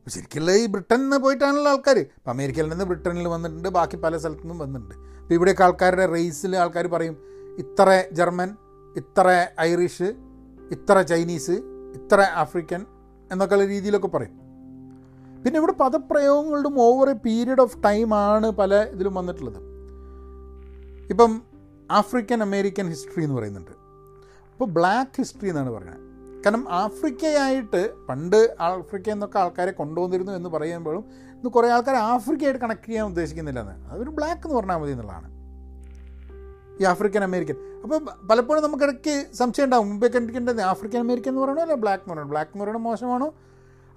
ശരിക്കുള്ള 0.07 0.51
ഈ 0.61 0.63
ബ്രിട്ടനിൽ 0.73 1.03
നിന്ന് 1.03 1.17
പോയിട്ടാണല്ലോ 1.23 1.71
ആൾക്കാർ 1.71 1.97
ഇപ്പം 2.03 2.31
അമേരിക്കയിൽ 2.33 2.67
നിന്ന് 2.69 2.85
ബ്രിട്ടനിൽ 2.91 3.27
വന്നിട്ടുണ്ട് 3.33 3.69
ബാക്കി 3.77 3.97
പല 4.05 4.13
സ്ഥലത്തു 4.21 4.43
നിന്നും 4.43 4.59
വന്നിട്ടുണ്ട്. 4.63 4.95
അപ്പോൾ 5.21 5.35
ഇവിടെയൊക്കെ 5.37 5.63
ആൾക്കാരുടെ 5.65 6.05
റേസിൽ 6.13 6.53
ആൾക്കാർ 6.63 6.85
പറയും 6.95 7.15
ഇത്ര 7.63 7.89
ജർമ്മൻ 8.19 8.49
ഇത്ര 9.01 9.27
ഐറിഷ് 9.69 10.09
ഇത്ര 10.75 10.95
ചൈനീസ് 11.11 11.55
ഇത്ര 11.97 12.21
ആഫ്രിക്കൻ 12.43 12.81
എന്നൊക്കെയുള്ള 13.31 13.65
രീതിയിലൊക്കെ 13.73 14.09
പറയും. 14.15 14.35
പിന്നെ 15.43 15.57
ഇവിടെ 15.61 15.75
പദപ്രയോഗങ്ങളുടെ 15.81 16.69
ഓവർ 16.85 17.09
എ 17.09 17.17
പീരീഡ് 17.25 17.61
ഓഫ് 17.65 17.77
ടൈമാണ് 17.85 18.47
പല 18.61 18.81
ഇതിലും 18.95 19.13
വന്നിട്ടുള്ളത്. 19.19 19.59
ഇപ്പം 21.13 21.31
ആഫ്രിക്കൻ 21.89 22.39
അമേരിക്കൻ 22.47 22.87
ഹിസ്റ്ററി 22.93 23.23
എന്ന് 23.23 23.37
പറയുന്നുണ്ട്. 23.37 23.75
അപ്പോൾ 24.59 24.71
ബ്ലാക്ക് 24.71 25.17
ഹിസ്റ്ററി 25.17 25.49
എന്നാണ് 25.49 25.69
പറയുന്നത്. 25.69 25.99
കാരണം 26.43 26.65
ആഫ്രിക്കയായിട്ട് 26.69 28.05
പണ്ട് 28.09 28.55
ആഫ്രിക്ക 28.59 29.09
എന്നൊക്കെ 29.09 29.39
ആൾക്കാരെ 29.39 29.71
കൊണ്ടുവന്നിരുന്നു 29.71 30.31
എന്ന് 30.31 30.49
പറയുമ്പോഴും 30.49 31.03
ഇന്ന് 31.35 31.49
കുറേ 31.49 31.69
ആൾക്കാർ 31.69 31.95
ആഫ്രിക്കയായിട്ട് 31.95 32.61
കണക്ട് 32.61 32.85
ചെയ്യാൻ 32.85 33.05
ഉദ്ദേശിക്കുന്നില്ലെന്ന്. 33.05 33.89
അതൊരു 33.89 34.09
ബ്ലാക്ക് 34.09 34.41
എന്ന് 34.47 34.55
പറഞ്ഞാൽ 34.55 34.77
മതി 34.77 34.91
എന്നുള്ളതാണ്. 34.91 35.29
ഈ 36.81 36.83
ആഫ്രിക്കൻ 36.83 37.23
അമേരിക്കൻ 37.23 37.55
അപ്പോൾ 37.83 38.27
പലപ്പോഴും 38.27 38.63
നമുക്കിടയ്ക്ക് 38.63 39.25
സംശയം 39.33 39.65
ഉണ്ടാവും 39.65 39.89
മുമ്പേ 39.89 40.07
കണ്ടിരിക്കേണ്ടത് 40.07 40.61
ആഫ്രിക്കൻ 40.61 40.99
അമേരിക്കൻ 40.99 41.31
എന്ന് 41.31 41.41
പറയണോ 41.41 41.61
അല്ല 41.61 41.73
ബ്ലാക്ക് 41.73 42.03
എന്ന് 42.03 42.13
പറയണോ 42.13 42.29
ബ്ലാക്ക് 42.29 42.51
എന്ന് 42.51 42.65
പറയണോ 42.65 42.79
മോശമാണോ? 42.79 43.33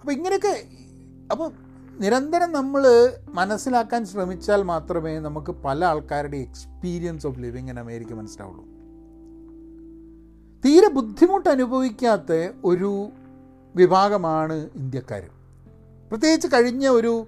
അപ്പോൾ 0.01 0.13
ഇങ്ങനെയൊക്കെ 0.13 0.65
അപ്പോൾ 1.31 1.53
നിരന്തരം 2.01 2.53
നമ്മൾ 2.53 3.13
മനസ്സിലാക്കാൻ 3.29 4.07
ശ്രമിച്ചാൽ 4.07 4.63
മാത്രമേ 4.63 5.19
നമുക്ക് 5.19 5.53
പല 5.53 5.85
ആൾക്കാരുടെ 5.85 6.37
experience 6.37 7.27
of 7.27 7.41
living 7.41 7.71
in 7.71 7.79
America 7.79 8.13
മനസ്സിലാവുള്ളൂ. 8.13 8.72
തീരെ 10.65 10.89
ബുദ്ധിമുട്ട് 10.89 11.49
അനുഭവിക്കാത്ത 11.49 12.33
ഒരു 12.65 13.09
വിഭാഗമാണ് 13.75 14.71
ഇന്ത്യക്കാർ 14.77 15.23
പ്രത്യേകിച്ച് 16.11 16.49
കഴിഞ്ഞ 16.49 16.89
ഒരു 16.89 17.27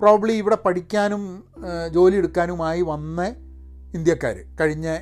പ്രോബ്ലി 0.00 0.32
ഇവിടെ 0.32 0.56
പഠിക്കാനും 0.56 1.44
ജോലി 1.92 2.16
എടുക്കാനുമായി 2.16 2.82
വന്ന 2.82 3.22
ഇന്ത്യക്കാർ 3.94 4.56
കഴിഞ്ഞ 4.60 4.96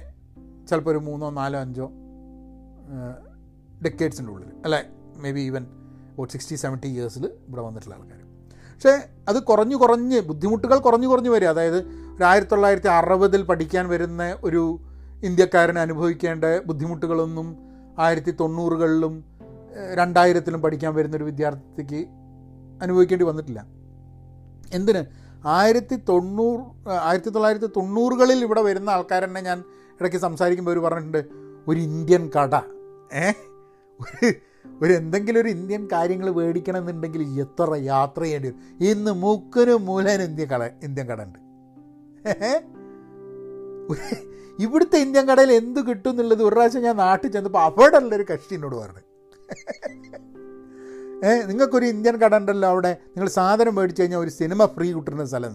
ചിലപ്പോൾ 0.68 0.90
ഒരു 0.90 0.98
മൂന്നോ 0.98 1.30
നാലോ 1.30 1.61
അഞ്ചോ 1.61 1.90
ഡെക്കേഡ്സിന്റെ 3.85 4.33
ഉള്ളിൽ 4.33 4.48
അല്ലെ? 4.64 4.85
മേ 5.16 5.30
ബി 5.30 5.40
ഈവൻ 5.40 5.66
ഒരു 6.18 6.30
സിക്സ്റ്റി 6.30 6.56
സെവന്റി 6.56 6.87
ഇയേഴ്സിൽ 6.87 7.26
ഇവിടെ 7.48 7.62
വന്നിട്ടുള്ള 7.62 7.94
ആൾക്കാർ 7.94 8.18
പക്ഷേ 8.74 9.09
അത് 9.28 9.42
കുറഞ്ഞു 9.42 9.76
കുറഞ്ഞ് 9.76 10.20
ബുദ്ധിമുട്ടുകൾ 10.20 10.78
കുറഞ്ഞു 10.78 11.09
കുറഞ്ഞു 11.09 11.30
വരിക. 11.30 11.48
അതായത് 11.48 11.78
ഒരു 12.16 12.24
ആയിരത്തി 12.24 12.50
തൊള്ളായിരത്തി 12.50 12.88
അറുപതിൽ 12.88 13.42
പഠിക്കാൻ 13.42 13.88
വരുന്ന 13.88 14.37
ഒരു 14.44 14.78
ഇന്ത്യക്കാരന് 15.22 15.78
അനുഭവിക്കേണ്ട 15.78 16.44
ബുദ്ധിമുട്ടുകളൊന്നും 16.66 17.56
ആയിരത്തി 17.98 18.30
തൊണ്ണൂറുകളിലും 18.30 19.24
രണ്ടായിരത്തിലും 19.94 20.62
പഠിക്കാൻ 20.62 20.94
വരുന്നൊരു 20.94 21.24
വിദ്യാർത്ഥിക്ക് 21.24 22.06
അനുഭവിക്കേണ്ടി 22.83 23.24
വന്നിട്ടില്ല. 23.24 23.66
എന്തിന്? 24.74 25.04
ആയിരത്തി 25.46 25.96
തൊണ്ണൂറ് 25.96 26.88
ആയിരത്തി 26.90 27.30
തൊള്ളായിരത്തി 27.30 27.66
തൊണ്ണൂറുകളിൽ 27.66 28.40
ഇവിടെ 28.40 28.62
വരുന്ന 28.62 28.90
ആൾക്കാരെന്നെ 28.90 29.40
ഞാൻ 29.40 29.64
ഇടയ്ക്ക് 30.00 30.18
സംസാരിക്കുമ്പോൾ 30.18 30.70
അവർ 30.70 30.80
പറഞ്ഞിട്ടുണ്ട് 30.80 31.24
ഒരു 31.68 31.80
ഇന്ത്യൻ 31.80 32.30
കട. 32.38 32.54
ഏ? 33.14 33.30
ഒരു 34.00 34.33
ഒരു 34.83 34.92
എന്തെങ്കിലും 34.92 35.40
ഒരു 35.40 35.48
ഇന്ത്യൻ 35.48 35.88
കാര്യങ്ങൾ 35.92 36.30
മേടിക്കണം 36.30 36.78
എന്നുണ്ടെങ്കിൽ 36.78 37.40
എത്ര 37.40 37.74
യാത്ര 37.74 38.22
ചെയ്യേണ്ടി 38.22 38.48
വരും. 38.48 38.87
ഇന്ന് 38.87 39.11
മൂക്കനും 39.11 39.87
മൂലനും 39.87 40.24
ഇന്ത്യ 40.24 40.44
കട 40.44 40.70
ഇന്ത്യൻ 40.83 41.06
കട 41.06 41.22
ഉണ്ട്. 41.22 41.38
ഇവിടുത്തെ 44.60 44.98
ഇന്ത്യൻ 44.98 45.28
കടയിൽ 45.28 45.52
എന്ത് 45.52 45.88
കിട്ടും 45.88 46.10
എന്നുള്ളത് 46.10 46.42
ഒരു 46.42 46.54
പ്രാവശ്യം 46.54 46.82
ഞാൻ 46.82 46.96
നാട്ടിൽ 46.96 47.28
ചെന്നപ്പോൾ 47.32 47.62
അവിടെ 47.62 47.96
ഉള്ളൊരു 47.96 48.26
കക്ഷി 48.30 48.54
എന്നോട് 48.54 48.76
പറഞ്ഞു. 48.76 49.02
ഏ 51.24 51.30
നിങ്ങൾക്കൊരു 51.42 51.84
ഇന്ത്യൻ 51.84 52.16
കട 52.16 52.36
ഉണ്ടല്ലോ 52.36 52.68
അവിടെ. 52.68 52.90
നിങ്ങൾ 53.16 53.28
സാധനം 53.28 53.74
മേടിച്ചു 53.74 54.02
കഴിഞ്ഞാൽ 54.02 54.18
ഒരു 54.18 54.30
സിനിമ 54.30 54.66
ഫ്രീ 54.66 54.92
കിട്ടുന്ന 54.92 55.24
സ്ഥലം 55.24 55.54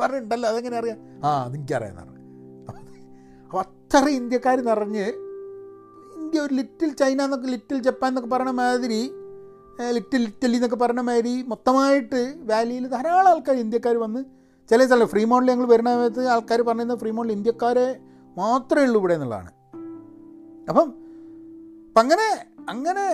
പറഞ്ഞിട്ടുണ്ടല്ലോ 0.00 0.48
അതെങ്ങനെ 0.48 0.76
അറിയാം? 0.76 0.98
ആ 1.24 1.44
അതെനിക്കറിയാമെന്ന് 1.44 2.02
പറഞ്ഞു. 2.02 2.14
അപ്പോൾ 3.44 3.60
അത്ര 3.60 4.08
ഇന്ത്യക്കാർ 4.10 4.60
നിറഞ്ഞ് 4.60 5.06
ഇന്ത്യ 6.16 6.40
ഒരു 6.40 6.54
ലിറ്റിൽ 6.54 6.90
ചൈന 6.92 7.22
എന്നൊക്കെ 7.22 7.48
ലിറ്റിൽ 7.48 7.78
ജപ്പാൻ 7.82 8.10
എന്നൊക്കെ 8.10 8.30
പറഞ്ഞ 8.30 8.50
മാതിരി 8.50 9.00
ലിറ്റിൽ 9.90 10.22
ഇറ്റലി 10.22 10.56
എന്നൊക്കെ 10.56 10.76
പറഞ്ഞ 10.76 11.00
മാതിരി 11.00 11.42
മൊത്തമായിട്ട് 11.42 12.20
വാലിയിൽ 12.42 12.88
ധാരാളം 12.88 13.30
ആൾക്കാർ 13.30 13.56
ഇന്ത്യക്കാർ 13.56 13.96
വന്ന് 13.96 14.20
ചില 14.70 14.86
സ്ഥലം 14.86 15.08
ഫ്രീ 15.08 15.24
മോഡിൽ 15.24 15.50
ഞങ്ങൾ 15.50 15.66
വരുന്ന 15.66 15.94
സമയത്ത് 15.94 16.28
ആൾക്കാർ 16.28 16.62
പറയുന്നത് 16.62 16.98
ഫ്രീ 16.98 17.10
മോഡൽ 17.10 17.32
ഇന്ത്യക്കാരെ 17.32 18.00
മാത്രമേ 18.36 18.84
ഉള്ളൂ 18.84 19.00
ഇവിടെ 19.00 19.14
എന്നുള്ളതാണ്. 19.14 19.50
അപ്പം 20.68 20.88
അപ്പം 21.88 22.00
അങ്ങനെ 22.00 22.26
അങ്ങനെ 22.68 23.04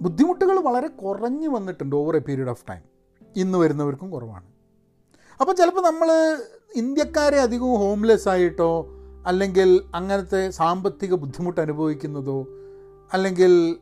ബുദ്ധിമുട്ടുകൾ 0.00 0.58
വളരെ 0.58 0.88
കുറഞ്ഞു 0.88 1.48
വന്നിട്ടുണ്ട് 1.48 1.96
over 1.96 2.16
a 2.16 2.18
period 2.18 2.48
of 2.48 2.64
time 2.70 2.82
ഇന്ന് 3.36 3.58
വരുന്നവർക്കും 3.58 4.10
കുറവാണ്. 4.10 4.46
അപ്പം 5.40 5.56
ചിലപ്പോൾ 5.56 5.80
നമ്മൾ 5.80 6.08
ഇന്ത്യക്കാരെ 6.76 7.40
അധികവും 7.40 7.78
ഹോംലെസ് 7.78 8.28
ആയിട്ടോ 8.28 8.90
അല്ലെങ്കിൽ 9.26 9.82
അങ്ങനത്തെ 9.94 10.50
സാമ്പത്തിക 10.50 11.14
ബുദ്ധിമുട്ട് 11.14 11.60
അനുഭവിക്കുന്നതോ 11.60 12.46
അല്ലെങ്കിൽ 13.12 13.76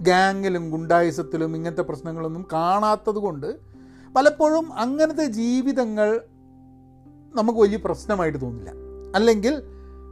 ഗാങ്ങിലും 0.00 0.70
ഗുണ്ടായുസത്തിലും 0.70 1.56
ഇങ്ങനത്തെ 1.56 1.82
പ്രശ്നങ്ങളൊന്നും 1.82 2.46
കാണാത്തത് 2.52 3.18
കൊണ്ട് 3.18 3.73
പലപ്പോഴും 4.16 4.72
അങ്ങനത്തെ 4.72 5.26
ജീവിതങ്ങൾ 5.26 6.20
നമുക്ക് 7.34 7.58
വലിയ 7.58 7.76
പ്രശ്നമായിട്ട് 7.76 8.38
തോന്നില്ല. 8.40 8.70
അല്ലെങ്കിൽ 9.14 9.54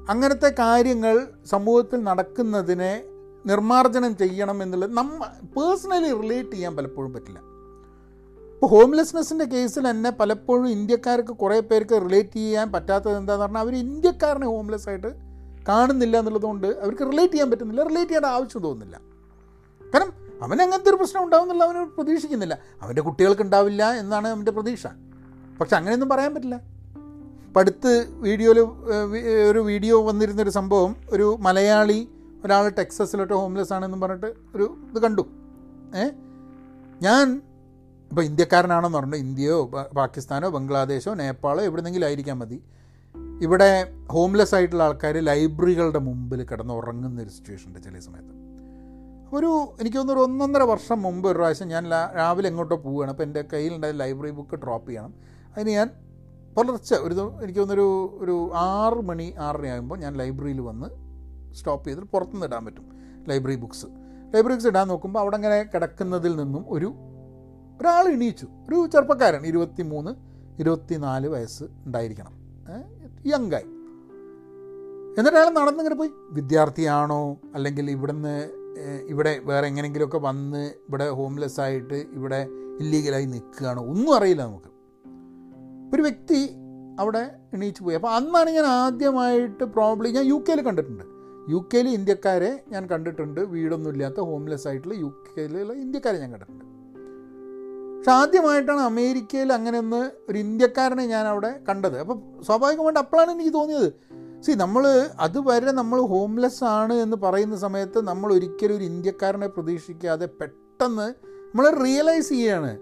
അങ്ങനത്തെ 0.09 0.49
കാര്യങ്ങൾ 0.59 1.27
സമൂഹത്തിൽ 1.45 1.99
നടക്കുന്നതിനെ 2.03 3.05
നിർമ്മാർജനം 3.47 4.17
ചെയ്യണം 4.17 4.63
എന്നുള്ളത് 4.63 4.93
നമ്മ 4.93 5.19
പേഴ്സണലി 5.57 6.23
റിലേറ്റ് 6.23 6.53
ചെയ്യാൻ 6.53 6.77
പലപ്പോഴും 6.77 7.13
പറ്റില്ല. 7.13 7.39
ഇപ്പോൾ 8.55 8.67
ഹോംലെസ്നെസ്സിന്റെ 8.67 9.45
കേസിൽ 9.45 9.91
തന്നെ 9.91 10.11
പലപ്പോഴും 10.11 10.69
ഇന്ത്യക്കാർക്ക് 10.69 11.33
കുറേ 11.33 11.61
പേർക്ക് 11.61 12.03
റിലേറ്റ് 12.05 12.35
ചെയ്യാൻ 12.35 12.73
പറ്റാത്തത് 12.73 13.17
എന്താണെന്ന് 13.17 13.45
പറഞ്ഞാൽ 13.45 13.61
അവർ 13.61 13.75
ഇന്ത്യക്കാരനെ 13.75 14.47
ഹോംലെസ് 14.47 14.89
ആയിട്ട് 14.89 15.11
കാണുന്നില്ല 15.69 16.19
എന്നുള്ളതുകൊണ്ട് 16.19 16.67
അവർക്ക് 16.67 17.03
റിലേറ്റ് 17.13 17.33
ചെയ്യാൻ 17.33 17.51
പറ്റുന്നില്ല 17.51 17.83
റിലേറ്റ് 17.83 18.11
ചെയ്യേണ്ട 18.11 18.27
ആവശ്യം 18.27 18.63
തോന്നുന്നില്ല. 18.63 19.01
കാരണം 19.95 20.13
അവൻ 20.43 20.63
അങ്ങനത്തെ 20.63 20.89
ഒരു 20.89 20.97
പ്രശ്നം 20.97 21.25
ഉണ്ടാവുമെന്നുള്ള 21.25 21.65
അവന് 21.65 21.87
പ്രതീക്ഷിക്കുന്നില്ല. 21.87 22.59
അവന്റെ 22.83 23.03
കുട്ടികൾക്ക് 23.03 23.43
ഉണ്ടാവില്ല 23.43 23.93
എന്നാണ് 23.93 24.29
അവന്റെ 24.29 24.51
പ്രതീക്ഷ. 24.51 24.87
പക്ഷെ 25.61 25.77
അങ്ങനെയൊന്നും 25.77 26.09
പറയാൻ 26.09 26.35
പറ്റില്ല. 26.35 26.61
അടുത്ത് 27.59 28.07
വീഡിയോയിൽ 28.11 28.61
ഒരു 29.51 29.59
വീഡിയോ 29.59 30.03
വന്നിരുന്നൊരു 30.03 30.51
സംഭവം 30.51 30.97
ഒരു 31.11 31.37
മലയാളി 31.41 32.09
ഒരാൾ 32.45 32.69
ടെക്സസിലോട്ട് 32.69 33.35
ഹോംലെസ് 33.35 33.73
ആണെന്നും 33.73 34.01
പറഞ്ഞിട്ട് 34.01 34.35
ഒരു 34.55 34.77
ഇത് 34.95 35.03
കണ്ടു. 35.03 35.23
ഏ? 35.97 36.11
ഞാൻ 37.03 37.43
ഇപ്പോൾ 38.11 38.23
ഇന്ത്യക്കാരനാണെന്ന് 38.23 38.99
പറഞ്ഞു. 38.99 39.17
ഇന്ത്യയോ 39.17 39.67
പാകിസ്ഥാനോ 39.97 40.49
ബംഗ്ലാദേശോ 40.49 41.15
നേപ്പാളോ 41.15 41.65
എവിടെന്നെങ്കിലും 41.65 42.07
ആയിരിക്കാൻ 42.07 42.39
മതി. 42.39 42.63
ഇവിടെ 43.43 43.93
ഹോംലെസ് 44.11 44.55
ആയിട്ടുള്ള 44.55 44.83
ആൾക്കാർ 44.83 45.19
ലൈബ്രറികളുടെ 45.19 45.99
മുമ്പിൽ 45.99 46.43
കിടന്ന് 46.43 46.75
ഉറങ്ങുന്ന 46.75 47.23
ഒരു 47.23 47.29
സിറ്റുവേഷൻ 47.29 47.69
ഉണ്ട് 47.69 47.83
ചില 47.83 47.99
സമയത്ത്. 47.99 48.42
ഒരു 49.35 49.51
എനിക്ക് 49.81 49.97
തോന്നുന്നു 49.97 50.23
ഒരു 50.23 50.31
ഒന്നൊന്നര 50.31 50.63
വർഷം 50.63 51.03
മുമ്പ് 51.03 51.29
ഒരു 51.29 51.39
പ്രാവശ്യം 51.39 51.69
ഞാൻ 51.69 51.91
രാവിലെ 52.17 52.49
എങ്ങോട്ടോ 52.49 52.77
പോവുകയാണ്. 52.77 53.11
അപ്പോൾ 53.11 53.23
എന്റെ 53.23 53.45
കയ്യിലുണ്ടായ 53.53 53.93
ലൈബ്രറി 53.93 54.31
ബുക്ക് 54.31 54.57
ഡ്രോപ്പ് 54.57 54.89
ചെയ്യണം. 54.89 55.15
അതിന് 55.57 55.71
ഞാൻ 55.71 55.91
പുലർച്ചെ 56.57 56.97
ഒരു 56.97 57.15
എനിക്ക് 57.43 57.61
തോന്നുന്നൊരു 57.61 58.19
ഒരു 58.21 58.51
ആറ് 58.55 58.95
മണി 58.95 59.35
ആറര 59.39 59.67
ആകുമ്പോൾ 59.67 59.99
ഞാൻ 59.99 60.15
ലൈബ്രറിയിൽ 60.15 60.61
വന്ന് 60.61 60.89
സ്റ്റോപ്പ് 61.55 61.87
ചെയ്തിട്ട് 61.87 62.09
പുറത്തുനിന്ന് 62.09 62.47
ഇടാൻ 62.47 62.65
പറ്റും 62.67 62.87
ലൈബ്രറി 63.29 63.57
ബുക്സ്. 63.57 63.87
ലൈബ്രറി 64.35 64.53
ബുക്സ് 64.53 64.67
ഇടാൻ 64.67 64.89
നോക്കുമ്പോൾ 64.89 65.21
അവിടെ 65.21 65.37
അങ്ങനെ 65.37 65.63
കിടക്കുന്നതിൽ 65.75 66.37
നിന്നും 66.37 66.65
ഒരു 66.69 66.87
ഒരാൾ 67.81 68.09
എണീച്ചു. 68.09 68.47
ഒരു 68.47 68.87
ചെറുപ്പക്കാരൻ 68.93 69.47
ഇരുപത്തി 69.47 69.83
മൂന്ന് 69.83 70.11
ഇരുപത്തി 70.61 70.95
നാല് 70.95 71.29
വയസ്സ് 71.29 71.65
ഉണ്ടായിരിക്കണം 71.87 72.35
യങ്ങായി 73.27 73.69
എന്നിട്ട് 75.19 75.39
അയാൾ 75.39 75.51
നടന്നിങ്ങനെ 75.51 75.95
പോയി. 75.95 76.11
വിദ്യാർത്ഥിയാണോ? 76.31 77.37
അല്ലെങ്കിൽ 77.55 77.91
ഇവിടുന്ന് 77.91 78.62
ഇവിടെ 79.07 79.41
വേറെ 79.45 79.67
എങ്ങനെങ്കിലുമൊക്കെ 79.67 80.19
വന്ന് 80.19 80.73
ഇവിടെ 80.89 81.11
ഹോംലെസ് 81.11 81.61
ആയിട്ട് 81.61 81.95
ഇവിടെ 81.95 82.49
ഇല്ലീഗലായി 82.81 83.25
നിൽക്കുകയാണ്. 83.25 83.81
ഒന്നും 83.81 84.17
അറിയില്ല 84.17 84.43
നമുക്ക്. 84.43 84.71
ഒരു 85.95 86.03
വ്യക്തി 86.03 86.57
അവിടെ 87.01 87.31
എണീച്ച് 87.55 87.83
പോയി. 87.83 87.95
അപ്പോൾ 87.95 88.15
അന്നാണ് 88.15 88.51
ഞാൻ 88.51 88.65
ആദ്യമായിട്ട് 88.65 89.65
പ്രോബ്ലി 89.65 90.09
ഞാൻ 90.09 90.25
യു 90.25 90.45
കെയിൽ 90.49 90.61
കണ്ടിട്ടുണ്ട്. 90.61 91.05
യു 91.51 91.69
കെയിൽ 91.75 91.89
ഇന്ത്യക്കാരെ 91.89 92.65
ഞാൻ 92.69 92.87
കണ്ടിട്ടുണ്ട്. 92.87 93.41
വീടൊന്നും 93.41 93.91
ഇല്ലാത്ത 93.91 94.21
ഹോംലെസ് 94.21 94.69
ആയിട്ടുള്ള 94.69 94.95
യു 94.95 95.13
കെയിലുള്ള 95.39 95.73
ഇന്ത്യക്കാരെ 95.73 96.19
ഞാൻ 96.19 96.31
കണ്ടിട്ടുണ്ട്. 96.33 96.65
പക്ഷെ 97.97 98.13
ആദ്യമായിട്ടാണ് 98.13 98.81
അമേരിക്കയിൽ 98.81 99.53
അങ്ങനെയൊന്ന് 99.53 100.11
ഒരു 100.29 100.39
ഇന്ത്യക്കാരനെ 100.39 101.07
ഞാൻ 101.07 101.27
അവിടെ 101.27 101.61
കണ്ടത്. 101.69 101.99
അപ്പോൾ 101.99 102.43
സ്വാഭാവികമായിട്ട് 102.43 103.01
അപ്പോഴാണ് 103.01 103.31
എനിക്ക് 103.31 103.55
തോന്നിയത് 103.55 103.93
സി 104.43 104.53
നമ്മൾ 104.61 104.85
അതുവരെ 105.21 105.73
നമ്മൾ 105.73 105.99
ഹോംലെസ് 106.13 106.65
ആണ് 106.77 106.95
എന്ന് 107.03 107.17
പറയുന്ന 107.25 107.57
സമയത്ത് 107.59 107.99
നമ്മൾ 108.09 108.29
ഒരിക്കലും 108.33 108.75
ഒരു 108.77 108.85
ഇന്ത്യക്കാരനെ 108.85 109.49
പ്രതീക്ഷിക്കാതെ 109.49 110.27
പെട്ടെന്ന് 110.41 111.07
നമ്മൾ 111.47 111.67
റിയലൈസ് 111.85 112.31
ചെയ്യുകയാണ് 112.31 112.73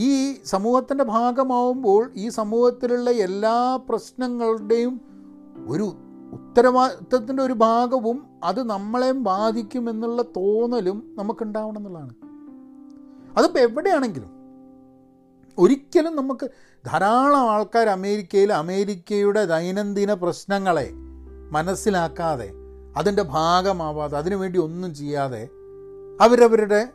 ഈ 0.00 0.10
സമൂഹത്തിന്റെ 0.52 1.04
ഭാഗമാവുമ്പോൾ 1.14 2.02
ഈ 2.16 2.28
സമൂഹത്തിലുള്ള 2.38 3.10
എല്ലാ 3.26 3.56
പ്രശ്നങ്ങളുടെയും 3.88 4.94
ഒരു 5.66 5.86
ഉത്തരവാദിത്വത്തിന്റെ 6.32 7.42
ഒരു 7.42 7.56
ഭാഗവും 7.64 8.16
അത് 8.44 8.60
നമ്മളെയും 8.70 9.18
ബാധിക്കുമെന്നുള്ള 9.28 10.22
തോന്നലും 10.38 10.98
നമുക്കുണ്ടാവണം 11.18 11.80
എന്നുള്ളതാണ്. 11.80 12.14
അതിപ്പോൾ 13.34 13.58
എവിടെയാണെങ്കിലും 13.58 14.30
ഒരിക്കലും 15.58 16.14
നമുക്ക് 16.14 16.46
ധാരാളം 16.86 17.50
ആൾക്കാർ 17.50 17.88
അമേരിക്കയിൽ 17.88 18.52
അമേരിക്കയുടെ 18.52 19.44
ദൈനംദിന 19.44 20.14
പ്രശ്നങ്ങളെ 20.14 20.90
മനസ്സിലാക്കാതെ 21.50 22.52
അതിന്റെ 22.96 23.22
ഭാഗമാവാതെ 23.22 24.16
അതിനുവേണ്ടി 24.16 24.58
ഒന്നും 24.58 24.94
ചെയ്യാതെ 24.94 25.48
അവരവരുടെ 26.20 26.88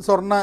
സ്വർണ 0.00 0.34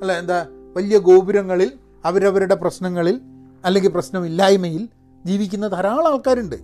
അല്ല 0.00 0.18
എന്താ 0.18 0.46
വലിയ 0.76 0.98
ഗോപുരങ്ങളിൽ 0.98 1.72
അവരവരുടെ 2.04 2.54
പ്രശ്നങ്ങളിൽ 2.54 3.20
അല്ലെങ്കിൽ 3.64 3.90
പ്രശ്നമില്ലായ്മയിൽ 3.90 4.88
ജീവിക്കുന്ന 5.24 5.68
ധാരാളം 5.68 6.08
ആൾക്കാരുണ്ട്. 6.12 6.56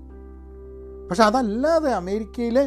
പക്ഷെ 1.10 1.22
അതല്ലാതെ 1.22 1.92
അമേരിക്കയിലെ 1.92 2.62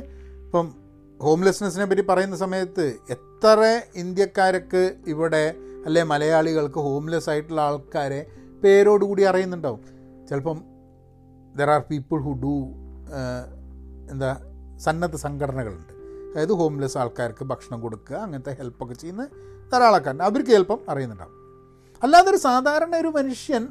ഇപ്പം 0.46 0.74
ഹോംലെസ്നെസ്സിനെ 1.22 1.86
പറ്റി 1.86 2.02
പറയുന്ന 2.02 2.36
സമയത്ത് 2.36 2.96
എത്ര 3.10 3.82
ഇന്ത്യക്കാർക്ക് 3.96 4.96
ഇവിടെ 5.08 5.56
അല്ലെ? 5.86 6.04
മലയാളികൾക്ക് 6.04 6.76
ഹോംലെസ് 6.76 7.30
ആയിട്ടുള്ള 7.30 7.62
ആൾക്കാരെ 7.62 8.26
പേരോടുകൂടി 8.64 9.24
അറിയുന്നുണ്ടാവും. 9.24 9.82
ചിലപ്പം 10.30 10.64
there 11.58 11.70
are 11.70 11.82
people 11.92 12.20
who 12.20 12.32
do 12.32 12.56
എന്താ 14.12 14.38
സന്നദ്ധ 14.78 15.16
സംഘടനകളുണ്ട്. 15.16 15.94
അതായത് 16.34 16.52
ഹോംലെസ് 16.52 16.98
ആൾക്കാർക്ക് 16.98 17.44
ഭക്ഷണം 17.44 17.82
കൊടുക്കുക 17.82 18.16
അങ്ങനത്തെ 18.16 18.54
ഹെൽപ്പൊക്കെ 18.54 18.94
ചെയ്യുന്ന 18.94 19.26
ധാരാളം 19.72 19.94
ആൾക്കാരുണ്ട് 19.94 20.24
അവർക്ക് 20.24 20.50
ചിലപ്പം 20.50 20.80
അറിയുന്നുണ്ടാവും. 20.90 21.34
അല്ലാതെ 22.04 22.30
ഒരു 22.30 22.38
സാധാരണ 22.38 22.96
ഒരു 22.96 23.08
മനുഷ്യൻ 23.08 23.68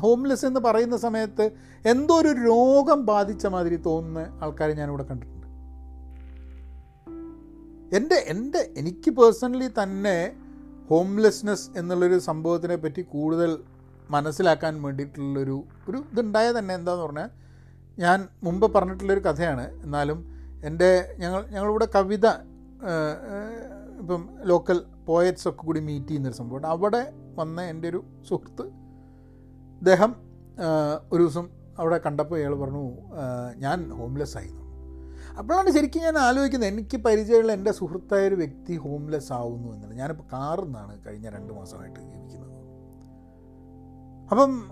ഹോംലെസ് 0.00 0.46
എന്ന് 0.46 0.60
പറയുന്ന 0.60 0.96
സമയത്ത് 0.96 1.50
എന്തോ 1.86 2.14
ഒരു 2.14 2.28
രോഗം 2.28 3.06
ബാധിച്ച 3.06 3.46
മാതിരി 3.46 3.76
തോന്നുന്ന 3.76 4.38
ആൾക്കാരെ 4.42 4.72
ഞാനിവിടെ 4.72 5.02
കണ്ടിട്ടുണ്ട്. 5.02 5.46
എന്റെ 7.96 8.14
എന്റെ 8.14 8.70
എനിക്ക് 8.76 9.10
പേഴ്സണലി 9.10 9.68
തന്നെ 9.82 10.32
ഹോംലെസ്നെസ് 10.90 11.70
എന്നുള്ളൊരു 11.76 12.18
സംഭവത്തിനെ 12.18 12.76
പറ്റി 12.76 13.02
കൂടുതൽ 13.02 13.58
മനസ്സിലാക്കാൻ 14.10 14.82
വേണ്ടിയിട്ടുള്ളൊരു 14.82 15.64
ഒരു 15.88 15.98
ഇതുണ്ടായ 16.12 16.52
തന്നെ 16.58 16.74
എന്താന്ന് 16.74 17.02
പറഞ്ഞാൽ 17.02 17.30
ഞാൻ 17.98 18.28
മുമ്പ് 18.42 18.74
പറഞ്ഞിട്ടുള്ളൊരു 18.74 19.20
കഥയാണ്. 19.20 19.82
എന്നാലും 19.82 20.18
എന്റെ 20.64 21.16
ഞങ്ങൾ 21.18 21.46
ഞങ്ങളിവിടെ 21.46 21.88
കവിത 21.94 22.26
ഇപ്പം 24.00 24.28
ലോക്കൽ 24.44 24.78
പോയറ്റ്സ് 25.06 25.48
ഒക്കെ 25.48 25.62
കൂടി 25.64 25.80
മീറ്റ് 25.80 26.06
ചെയ്യുന്നൊരു 26.06 26.36
സംഭവമുണ്ട്. 26.36 26.66
അവിടെ 26.66 27.12
വന്ന 27.34 27.60
എന്റെ 27.62 27.88
ഒരു 27.88 28.04
സുഹൃത്ത് 28.28 28.64
അദ്ദേഹം 29.80 30.14
ഒരു 31.12 31.22
ദിവസം 31.22 31.48
അവിടെ 31.78 31.98
കണ്ടപ്പോൾ 32.06 32.38
ഇയാൾ 32.38 32.54
പറഞ്ഞു 32.54 32.84
ഞാൻ 33.56 33.92
ഹോംലെസ് 33.92 34.36
ആയിരുന്നു. 34.36 34.67
അപ്പോഴാണ് 35.38 35.70
ശരിക്കും 35.70 36.02
ഞാൻ 36.02 36.18
ആലോചിക്കുന്നത് 36.18 36.70
എനിക്ക് 36.70 36.96
പരിചയമുള്ള 36.96 37.52
എന്റെ 37.52 37.72
സുഹൃത്തായ 37.72 38.28
ഒരു 38.28 38.34
വ്യക്തി 38.34 38.76
ഹോംലെസ് 38.76 39.32
ആവുന്നു 39.32 39.72
എന്നുള്ളത്. 39.72 39.98
ഞാനിപ്പോൾ 39.98 40.22
കാറിൽ 40.32 40.64
നിന്നാണ് 40.64 41.06
കഴിഞ്ഞ 41.06 41.28
രണ്ട് 41.28 41.52
മാസമായിട്ട് 41.52 42.00
ജീവിക്കുന്നത്. 42.00 42.54
അപ്പം 44.30 44.70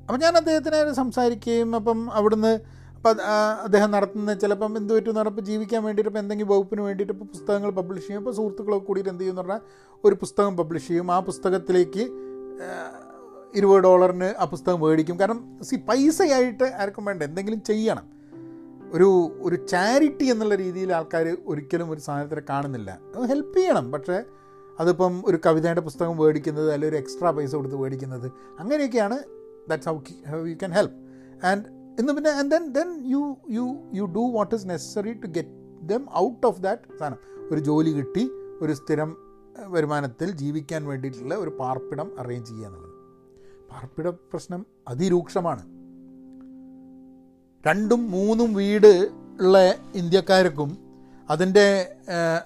അപ്പം 0.00 0.20
ഞാൻ 0.20 0.36
അദ്ദേഹത്തിനെ 0.36 0.92
സംസാരിക്കുകയും 0.92 1.76
അപ്പം 1.76 2.12
അവിടുന്ന് 2.12 2.60
അപ്പം 2.96 3.10
അദ്ദേഹം 3.62 3.90
നടത്തുന്ന 3.90 4.34
ചിലപ്പം 4.34 4.76
എന്ത് 4.76 4.94
പറ്റും 4.94 5.14
പറഞ്ഞപ്പോൾ 5.14 5.42
ജീവിക്കാൻ 5.42 5.84
വേണ്ടിയിട്ട് 5.84 6.10
ഇപ്പോൾ 6.10 6.20
എന്തെങ്കിലും 6.20 6.50
വകുപ്പിന് 6.52 6.80
വേണ്ടിയിട്ട് 6.80 7.12
ഇപ്പോൾ 7.12 7.24
പുസ്തകങ്ങൾ 7.24 7.70
പബ്ലിഷ് 7.70 8.06
ചെയ്യും. 8.06 8.20
അപ്പോൾ 8.20 8.34
സുഹൃത്തുക്കളൊക്കെ 8.34 8.86
കൂടിയിട്ട് 8.86 9.10
എന്ത് 9.10 9.22
ചെയ്യുമെന്ന് 9.22 9.52
പറഞ്ഞാൽ 9.52 9.98
ഒരു 10.04 10.14
പുസ്തകം 10.14 10.56
പബ്ലിഷ് 10.56 10.88
ചെയ്യും. 10.88 11.12
ആ 11.12 11.20
പുസ്തകത്തിലേക്ക് 11.20 12.10
ഇരുപത് 13.54 13.82
ഡോളറിന് 13.82 14.34
ആ 14.38 14.44
പുസ്തകം 14.44 14.80
മേടിക്കും. 14.80 15.20
കാരണം 15.20 15.62
സി 15.62 15.76
പൈസയായിട്ട് 15.76 16.64
ആർക്കും 16.64 17.04
വേണ്ട. 17.04 17.22
എന്തെങ്കിലും 17.22 17.62
ചെയ്യണം. 17.62 18.19
ഒരു 18.92 19.38
ഒരു 19.40 19.66
ചാരിറ്റി 19.66 20.24
എന്നുള്ള 20.24 20.54
രീതിയിൽ 20.54 20.92
ആൾക്കാർ 20.92 21.36
ഒരിക്കലും 21.46 21.90
ഒരു 21.90 22.00
സാധനത്തിനെ 22.00 22.42
കാണുന്നില്ല. 22.50 23.00
ഹെൽപ്പ് 23.26 23.58
ചെയ്യണം. 23.58 23.92
പക്ഷേ 23.92 24.22
അതിപ്പം 24.80 25.22
ഒരു 25.26 25.38
കവിതയുടെ 25.46 25.80
പുസ്തകം 25.80 26.16
മേടിക്കുന്നത് 26.16 26.72
അല്ലെങ്കിൽ 26.72 26.96
ഒരു 26.96 27.02
എക്സ്ട്രാ 27.02 27.30
പൈസ 27.30 27.54
കൊടുത്ത് 27.54 27.76
മേടിക്കുന്നത് 27.76 28.32
അങ്ങനെയൊക്കെയാണ്. 28.60 29.18
That's 29.68 29.88
how 29.88 29.96
how 30.30 30.46
you 30.46 30.54
can 30.54 30.72
help 30.72 30.96
and 31.46 31.64
ഇന്ന് 32.00 32.12
പിന്നെ 32.12 32.30
and 32.30 32.50
then 32.50 32.72
then 32.72 33.02
you 33.06 33.38
you 33.50 33.90
you 33.94 34.04
do 34.04 34.32
what 34.36 34.54
is 34.54 34.68
necessary 34.70 35.12
to 35.12 35.26
get 35.26 35.48
them 35.82 36.06
out 36.16 36.46
of 36.46 36.60
that 36.60 36.98
സാധനം 36.98 37.18
ഒരു 37.50 37.60
ജോലി 37.60 37.90
കിട്ടി 37.90 38.30
ഒരു 38.60 38.72
സ്ഥിരം 38.72 39.16
വരുമാനത്തിൽ 39.66 40.30
ജീവിക്കാൻ 40.30 40.86
വേണ്ടിയിട്ടുള്ള 40.86 41.34
ഒരു 41.34 41.50
പാർപ്പിടം 41.60 42.18
അറേഞ്ച് 42.18 42.50
ചെയ്യുക 42.50 42.66
എന്നുള്ളത്. 42.66 42.94
പാർപ്പിട 43.70 44.08
പ്രശ്നം 44.08 44.66
അതിരൂക്ഷമാണ്. 44.88 45.79
രണ്ടും 47.66 48.10
മൂന്നും 48.10 48.54
വീട് 48.54 49.10
ഉള്ള 49.40 49.74
ഇന്ത്യക്കാർക്കും 49.94 50.78
അതിന്റെ 51.30 51.92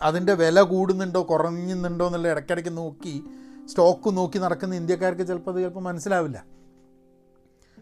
അതിന്റെ 0.02 0.34
വില 0.34 0.60
കൂടുന്നുണ്ടോ 0.60 1.26
കുറഞ്ഞുന്നുണ്ടോ 1.30 2.06
എന്നുള്ള 2.06 2.28
ഇടയ്ക്കിടയ്ക്ക് 2.28 2.76
നോക്കി 2.76 3.24
സ്റ്റോക്ക് 3.66 4.16
നോക്കി 4.16 4.38
നടക്കുന്ന 4.38 4.74
ഇന്ത്യക്കാർക്ക് 4.74 5.26
ചിലപ്പോൾ 5.26 5.50
അത് 5.50 5.58
ചിലപ്പോൾ 5.58 5.80
മനസ്സിലാവില്ല. 5.80 6.44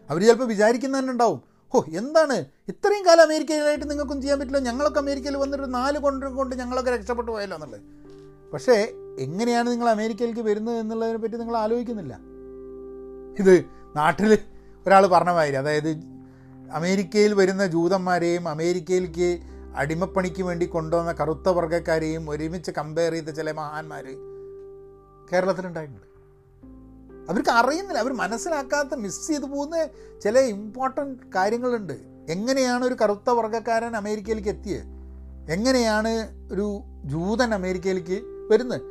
അവർ 0.09 0.21
ചിലപ്പോൾ 0.21 0.45
വിചാരിക്കുന്ന 0.45 0.99
തന്നെ 0.99 1.11
ഉണ്ടാവും. 1.11 1.41
ഓ 1.75 1.81
എന്താണ്? 1.93 2.45
ഇത്രയും 2.67 3.05
കാലം 3.05 3.21
അമേരിക്കയിലായിട്ട് 3.21 3.91
നിങ്ങൾക്കും 3.91 4.21
ചെയ്യാൻ 4.21 4.39
പറ്റില്ല. 4.39 4.59
ഞങ്ങളൊക്കെ 4.59 4.99
അമേരിക്കയിൽ 4.99 5.37
വന്നിട്ട് 5.37 5.73
നാല് 5.73 5.99
കൊണ്ട് 5.99 6.25
കൊണ്ട് 6.25 6.55
ഞങ്ങളൊക്കെ 6.55 6.91
രക്ഷപ്പെട്ടു 6.91 7.31
പോയല്ലോ 7.31 7.57
എന്നുള്ളത്. 7.57 7.81
പക്ഷേ 8.53 8.91
എങ്ങനെയാണ് 9.19 9.71
നിങ്ങൾ 9.71 9.89
അമേരിക്കയിലേക്ക് 9.89 10.41
വരുന്നത് 10.41 10.75
എന്നുള്ളതിനെ 10.75 11.17
പറ്റി 11.17 11.37
നിങ്ങൾ 11.37 11.57
ആലോചിക്കുന്നില്ല. 11.57 12.19
ഇത് 13.39 13.65
നാട്ടിൽ 13.95 14.37
ഒരാൾ 14.87 15.07
പറഞ്ഞ 15.07 15.29
മാതിരി 15.29 15.55
അതായത് 15.55 16.12
അമേരിക്കയിൽ 16.73 17.33
വരുന്ന 17.33 17.67
ജൂതന്മാരെയും 17.67 18.47
അമേരിക്കയിലേക്ക് 18.47 19.39
അടിമപ്പണിക്ക് 19.75 20.43
വേണ്ടി 20.43 20.65
കൊണ്ടുവന്ന 20.65 21.11
കറുത്ത 21.11 21.49
വർഗക്കാരെയും 21.49 22.29
ഒരുമിച്ച് 22.29 22.71
കമ്പയർ 22.71 23.11
ചെയ്ത 23.11 23.29
ചില 23.29 23.51
മഹാന്മാർ 23.51 24.03
കേരളത്തിലുണ്ടായിട്ടുണ്ട്. 25.31 26.07
അവർക്ക് 27.29 27.49
അറിയുന്നില്ല 27.49 27.99
അവർ 27.99 28.13
മനസ്സിലാക്കാത്ത 28.13 28.95
മിസ് 28.95 29.27
ചെയ്തു 29.27 29.45
പോകുന്ന 29.45 29.87
ചില 30.23 30.39
ഇമ്പോർട്ടന്റ് 30.39 31.19
കാര്യങ്ങളുണ്ട്. 31.35 31.93
എങ്ങനെയാണ് 32.29 32.85
ഒരു 32.85 32.95
കറുത്ത 33.01 33.29
വർഗക്കാരൻ 33.29 33.95
അമേരിക്കയിലേക്ക് 33.95 34.49
എത്തിയത് 34.49 34.83
എങ്ങനെയാണ് 35.51 36.11
ഒരു 36.51 36.79
ജൂതൻ 37.05 37.53
അമേരിക്കയിലേക്ക് 37.53 38.21
വരുന്നത്? 38.51 38.81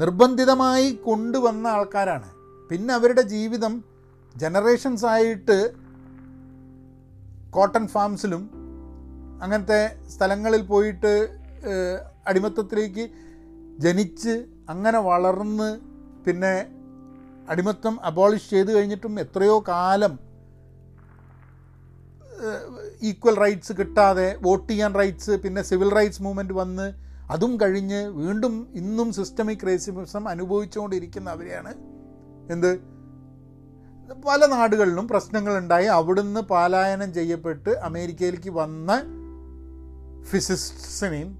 നിർബന്ധിതമായി 0.00 0.92
കൊണ്ടുവന്ന 0.92 1.66
ആൾക്കാരാണ്. 1.66 2.30
പിന്നെ 2.68 2.94
അവരുടെ 2.94 3.22
ജീവിതം 3.22 3.84
ജനറേഷൻസ് 4.40 5.06
ആയിട്ട് 5.06 5.58
കോട്ടൺ 7.50 7.88
ഫാംസിലും 7.88 8.42
അങ്ങനത്തെ 9.42 9.96
സ്ഥലങ്ങളിൽ 10.08 10.62
പോയിട്ട് 10.62 11.12
അടിമത്തത്തിലേക്ക് 12.26 13.04
ജനിച്ച് 13.78 14.46
അങ്ങനെ 14.68 14.98
വളർന്ന് 14.98 15.68
പിന്നെ 16.24 16.54
അടിമത്തം 17.48 17.94
അബോളിഷ് 18.02 18.50
ചെയ്ത് 18.50 18.72
കഴിഞ്ഞിട്ടും 18.72 19.20
എത്രയോ 19.20 19.64
കാലം 19.68 20.18
ഈക്വൽ 23.02 23.36
റൈറ്റ്സ് 23.36 23.72
കിട്ടാതെ 23.72 24.38
വോട്ട് 24.42 24.72
ചെയ്യാൻ 24.72 24.94
റൈറ്റ്സ് 24.94 25.30
പിന്നെ 25.30 25.62
സിവിൽ 25.62 25.90
റൈറ്റ്സ് 25.94 26.22
മൂവ്മെന്റ് 26.22 26.52
വന്ന് 26.52 26.86
അതും 27.30 27.60
കഴിഞ്ഞ് 27.60 28.06
വീണ്ടും 28.06 28.68
ഇന്നും 28.74 29.12
സിസ്റ്റമിക് 29.12 29.66
റേസിമിസം 29.66 30.28
അനുഭവിച്ചുകൊണ്ടിരിക്കുന്ന 30.28 31.30
അവരെയാണ്. 31.30 31.72
എന്ത്? 32.52 32.97
പല 34.14 34.46
നാടുകളിലും 34.46 35.08
പ്രശ്നങ്ങളുണ്ടായി. 35.08 35.86
അവിടുന്ന് 35.86 36.40
പാലായനം 36.40 37.14
ചെയ്യപ്പെട്ട് 37.14 37.70
അമേരിക്കയിലേക്ക് 37.70 38.50
വന്ന 38.50 39.02
ഫിസിസ്റ്റിനെയും 40.22 41.38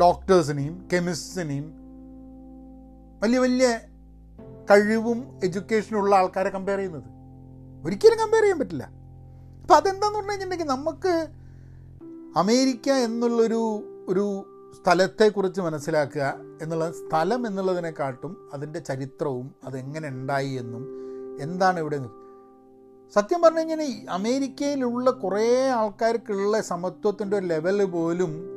ഡോക്ടേഴ്സിനെയും 0.00 0.88
കെമിസ്റ്റിനെയും 0.92 1.74
വലിയ 3.22 3.38
വലിയ 3.38 3.80
കഴിവും 4.70 5.40
എഡ്യൂക്കേഷനും 5.44 5.98
ഉള്ള 5.98 6.16
ആൾക്കാരെ 6.16 6.50
കമ്പയർ 6.50 6.78
ചെയ്യുന്നത്. 6.78 7.04
ഒരിക്കലും 7.86 8.18
കമ്പയർ 8.18 8.42
ചെയ്യാൻ 8.42 8.58
പറ്റില്ല. 8.58 8.84
അപ്പം 9.62 9.76
അതെന്താന്ന് 9.76 10.16
പറഞ്ഞു 10.16 10.30
കഴിഞ്ഞിട്ടുണ്ടെങ്കിൽ 10.30 10.74
നമുക്ക് 10.74 11.28
അമേരിക്ക 12.36 12.90
എന്നുള്ളൊരു 12.90 13.90
ഒരു 14.08 14.50
സ്ഥലത്തെക്കുറിച്ച് 14.82 15.60
മനസ്സിലാക്കുക 15.60 16.34
എന്നുള്ള 16.62 16.92
സ്ഥലം 16.92 17.46
എന്നുള്ളതിനെക്കാട്ടും 17.46 18.50
അതിന്റെ 18.54 18.78
ചരിത്രവും 18.78 19.54
അതെങ്ങനെ 19.64 20.08
ഉണ്ടായി 20.08 20.50
എന്നും 20.50 21.04
എന്താണ് 21.38 21.80
ഇവിടെ 21.80 21.98
സത്യം 23.16 23.42
പറഞ്ഞു 23.42 23.58
കഴിഞ്ഞാൽ 23.58 24.10
അമേരിക്കയിലുള്ള 24.10 25.10
കുറേ 25.10 25.66
ആൾക്കാർക്കുള്ള 25.70 26.60
സമത്വത്തിന്റെ 26.60 27.36
ഒരു 27.36 27.46
ലെവൽ 27.46 27.84
പോലും 27.84 28.50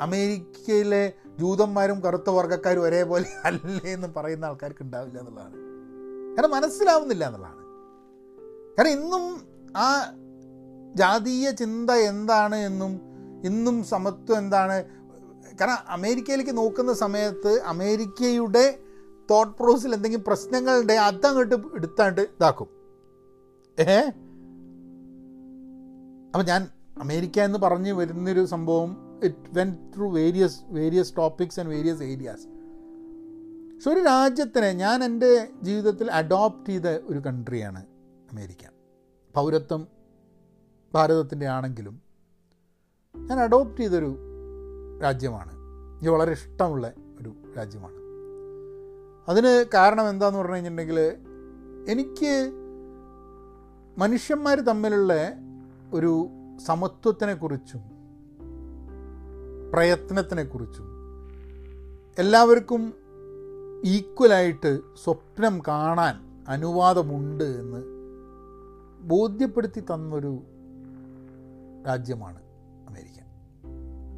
അമേരിക്കയിലെ 0.00 1.12
ജൂതന്മാരും 1.38 2.00
കറുത്ത 2.00 2.30
വർഗക്കാരും 2.30 2.82
ഒരേപോലെ 2.82 3.24
അല്ലേ 3.44 3.92
എന്ന് 3.92 4.08
പറയുന്ന 4.16 4.44
ആൾക്കാർക്ക് 4.44 4.82
ഉണ്ടാവില്ല 4.82 5.18
എന്നുള്ളതാണ്. 5.18 5.56
കാരണം 6.36 6.50
മനസ്സിലാവുന്നില്ല 6.50 7.24
എന്നുള്ളതാണ്. 7.24 7.62
കാരണം 8.78 8.90
ഇന്നും 8.90 9.24
ആ 9.76 10.14
ജാതീയ 10.94 11.50
ചിന്ത 11.50 11.90
എന്താണ് 11.90 12.56
എന്നും 12.56 12.92
ഇന്നും 13.44 13.84
സമത്വം 13.84 14.38
എന്താണ്? 14.38 14.84
കാരണം 15.60 15.78
അമേരിക്കയിലേക്ക് 15.86 16.56
നോക്കുന്ന 16.56 16.92
സമയത്ത് 16.92 17.60
അമേരിക്കയുടെ 17.60 18.83
തോട്ട് 19.30 19.58
പ്രോസിൽ 19.58 19.94
എന്തെങ്കിലും 19.94 20.24
പ്രശ്നങ്ങളുണ്ട് 20.24 20.92
അതങ്ങോട്ട് 20.92 21.54
എടുത്താണ്ട് 21.54 22.20
ഇതാക്കും. 22.20 22.66
ഏ 23.78 24.00
അപ്പം 26.34 26.44
ഞാൻ 26.44 26.68
അമേരിക്ക 26.98 27.40
എന്ന് 27.40 27.58
പറഞ്ഞ് 27.58 27.92
വരുന്നൊരു 27.92 28.44
സംഭവം 28.44 28.96
it 29.24 29.58
went 29.58 29.92
through 29.96 30.12
various 30.12 30.60
various 30.68 31.16
topics 31.16 31.60
and 31.60 31.70
various 31.70 32.02
areas 32.02 32.46
പക്ഷെ 33.74 33.90
ഒരു 33.90 34.00
രാജ്യത്തിനെ 34.00 34.72
ഞാൻ 34.72 35.04
എന്റെ 35.04 35.48
ജീവിതത്തിൽ 35.62 36.10
അഡോപ്റ്റ് 36.10 36.70
ചെയ്ത 36.70 36.86
ഒരു 36.86 37.18
കൺട്രിയാണ് 37.18 37.86
അമേരിക്ക. 38.32 38.70
പൗരത്വം 39.34 39.88
ഭാരതത്തിന്റെ 40.94 41.46
ആണെങ്കിലും 41.46 42.02
ഞാൻ 43.16 43.40
അഡോപ്റ്റ് 43.40 43.76
ചെയ്തൊരു 43.76 44.16
രാജ്യമാണ്. 45.02 45.52
എനിക്ക് 45.92 46.10
വളരെ 46.10 46.32
ഇഷ്ടമുള്ള 46.32 46.92
ഒരു 47.20 47.34
രാജ്യമാണ്. 47.56 48.03
അതിന് 49.28 49.64
കാരണം 49.74 50.08
എന്താന്ന് 50.08 50.38
പറഞ്ഞു 50.38 50.54
കഴിഞ്ഞിട്ടുണ്ടെങ്കിൽ 50.54 51.16
എനിക്ക് 51.88 52.52
മനുഷ്യന്മാർ 53.98 54.60
തമ്മിലുള്ള 54.60 55.14
ഒരു 55.94 56.28
സമത്വത്തിനെക്കുറിച്ചും 56.66 57.80
പ്രയത്നത്തിനെക്കുറിച്ചും 59.72 60.84
എല്ലാവർക്കും 62.18 62.94
ഈക്വലായിട്ട് 63.84 64.80
സ്വപ്നം 65.04 65.62
കാണാൻ 65.68 66.44
അനുവാദമുണ്ട് 66.48 67.44
എന്ന് 67.44 67.82
ബോധ്യപ്പെടുത്തി 69.08 69.80
തന്നൊരു 69.80 70.42
രാജ്യമാണ് 71.86 72.38
അമേരിക്ക. 72.88 73.20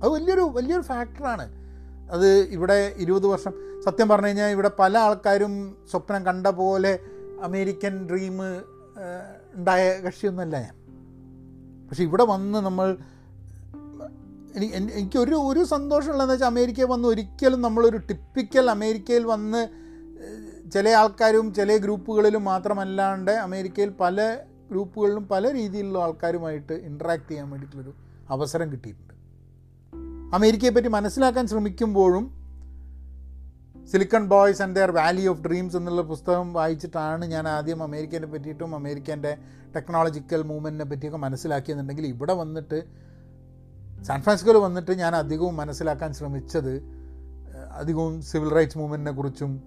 അത് 0.05 0.13
വലിയൊരു 0.13 0.41
വലിയൊരു 0.41 0.83
ഫാക്ടറാണ്. 0.83 1.56
അത് 2.11 2.29
ഇവിടെ 2.29 2.95
ഇരുപത് 2.97 3.27
വർഷം. 3.27 3.53
സത്യം 3.85 4.09
പറഞ്ഞു 4.09 4.27
കഴിഞ്ഞാൽ 4.27 4.49
ഇവിടെ 4.49 4.71
പല 4.79 4.99
ആൾക്കാരും 4.99 5.77
സ്വപ്നം 5.91 6.27
കണ്ട 6.27 6.47
പോലെ 6.47 6.99
അമേരിക്കൻ 7.43 8.09
ഡ്രീം 8.09 8.37
ഉണ്ടായ 9.55 10.01
കക്ഷിയൊന്നുമല്ല 10.01 10.57
ഞാൻ. 10.61 10.75
പക്ഷെ 11.89 12.03
ഇവിടെ 12.03 12.25
വന്ന് 12.25 12.59
നമ്മൾ 12.59 12.97
എനിക്കൊരു 14.59 15.35
ഒരു 15.35 15.65
സന്തോഷമുള്ളതെന്ന് 15.65 16.35
വെച്ചാൽ 16.35 16.47
അമേരിക്കയിൽ 16.47 16.87
വന്ന് 16.87 17.09
ഒരിക്കലും 17.09 17.61
നമ്മളൊരു 17.63 17.97
ടിപ്പിക്കൽ 17.97 18.71
അമേരിക്കയിൽ 18.71 19.25
വന്ന് 19.25 19.69
ചില 20.71 20.89
ആൾക്കാരും 20.89 21.55
ചില 21.55 21.77
ഗ്രൂപ്പുകളിലും 21.77 22.45
മാത്രമല്ലാണ്ട് 22.45 23.31
അമേരിക്കയിൽ 23.31 23.89
പല 23.89 24.39
ഗ്രൂപ്പുകളിലും 24.71 25.29
പല 25.29 25.53
രീതിയിലുള്ള 25.53 25.99
ആൾക്കാരുമായിട്ട് 25.99 26.73
ഇൻട്രാക്ട് 26.73 27.31
ചെയ്യാൻ 27.31 27.51
വേണ്ടിയിട്ടുള്ളൊരു 27.51 27.95
അവസരം 28.29 28.73
കിട്ടിയിട്ടുണ്ട് 28.73 29.06
അമേരിക്കയെ 30.33 30.71
പറ്റി 30.71 30.89
മനസ്സിലാക്കാൻ 30.89 31.47
ശ്രമിക്കുമ്പോഴും 31.47 32.47
silicon 33.91 34.29
boys 34.29 34.63
and 34.63 34.77
their 34.77 34.91
valley 34.91 35.27
of 35.27 35.41
dreams 35.41 35.77
എന്നുള്ള 35.77 36.03
പുസ്തകം 36.03 36.53
വായിച്ചിട്ടാണ് 36.53 37.27
ഞാൻ 37.27 37.49
ആദ്യം 37.49 37.83
അമേരിക്കനെ 37.83 38.27
പറ്റിയിട്ടും 38.27 38.75
അമേരിക്കന്റെ 38.75 39.37
ടെക്നോളജിക്കൽ 39.77 40.43
മൂവ്മെന്റിനെ 40.43 40.85
പറ്റിയൊക്കെ 40.85 41.19
മനസ്സിലാക്കിയെന്നുണ്ടെങ്കിൽ 41.19 42.07
ഇവിടെ 42.07 42.33
വന്നിട്ട് 42.33 42.85
സാൻ 44.03 44.23
ഫ്രാൻസിസ്കോയിൽ 44.23 44.57
വന്നിട്ട് 44.57 44.93
ഞാൻ 44.93 45.17
അധികവും 45.17 45.57
മനസ്സിലാക്കാൻ 45.57 46.15
ശ്രമിച്ചത് 46.15 46.83
അധികവും 47.71 48.23
സിവിൽ 48.23 48.51
റൈറ്റ്സ് 48.51 48.79
മൂവ്മെന്റിനെ 48.79 49.11
കുറിച്ചും 49.11 49.63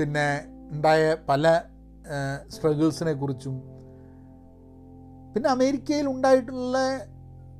പിന്നെ 0.00 0.44
ഉണ്ടായ 0.70 1.16
പല 1.28 1.60
സ്ട്രഗിൾസിനെ 2.48 3.12
കുറിച്ചും. 3.12 3.62
പിന്നെ 5.34 5.50
അമേരിക്കയിൽ 5.50 6.08
ഉണ്ടായിട്ടുള്ള 6.08 6.78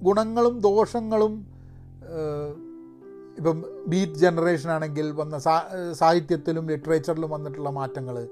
ഗുണങ്ങളും 0.03 0.61
ദോഷങ്ങളും 0.61 1.50
ഇപ്പം 3.39 3.65
ബീറ്റ് 3.87 4.13
ജനറേഷൻ 4.13 4.71
ആണെങ്കിൽ 4.71 5.13
വന്ന 5.13 5.39
സാഹിത്യത്തിലും 5.93 6.69
ലിറ്ററേച്ചറിലും 6.69 7.31
വന്നിട്ടുള്ള 7.31 7.71
മാറ്റങ്ങൾ 7.71 8.29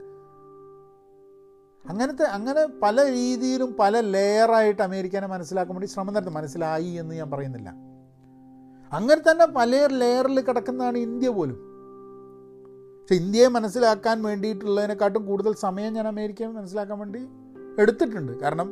അങ്ങനത്തെ 1.90 2.22
അങ്ങനെ 2.22 2.66
പല 2.82 3.04
രീതിയിലും 3.04 3.76
പല 3.80 4.00
ലെയറായിട്ട് 4.00 4.82
അമേരിക്കനെ 4.82 5.26
മനസ്സിലാക്കാൻ 5.26 5.74
വേണ്ടി 5.76 5.86
ശ്രമം 5.86 6.14
നടത്തും. 6.14 6.34
മനസ്സിലായി 6.34 6.86
എന്ന് 6.86 7.14
ഞാൻ 7.14 7.30
പറയുന്നില്ല. 7.30 7.68
അങ്ങനെ 8.92 9.30
തന്നെ 9.30 9.46
പല 9.46 9.86
ലെയറിൽ 9.86 10.40
കിടക്കുന്നതാണ് 10.40 10.98
ഇന്ത്യ 10.98 11.28
പോലും. 11.28 11.58
പക്ഷെ 13.00 13.14
ഇന്ത്യയെ 13.14 13.48
മനസ്സിലാക്കാൻ 13.48 14.22
വേണ്ടിയിട്ടുള്ളതിനെക്കാട്ടും 14.22 15.26
കൂടുതൽ 15.26 15.52
സമയം 15.54 15.92
ഞാൻ 15.92 16.08
അമേരിക്കയെ 16.08 16.46
മനസ്സിലാക്കാൻ 16.46 16.98
വേണ്ടി 16.98 17.28
എടുത്തിട്ടുണ്ട്. 17.80 18.32
കാരണം 18.40 18.68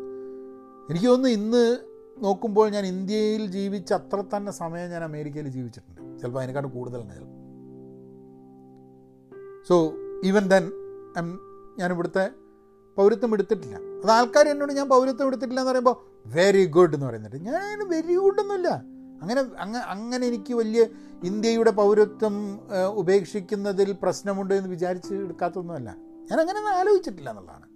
എനിക്ക് 0.91 1.07
തോന്നുന്നു 1.07 1.29
ഇന്ന് 1.29 1.79
നോക്കുമ്പോൾ 2.25 2.71
ഞാൻ 2.71 2.87
ഇന്ത്യയിൽ 2.87 3.47
ജീവിച്ച 3.47 3.93
അത്ര 3.93 4.23
തന്നെ 4.37 4.53
സമയം 4.53 4.91
ഞാൻ 4.91 5.05
അമേരിക്കയിൽ 5.05 5.49
ജീവിച്ചിട്ടുണ്ട്. 5.49 6.01
ചിലപ്പോൾ 6.21 6.39
അതിനെക്കാട്ടും 6.39 6.73
കൂടുതലാണ് 6.77 7.15
സോ 9.69 9.77
ഈവൻ 10.25 10.45
ദെൻ 10.49 10.65
ഞാൻ 11.79 11.93
ഇവിടുത്തെ 11.93 12.31
പൗരത്വം 12.97 13.33
എടുത്തിട്ടില്ല. 13.33 13.77
അത് 14.03 14.11
ആൾക്കാർ 14.11 14.49
എന്നോട് 14.49 14.73
ഞാൻ 14.73 14.89
പൗരത്വം 14.89 15.27
എടുത്തിട്ടില്ല 15.27 15.61
എന്ന് 15.61 15.71
പറയുമ്പോൾ 15.71 15.97
വെരി 16.27 16.65
ഗുഡ് 16.77 16.95
എന്ന് 16.95 17.07
പറയുന്നുണ്ട്. 17.07 17.37
ഞാൻ 17.37 17.89
വെരി 17.89 18.15
ഗുഡ് 18.17 18.41
ഒന്നുമില്ല 18.41 18.69
അങ്ങനെ 19.23 19.41
അങ്ങ 19.65 19.77
അങ്ങനെ 19.95 20.27
എനിക്ക് 20.27 20.55
വലിയ 20.55 20.83
ഇന്ത്യയുടെ 21.25 21.71
പൗരത്വം 21.71 22.35
ഉപേക്ഷിക്കുന്നതിൽ 23.03 23.93
പ്രശ്നമുണ്ട് 24.03 24.55
എന്ന് 24.55 24.71
വിചാരിച്ച് 24.71 25.15
എടുക്കാത്തൊന്നുമല്ല. 25.15 25.91
ഞാൻ 26.31 26.41
അങ്ങനെ 26.41 26.61
ആലോചിച്ചിട്ടില്ല 26.81 27.31
എന്നുള്ളതാണ്. 27.31 27.67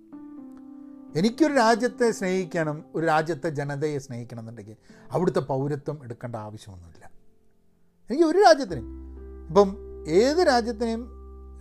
എനിക്കൊരു 1.17 1.53
രാജ്യത്തെ 1.53 2.11
സ്നേഹിക്കണം 2.11 2.85
ഒരു 2.95 3.07
രാജ്യത്തെ 3.07 3.49
ജനതയെ 3.49 3.99
സ്നേഹിക്കണം 3.99 4.41
എന്നുണ്ടെങ്കിൽ 4.41 4.77
അവിടുത്തെ 5.11 5.39
പൗരത്വം 5.39 6.01
എടുക്കേണ്ട 6.03 6.37
ആവശ്യമൊന്നുമില്ല. 6.37 7.11
എനിക്ക് 8.11 8.25
ഒരു 8.25 8.39
രാജ്യത്തിനും 8.39 9.17
ഇപ്പം 9.49 9.77
ഏത് 10.09 10.37
രാജ്യത്തിനെയും 10.37 11.09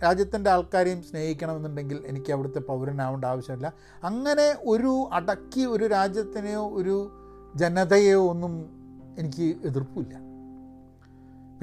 രാജ്യത്തിന്റെ 0.02 0.50
ആൾക്കാരെയും 0.50 1.02
സ്നേഹിക്കണമെന്നുണ്ടെങ്കിൽ 1.02 2.04
എനിക്ക് 2.06 2.32
അവിടുത്തെ 2.32 2.58
പൗരനാവേണ്ട 2.58 3.24
ആവശ്യമില്ല. 3.24 3.72
അങ്ങനെ 4.04 4.56
ഒരു 4.64 5.08
അടക്കി 5.12 5.60
ഒരു 5.60 5.86
രാജ്യത്തിനെയോ 5.86 6.68
ഒരു 6.68 7.10
ജനതയെയോ 7.54 8.30
ഒന്നും 8.30 8.70
എനിക്ക് 9.18 9.56
എതിർപ്പില്ല. 9.66 10.14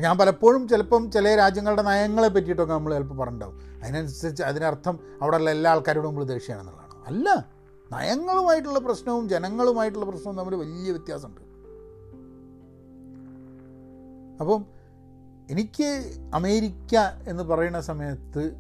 ഞാൻ 0.02 0.18
പലപ്പോഴും 0.18 0.68
ചിലപ്പം 0.68 1.12
ചില 1.12 1.36
രാജ്യങ്ങളുടെ 1.36 1.82
നയങ്ങളെ 1.82 2.28
പറ്റിയിട്ടൊക്കെ 2.28 2.74
നമ്മൾ 2.74 2.94
ചിലപ്പോൾ 2.94 3.18
പറഞ്ഞിട്ടുണ്ടാവും. 3.18 3.84
അതിനനുസരിച്ച് 3.84 4.44
അതിനർത്ഥം 4.44 5.00
അവിടെയുള്ള 5.22 5.50
എല്ലാ 5.50 5.72
ആൾക്കാരോടും 5.72 6.10
നമ്മൾ 6.10 6.24
ദേഷ്യമാണെന്നുള്ളതാണ്. 6.24 7.06
അല്ല 7.08 7.57
നയങ്ങളുമായിട്ടുള്ള 7.94 8.80
പ്രശ്നവും 8.80 9.30
ജനങ്ങളുമായിട്ടുള്ള 9.30 10.06
പ്രശ്നവും 10.06 10.38
തമ്മിൽ 10.38 10.56
വലിയ 10.56 10.92
വ്യത്യാസമുണ്ട്. 10.92 11.42
അപ്പം 14.40 14.66
എനിക്ക് 15.50 16.18
അമേരിക്ക 16.34 16.96
എന്ന് 17.28 17.44
പറയുന്ന 17.44 17.82
സമയത്ത് 17.82 18.56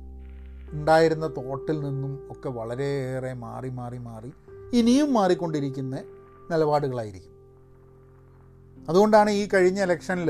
ഉണ്ടായിരുന്ന 0.72 1.28
തോട്ടിൽ 1.28 1.80
നിന്നും 1.80 2.28
ഒക്കെ 2.32 2.50
വളരെയേറെ 2.50 3.34
മാറി 3.34 3.70
മാറി 3.70 3.98
മാറി 3.98 4.34
ഇനിയും 4.74 5.14
മാറിക്കൊണ്ടിരിക്കുന്ന 5.14 6.04
നിലപാടുകളായിരിക്കും. 6.52 7.34
അതുകൊണ്ടാണ് 8.90 9.30
ഈ 9.30 9.48
കഴിഞ്ഞ 9.48 9.82
ഇലക്ഷനിൽ 9.82 10.30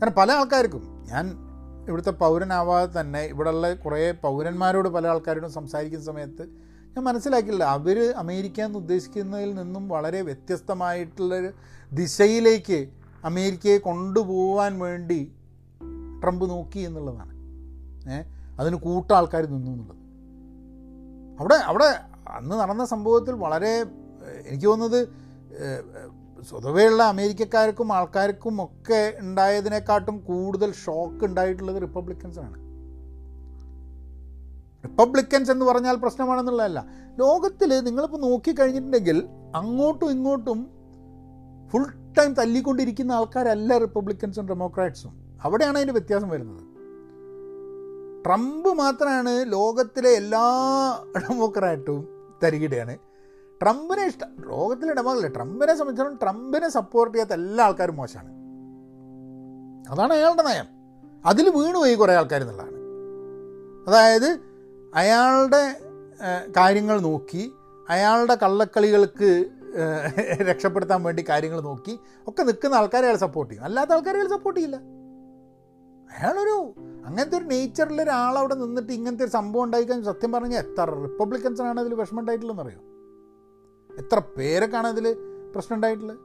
കാരണം 0.00 0.14
പല 0.16 0.32
ആൾക്കാർക്കും 0.32 1.04
ഞാൻ 1.04 1.46
ഇവിടുത്തെ 1.88 2.10
പൗരനാവാതെ 2.10 3.00
തന്നെ 3.00 3.22
ഇവിടെയുള്ള 3.22 3.74
കുറേ 3.74 4.12
പൗരന്മാരോട് 4.12 4.88
പല 4.88 5.06
ആൾക്കാരോടും 5.06 5.52
സംസാരിക്കുന്ന 5.52 6.04
സമയത്ത് 6.04 6.65
ഞാൻ 6.96 7.04
മനസ്സിലാക്കില്ല 7.04 7.64
അവർ 7.64 8.14
അമേരിക്ക 8.16 8.60
എന്ന് 8.60 8.78
ഉദ്ദേശിക്കുന്നതിൽ 8.78 9.54
നിന്നും 9.54 9.88
വളരെ 9.88 10.20
വ്യത്യസ്തമായിട്ടുള്ളൊരു 10.20 11.50
ദിശയിലേക്ക് 11.92 12.88
അമേരിക്കയെ 13.24 13.78
കൊണ്ടുപോകാൻ 13.78 14.78
വേണ്ടി 14.78 15.32
ട്രംപ് 16.22 16.50
നോക്കി 16.50 16.78
എന്നുള്ളതാണ്. 16.78 17.32
ഏ? 18.12 18.22
അതിന് 18.60 18.76
കൂട്ട 18.76 19.12
ആൾക്കാർ 19.12 19.46
നിന്നു 19.46 19.70
എന്നുള്ളത്. 19.70 19.96
അവിടെ 21.40 21.54
അവിടെ 21.54 21.84
അന്ന് 22.28 22.56
നടന്ന 22.56 22.84
സംഭവത്തിൽ 22.84 23.32
വളരെ 23.32 23.86
എനിക്ക് 24.46 24.66
തോന്നുന്നത് 24.66 25.08
സ്വതവേയുള്ള 26.42 27.02
അമേരിക്കക്കാർക്കും 27.02 27.92
ആൾക്കാർക്കും 27.92 28.64
ഒക്കെ 28.64 29.16
ഉണ്ടായതിനെക്കാട്ടും 29.18 30.18
കൂടുതൽ 30.18 30.72
ഷോക്ക് 30.72 31.24
ഉണ്ടായിട്ടുള്ളത് 31.24 31.82
റിപ്പബ്ലിക്കൻസാണ് 31.82 32.65
റിപ്പബ്ലിക്കൻസ് 34.86 35.50
എന്ന് 35.50 35.64
പറഞ്ഞാൽ 35.64 35.96
പ്രശ്നമാണെന്നുള്ളതല്ല. 35.96 36.86
ലോകത്തിൽ 37.18 37.80
നിങ്ങളിപ്പോൾ 37.80 38.18
നോക്കിക്കഴിഞ്ഞിട്ടുണ്ടെങ്കിൽ 38.18 39.28
അങ്ങോട്ടും 39.54 40.10
ഇങ്ങോട്ടും 40.10 40.70
ഫുൾ 41.68 41.84
ടൈം 42.18 42.34
തല്ലിക്കൊണ്ടിരിക്കുന്ന 42.34 43.12
ആൾക്കാരല്ല 43.12 43.78
റിപ്പബ്ലിക്കൻസും 43.78 44.48
ഡെമോക്രാറ്റ്സും 44.48 45.38
അവിടെയാണ് 45.42 45.78
അതിന്റെ 45.78 45.92
വ്യത്യാസം 45.92 46.28
വരുന്നത്. 46.28 46.76
ട്രംപ് 48.24 48.68
മാത്രമാണ് 48.68 49.52
ലോകത്തിലെ 49.52 50.10
എല്ലാ 50.10 50.40
ഡെമോക്രാറ്റും 51.16 52.08
തരികിടയാണ്. 52.42 52.96
ട്രംപിനെ 53.62 54.06
ഇഷ്ടം 54.06 54.28
ലോകത്തിലെ 54.48 54.94
ഡെമോക്രാറ്റ് 54.94 55.34
ട്രംപിനെ 55.34 55.74
സംബന്ധിച്ചിടത്തോളം 55.74 56.18
ട്രംപിനെ 56.22 56.68
സപ്പോർട്ട് 56.68 57.14
ചെയ്യാത്ത 57.14 57.30
എല്ലാ 57.30 57.64
ആൾക്കാരും 57.64 57.96
മോശമാണ്. 57.96 58.28
അതാണ് 59.92 60.12
അയാളുടെ 60.12 60.42
നയം. 60.42 60.64
അതിൽ 61.26 61.48
വീണുപോയി 61.48 61.94
കുറേ 61.94 62.14
ആൾക്കാർ 62.14 62.40
എന്നുള്ളതാണ്. 62.42 62.70
അതായത് 63.88 64.55
അയാളുടെ 64.96 65.62
കാര്യങ്ങൾ 66.56 67.00
നോക്കി 67.00 67.52
അയാളുടെ 67.88 68.34
കള്ളക്കളികൾക്ക് 68.42 69.50
രക്ഷപ്പെടുത്താൻ 70.48 71.02
വേണ്ടി 71.02 71.24
കാര്യങ്ങൾ 71.28 71.60
നോക്കി 71.60 71.98
ഒക്കെ 72.26 72.42
നിൽക്കുന്ന 72.42 72.74
ആൾക്കാരെ 72.74 73.06
അയാൾ 73.06 73.16
സപ്പോർട്ട് 73.16 73.52
ചെയ്യും. 73.52 73.64
അല്ലാത്ത 73.64 73.92
ആൾക്കാരെ 73.92 74.18
അയാൾ 74.18 74.28
സപ്പോർട്ട് 74.28 74.60
ചെയ്യില്ല. 74.60 74.78
അയാളൊരു 76.14 76.74
അങ്ങനത്തെ 77.06 77.36
ഒരു 77.38 77.44
നേച്ചറിൽ 77.44 78.02
ഒരാളവിടെ 78.02 78.54
നിന്നിട്ട് 78.54 78.92
ഇങ്ങനത്തെ 78.92 79.24
ഒരു 79.24 79.30
സംഭവം 79.30 79.64
ഉണ്ടായിക്കാൻ 79.64 80.04
സത്യം 80.04 80.32
പറഞ്ഞാൽ 80.32 80.58
എത്ര 80.58 80.90
റിപ്പബ്ലിക്കൻസിനാണ് 81.02 81.80
അതിൽ 81.80 81.94
വിഷമം 81.94 82.20
ഉണ്ടായിട്ടുള്ളതെന്ന് 82.20 82.62
അറിയോ? 82.62 82.80
എത്ര 83.90 84.18
പേരൊക്കെയാണ് 84.38 84.86
അതിൽ 84.86 85.06
പ്രശ്നം 85.54 85.74
ഉണ്ടായിട്ടുള്ളത്? 85.74 86.18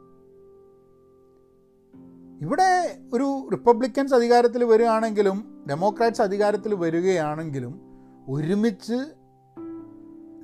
ഇവിടെ 2.41 2.99
ഒരു 3.13 3.47
റിപ്പബ്ലിക്കൻസ് 3.51 4.13
അധികാരത്തിൽ 4.13 4.63
വരികയാണെങ്കിലും 4.63 5.65
ഡെമോക്രാറ്റ്സ് 5.69 6.21
അധികാരത്തിൽ 6.21 6.75
വരികയാണെങ്കിലും 6.75 7.90
ഒരുമിച്ച് 8.29 8.97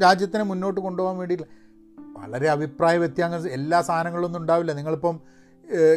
രാജ്യത്തിനെ 0.01 0.43
മുന്നോട്ട് 0.43 0.82
കൊണ്ടുപോകാൻ 0.82 1.17
വേണ്ടിയിട്ടില്ല 1.17 1.53
വളരെ 2.19 2.49
അഭിപ്രായ 2.49 2.97
വ്യത്യാസം 2.97 3.47
എല്ലാ 3.47 3.82
സാധനങ്ങളൊന്നും 3.82 4.39
ഉണ്ടാവില്ല. 4.39 4.73
നിങ്ങളിപ്പം 4.73 5.19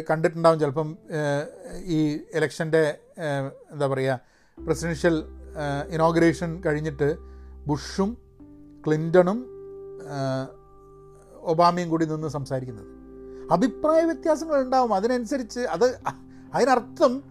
കണ്ടിട്ടുണ്ടാവും 0.09 0.59
ചിലപ്പം 0.59 0.97
ഈ 1.83 2.19
ഇലക്ഷന്റെ 2.35 2.97
എന്താ 3.71 3.87
പറയുക 3.87 4.19
പ്രസിഡൻഷ്യൽ 4.65 5.23
ഇനോഗ്രേഷൻ 5.89 6.61
കഴിഞ്ഞിട്ട് 6.65 7.17
ബുഷും 7.67 8.17
ക്ലിന്റണും 8.87 9.45
ഒബാമയും 11.33 11.89
കൂടി 11.89 12.05
നിന്ന് 12.05 12.27
സംസാരിക്കുന്നത്. 12.27 12.87
അഭിപ്രായ 13.51 14.01
വ്യത്യാസങ്ങൾ 14.01 14.61
ഉണ്ടാവും. 14.61 14.95
അതിനനുസരിച്ച് 14.95 15.59
അത് 15.59 15.99
അതിനർത്ഥം 16.53 17.30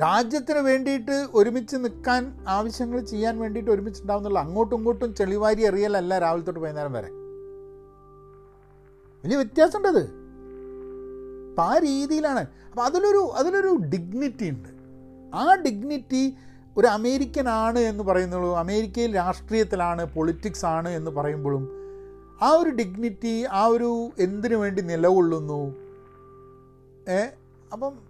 രാജ്യത്തിന് 0.00 0.58
വേണ്ടിയിട്ട് 0.58 1.28
ഒരുമിച്ച് 1.34 1.76
നിൽക്കാൻ 1.76 2.44
ആവശ്യങ്ങൾ 2.48 3.00
ചെയ്യാൻ 3.00 3.38
വേണ്ടിയിട്ട് 3.38 3.70
ഒരുമിച്ചുണ്ടാവുന്നുള്ള 3.70 4.38
അങ്ങോട്ടും 4.38 4.76
ഇങ്ങോട്ടും 4.76 5.14
ചെളിവാരി 5.14 5.62
എറിയലല്ല 5.62 6.18
രാവിലെ 6.18 6.44
തൊട്ട് 6.44 6.60
വൈകുന്നേരം 6.60 6.92
വരെ. 6.92 7.08
വലിയ 9.24 9.36
വ്യത്യാസമുണ്ടത്. 9.36 10.02
അപ്പം 11.50 11.64
ആ 11.64 11.78
രീതിയിലാണ്. 11.78 12.40
അപ്പം 12.40 12.84
അതിലൊരു 12.84 13.32
അതിലൊരു 13.34 13.68
ഡിഗ്നിറ്റി 13.68 14.50
ഉണ്ട്. 14.50 14.68
ആ 15.36 15.54
ഡിഗ്നിറ്റി 15.54 16.34
ഒരു 16.76 16.86
അമേരിക്കൻ 16.86 17.48
ആണ് 17.48 17.78
എന്ന് 17.78 18.04
പറയുന്നുള്ളൂ. 18.04 18.56
അമേരിക്കയിൽ 18.56 19.14
രാഷ്ട്രീയത്തിലാണ് 19.14 20.04
പൊളിറ്റിക്സ് 20.04 20.66
ആണ് 20.66 20.88
എന്ന് 20.88 21.10
പറയുമ്പോഴും 21.10 21.68
ആ 22.42 22.50
ഒരു 22.50 22.70
ഡിഗ്നിറ്റി 22.70 23.46
ആ 23.50 23.66
ഒരു 23.66 24.10
എന്തിനു 24.18 24.56
വേണ്ടി 24.56 24.82
നിലകൊള്ളുന്നു? 24.82 25.74
ഏ? 27.10 27.26
അപ്പം 27.72 28.07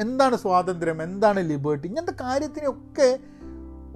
എന്താണ് 0.00 0.36
സ്വാതന്ത്ര്യം? 0.36 1.02
എന്താണ് 1.02 1.48
ലിബേർട്ടി? 1.48 1.88
ഇങ്ങനത്തെ 1.88 2.12
കാര്യത്തിനൊക്കെ 2.12 3.18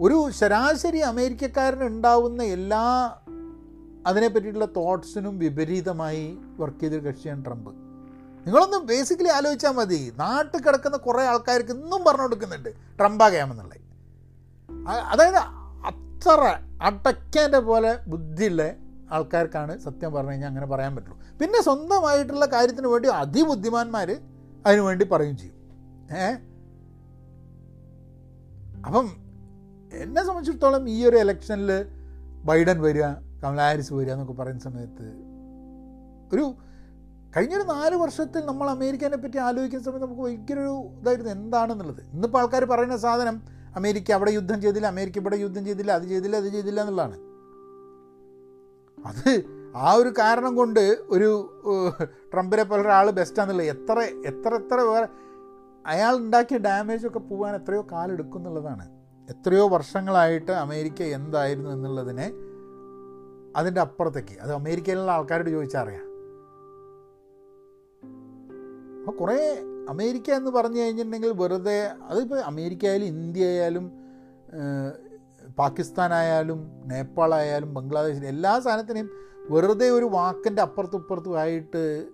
ഒരു 0.01 0.31
ശരാശരി 0.31 0.99
അമേരിക്കക്കാരന് 0.99 1.85
ഉണ്ടാവുന്ന 1.85 2.43
എല്ലാ 2.43 3.15
അതിനെ 4.07 4.29
പറ്റിയിട്ടുള്ള 4.29 4.69
തോട്ട്സിനും 4.77 5.39
വിപരീതമായി 5.39 6.39
വർക്ക് 6.59 6.81
ചെയ്തൊരു 6.81 7.09
കക്ഷിയാണ് 7.09 7.45
ട്രംപ്. 7.45 7.71
നിങ്ങളൊന്നും 8.47 8.87
ബേസിക്കലി 8.87 9.29
ആലോചിച്ചാൽ 9.29 9.71
മതി. 9.71 10.15
നാട്ടിൽ 10.19 10.61
കിടക്കുന്ന 10.63 10.97
കുറേ 10.97 11.25
ആൾക്കാർക്ക് 11.25 11.71
ഇന്നും 11.71 12.05
പറഞ്ഞു 12.05 12.23
കൊടുക്കുന്നുണ്ട് 12.23 12.69
ട്രംപാകയാമെന്നുള്ളത് 12.99 13.87
അതായത് 14.89 15.37
അത്ര 15.87 16.59
അടയ്ക്കേന്റെ 16.83 17.59
പോലെ 17.59 17.99
ബുദ്ധിയുള്ള 18.07 18.73
ആൾക്കാർക്കാണ് 19.13 19.79
സത്യം 19.79 20.13
പറഞ്ഞു 20.13 20.31
കഴിഞ്ഞാൽ 20.31 20.49
അങ്ങനെ 20.49 20.67
പറയാൻ 20.67 20.97
പറ്റുള്ളൂ. 20.97 21.19
പിന്നെ 21.41 21.63
സ്വന്തമായിട്ടുള്ള 21.63 22.47
കാര്യത്തിന് 22.47 22.87
വേണ്ടി 22.87 23.09
അതിബുദ്ധിമാന്മാർ 23.09 24.17
അതിനു 24.67 24.81
വേണ്ടി 24.81 25.05
പറയും 25.05 25.37
ചെയ്യും. 25.37 25.56
ഏ? 26.17 26.27
അപ്പം 28.85 29.07
എന്നെ 29.93 30.23
സംബന്ധിച്ചിടത്തോളം 30.27 30.85
ഈ 30.89 30.99
ഒരു 31.05 31.17
ഇലക്ഷനിൽ 31.17 31.71
ബൈഡൻ 32.45 32.79
വരിക 32.85 33.05
കമല 33.41 33.61
ഹാരിസ് 33.61 33.93
വരിക 33.95 34.13
എന്നൊക്കെ 34.13 34.35
പറയുന്ന 34.35 34.63
സമയത്ത് 34.67 35.07
ഒരു 36.33 36.45
കഴിഞ്ഞൊരു 37.35 37.65
നാല് 37.73 37.97
വർഷത്തിൽ 38.03 38.43
നമ്മൾ 38.47 38.67
അമേരിക്കനെ 38.71 39.19
പറ്റി 39.19 39.39
ആലോചിക്കുന്ന 39.47 39.85
സമയത്ത് 39.87 40.05
നമുക്ക് 40.05 40.23
ഭയങ്കര 40.23 40.59
ഒരു 40.61 40.71
ഇതായിരുന്നു 40.95 41.33
എന്താണെന്നുള്ളത്. 41.37 42.03
ഇന്നിപ്പോൾ 42.15 42.41
ആൾക്കാർ 42.41 42.65
പറയുന്ന 42.73 42.97
സാധനം 43.05 43.37
അമേരിക്ക 43.77 44.09
അവിടെ 44.17 44.33
യുദ്ധം 44.37 44.59
ചെയ്തില്ല 44.63 44.87
അമേരിക്ക 44.95 45.19
ഇവിടെ 45.23 45.39
യുദ്ധം 45.43 45.65
ചെയ്തില്ല 45.69 45.93
അത് 45.93 46.07
ചെയ്തില്ല 46.13 46.37
അത് 46.37 46.49
ചെയ്തില്ല 46.55 46.81
എന്നുള്ളതാണ്. 46.85 47.17
അത് 48.99 49.29
ആ 49.79 49.91
ഒരു 50.01 50.11
കാരണം 50.21 50.53
കൊണ്ട് 50.57 50.83
ഒരു 51.11 51.29
ട്രംപിനെ 52.33 52.65
പോലെ 52.65 52.83
ഒരാൾ 52.83 53.07
ബെസ്റ്റാന്നുള്ളത് 53.19 53.69
എത്ര 53.75 53.97
എത്ര 54.31 54.51
എത്ര 54.61 54.79
അയാൾ 55.87 56.17
ഉണ്ടാക്കിയ 56.17 56.59
ഡാമേജൊക്കെ 56.59 57.19
പോകാൻ 57.19 57.55
എത്രയോ 57.55 57.87
കാലെടുക്കും 57.93 58.39
എന്നുള്ളതാണ് 58.39 58.89
എത്രയോ 59.31 59.69
വർഷങ്ങളായിട്ട് 59.69 60.53
അമേരിക്ക 60.53 61.03
എന്തായിരുന്നു 61.03 61.71
എന്നുള്ളതിനെ 61.71 62.33
അതിന്റെ 63.57 63.81
അപ്പുറത്തേക്ക്. 63.81 64.39
അത് 64.41 64.53
അമേരിക്കയിലുള്ള 64.53 65.11
ആൾക്കാരോട് 65.11 65.51
ചോദിച്ചാൽ 65.51 65.81
അറിയാം. 65.81 66.07
അപ്പോൾ 68.99 69.19
കുറേ 69.19 69.65
അമേരിക്ക 69.89 70.31
എന്ന് 70.31 70.51
പറഞ്ഞു 70.51 70.81
കഴിഞ്ഞിട്ടുണ്ടെങ്കിൽ 70.81 71.33
വെറുതെ 71.33 71.93
അതിപ്പോൾ 72.03 72.39
അമേരിക്ക 72.39 72.87
ആയാലും 72.87 73.07
ഇന്ത്യ 73.07 73.45
ആയാലും 73.45 73.93
പാകിസ്ഥാനായാലും 75.59 76.71
നേപ്പാളായാലും 76.85 77.75
ബംഗ്ലാദേശിലും 77.75 78.29
എല്ലാ 78.29 78.59
സാധനത്തിനെയും 78.59 79.11
വെറുതെ 79.51 79.91
ഒരു 79.91 80.05
വാക്കിന്റെ 80.05 80.63
അപ്പുറത്തും 80.63 80.99
ഇപ്പുറത്തും 80.99 81.39
ആയിട്ട് 81.39 82.07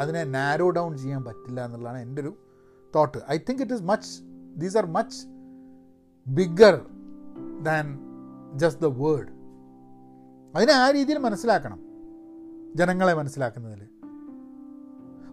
അതിനെ 0.00 0.24
നാരോ 0.24 0.70
ഡൗൺ 0.70 0.98
ചെയ്യാൻ 0.98 1.24
പറ്റില്ല 1.24 1.64
എന്നുള്ളതാണ് 1.64 1.98
എന്റെ 1.98 2.22
ഒരു 2.22 2.34
thought 2.94 3.18
I 3.30 3.38
think 3.38 3.62
it 3.62 3.74
is 3.74 3.82
much 3.82 4.10
these 4.56 4.76
are 4.76 4.86
much 4.86 5.26
bigger 6.26 6.80
than 7.62 7.98
just 8.56 8.82
the 8.82 8.86
word 8.86 9.32
അതിനെ 10.56 10.72
ആ 10.72 10.90
രീതിയിൽ 10.90 11.18
മനസ്സിലാക്കണം 11.18 11.80
ജനങ്ങളെ 12.76 13.14
മനസ്സിലാക്കുന്നതിൽ. 13.14 13.82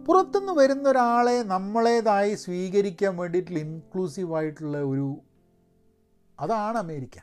പുറത്തുനിന്ന് 0.06 0.54
വരുന്ന 0.54 0.90
ഒരാളെ 0.90 1.44
നമ്മളേതായി 1.44 2.36
സ്വീകരിക്കാൻ 2.36 3.18
വേണ്ടിയിട്ടുള്ള 3.18 3.60
ഇൻക്ലൂസീവ് 3.60 4.36
ആയിട്ടുള്ള 4.36 4.78
ഒരു 4.78 5.18
അതാണ് 6.40 6.78
അമേരിക്ക. 6.78 7.18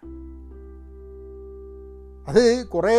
അത് 2.29 2.69
കുറേ 2.69 2.97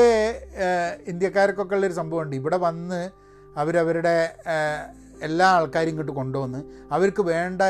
ഇന്ത്യക്കാർക്കൊക്കെ 1.07 1.75
ഉള്ളൊരു 1.75 1.93
സംഭവമുണ്ട്. 1.93 2.35
ഇവിടെ 2.35 2.57
വന്ന് 2.57 3.09
അവരവരുടെ 3.59 4.15
എല്ലാ 5.21 5.47
ആൾക്കാരും 5.49 5.89
ഇങ്ങോട്ട് 5.89 6.11
കൊണ്ടുവന്ന് 6.11 6.59
അവർക്ക് 6.91 7.21
വേണ്ട 7.21 7.61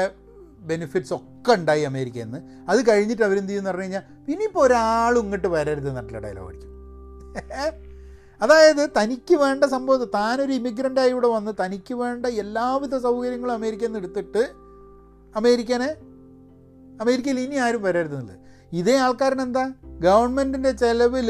ബെനിഫിറ്റ്സ് 0.61 1.13
ഒക്കെ 1.13 1.51
ഉണ്ടായി 1.53 1.81
അമേരിക്കയിൽ 1.81 2.23
നിന്ന്. 2.23 2.39
അത് 2.69 2.79
കഴിഞ്ഞിട്ട് 2.89 3.23
അവരെന്ത് 3.23 3.49
ചെയ്യുമെന്ന് 3.49 3.69
പറഞ്ഞു 3.69 3.83
കഴിഞ്ഞാൽ 3.83 4.03
ഇനിയിപ്പോൾ 4.31 4.63
ഒരാളും 4.65 5.21
ഇങ്ങോട്ട് 5.21 5.47
വരരുത് 5.47 5.89
എന്നിട്ടുള്ള 5.89 6.19
ഡയലോഗ് 6.19 6.47
അടിക്കും 6.47 6.67
അതായത് 8.41 8.89
തനിക്ക് 9.01 9.35
വേണ്ട 9.35 9.63
സംഭവം 9.65 10.09
താനൊരു 10.13 10.51
ഇമിഗ്രന്റായി 10.51 11.09
ഇവിടെ 11.09 11.27
വന്ന് 11.27 11.51
തനിക്ക് 11.65 11.93
വേണ്ട 11.93 12.25
എല്ലാവിധ 12.25 12.97
സൗകര്യങ്ങളും 12.97 13.53
അമേരിക്കയിൽ 13.53 13.87
നിന്ന് 13.87 13.99
എടുത്തിട്ട് 13.99 14.43
അമേരിക്കനെ 15.35 15.89
അമേരിക്കയിൽ 17.01 17.39
ഇനി 17.39 17.55
ആരും 17.55 17.81
വരരുതെന്നുള്ളത് 17.81 18.37
ഇതേ 18.71 18.95
ആൾക്കാരനെന്താ? 18.97 19.65
ഗവൺമെന്റിന്റെ 19.99 20.71
ചിലവിൽ 20.71 21.29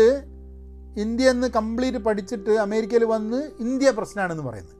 ഇന്ത്യ 0.99 1.29
എന്ന് 1.29 1.47
കംപ്ലീറ്റ് 1.47 1.97
പഠിച്ചിട്ട് 1.97 2.49
അമേരിക്കയിൽ 2.49 3.03
വന്ന് 3.03 3.51
ഇന്ത്യ 3.59 3.91
പ്രശ്നമാണെന്ന് 3.91 4.43
പറയുന്നത്. 4.43 4.75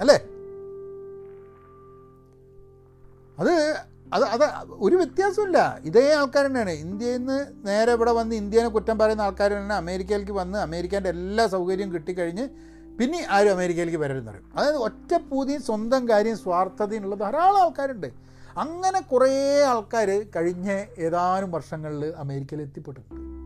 അല്ലേ? 0.00 0.18
അത് 3.38 3.76
അത് 4.14 4.24
അത് 4.24 4.70
ഒരു 4.70 4.96
വ്യത്യാസമില്ല 4.96 5.78
ഇതേ 5.84 6.14
ആൾക്കാർ 6.14 6.46
തന്നെയാണ്. 6.46 6.70
ഇന്ത്യയിൽ 6.70 7.18
നിന്ന് 7.18 7.46
നേരെ 7.68 7.92
ഇവിടെ 7.92 8.12
വന്ന് 8.12 8.36
ഇന്ത്യനെ 8.36 8.68
കുറ്റം 8.68 8.98
പറയുന്ന 8.98 9.22
ആൾക്കാർ 9.22 9.50
തന്നെ 9.50 9.74
അമേരിക്കയിലേക്ക് 9.74 10.32
വന്ന് 10.32 10.58
അമേരിക്കേന്റെ 10.58 11.10
എല്ലാ 11.10 11.46
സൗകര്യവും 11.46 11.92
കിട്ടിക്കഴിഞ്ഞ് 11.92 12.48
പിന്നെ 12.98 13.26
ആരും 13.30 13.50
അമേരിക്കയിലേക്ക് 13.50 13.98
വരരുതെന്ന് 13.98 14.30
പറയും. 14.30 14.52
അതായത് 14.56 14.76
ഒറ്റപ്പൂതിയും 14.76 15.62
സ്വന്തം 15.62 16.08
കാര്യം 16.08 16.38
സ്വാർത്ഥതയും 16.38 17.04
ഉള്ള 17.04 17.14
ധാരാളം 17.14 17.60
ആൾക്കാരുണ്ട്. 17.60 18.06
അങ്ങനെ 18.58 19.00
കുറേ 19.00 19.62
ആൾക്കാർ 19.62 20.26
കഴിഞ്ഞ 20.36 20.84
ഏതാനും 20.98 21.50
വർഷങ്ങളിൽ 21.50 22.12
അമേരിക്കയിൽ 22.16 22.62
എത്തിപ്പെട്ടിട്ടുണ്ട്. 22.62 23.39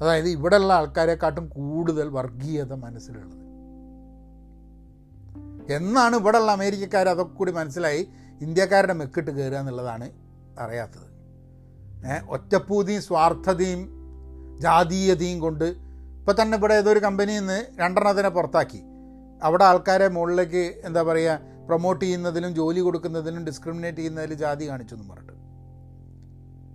അതായത് 0.00 0.28
ഇവിടെയുള്ള 0.28 0.72
ആൾക്കാരെക്കാട്ടും 0.72 1.46
കൂടുതൽ 1.48 2.08
വർഗീയത 2.08 2.72
മനസ്സിലുള്ളത്. 2.72 3.46
എന്നാണ് 5.72 6.16
ഇവിടെയുള്ള 6.16 6.52
അമേരിക്കക്കാർ 6.52 7.08
അതൊക്കെ 7.08 7.34
കൂടി 7.34 7.52
മനസ്സിലായി 7.52 8.08
ഇന്ത്യക്കാരുടെ 8.40 8.92
മെക്കിട്ട് 8.92 9.30
കയറുക 9.30 9.56
എന്നുള്ളതാണ് 9.56 10.10
അറിയാത്തത്. 10.58 11.16
ഒറ്റപ്പൂതിയും 12.28 13.02
സ്വാർത്ഥതയും 13.02 13.88
ജാതീയതയും 14.58 15.40
കൊണ്ട് 15.40 15.64
ഇപ്പം 15.64 16.42
തന്നെ 16.42 16.58
ഇവിടെ 16.58 16.74
ഏതൊരു 16.74 16.98
കമ്പനിയിൽ 16.98 17.38
നിന്ന് 17.38 17.66
രണ്ടെണ്ണത്തിനെ 17.78 18.28
പുറത്താക്കി. 18.28 18.82
അവിടെ 19.42 19.64
ആൾക്കാരെ 19.64 20.08
മുകളിലേക്ക് 20.08 20.80
എന്താ 20.84 21.02
പറയുക 21.02 21.40
പ്രൊമോട്ട് 21.66 22.04
ചെയ്യുന്നതിലും 22.04 22.54
ജോലി 22.54 22.80
കൊടുക്കുന്നതിലും 22.80 23.46
ഡിസ്ക്രിമിനേറ്റ് 23.46 23.98
ചെയ്യുന്നതിലും 23.98 24.38
ജാതി 24.38 24.68
കാണിച്ചു 24.68 24.94
എന്നും 24.94 25.08
പറഞ്ഞിട്ട്. 25.08 25.32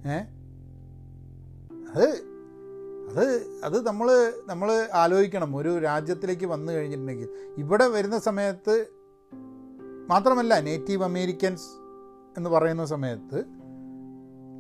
ഏ? 0.08 0.18
അത് 1.92 2.31
അത് 3.12 3.46
അത് 3.64 3.88
നമ്മൾ 3.88 4.34
നമ്മൾ 4.48 4.88
ആലോചിക്കണം. 4.94 5.56
ഒരു 5.56 5.80
രാജ്യത്തിലേക്ക് 5.80 6.46
വന്നു 6.46 6.74
കഴിഞ്ഞിട്ടുണ്ടെങ്കിൽ. 6.74 7.30
ഇവിടെ 7.58 7.88
വരുന്ന 7.88 8.20
സമയത്ത് 8.20 8.88
മാത്രമല്ല 10.10 10.60
നേറ്റീവ് 10.60 11.04
അമേരിക്കൻസ് 11.04 11.66
എന്ന് 12.38 12.50
പറയുന്ന 12.50 12.86
സമയത്ത് 12.86 13.44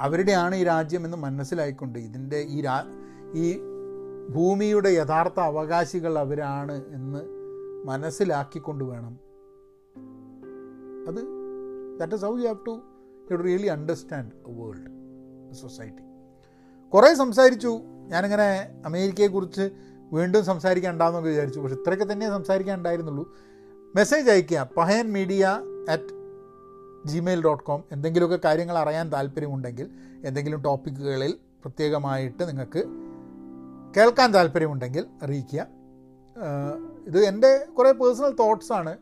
അവരുടെയാണ് 0.01 0.55
ഈ 0.55 0.63
രാജ്യം 0.63 1.05
എന്ന് 1.05 1.17
മനസ്സിലായിക്കൊണ്ട് 1.17 1.99
ഇതിന്റെ 1.99 2.37
ഈ 2.37 2.61
രാ 2.61 2.83
ഈ 3.33 3.59
ഭൂമിയുടെ 4.29 4.89
യഥാർത്ഥ 4.89 5.39
അവകാശികൾ 5.39 6.19
അവരാണ് 6.19 6.85
എന്ന് 6.87 7.19
മനസ്സിലാക്കിക്കൊണ്ട് 7.85 8.83
വേണം. 8.83 9.19
അത് 11.07 11.21
that 11.99 12.15
is 12.15 12.25
how 12.25 12.37
you 12.37 12.45
have 12.45 12.65
to 12.67 12.81
you 13.31 13.37
really 13.37 13.67
understand 13.67 14.31
world 14.47 14.91
society 15.53 16.03
കുറേ 16.89 17.13
സംസാരിച്ചു. 17.13 17.81
ഞാനിങ്ങനെ 18.11 18.47
അമേരിക്കയെക്കുറിച്ച് 18.85 19.71
വീണ്ടും 20.13 20.45
സംസാരിക്കാൻ 20.45 20.91
ഉണ്ടാകുന്നൊക്കെ 20.93 21.29
വിചാരിച്ചു. 21.29 21.59
പക്ഷെ 21.59 21.75
ഇത്രയൊക്കെ 21.75 22.13
തന്നെ 22.13 22.29
സംസാരിക്കാൻ 22.29 22.77
ഉണ്ടായിരുന്നുള്ളൂ 22.77 23.35
മെസ്സേജ് 23.95 24.31
അയയ്ക്കുക. 24.31 24.69
പഹയൻ 24.77 25.11
media 25.13 25.61
at 25.89 26.21
Gmail 27.05 27.43
dot 27.43 27.63
com 27.63 27.83
എന്തെങ്കിലുമൊക്കെ 27.91 28.39
കാര്യങ്ങൾ 28.45 28.77
അറിയാൻ 28.77 29.11
താല്പര്യമുണ്ടെങ്കിൽ 29.11 29.89
എന്തെങ്കിലും 30.25 30.61
ടോപ്പിക്കുകളിൽ 30.61 31.37
പ്രത്യേകമായിട്ട് 31.61 32.47
നിങ്ങൾക്ക് 32.47 32.83
കേൾക്കാൻ 33.97 34.33
താല്പര്യമുണ്ടെങ്കിൽ 34.33 35.05
അറിയിക്കുക. 35.23 35.67
ഇത് 37.07 37.19
എന്റെ 37.25 37.65
കുറേ 37.77 37.91
പേഴ്സണൽ 37.91 38.35
തോട്ട്സാണ്. 38.39 38.97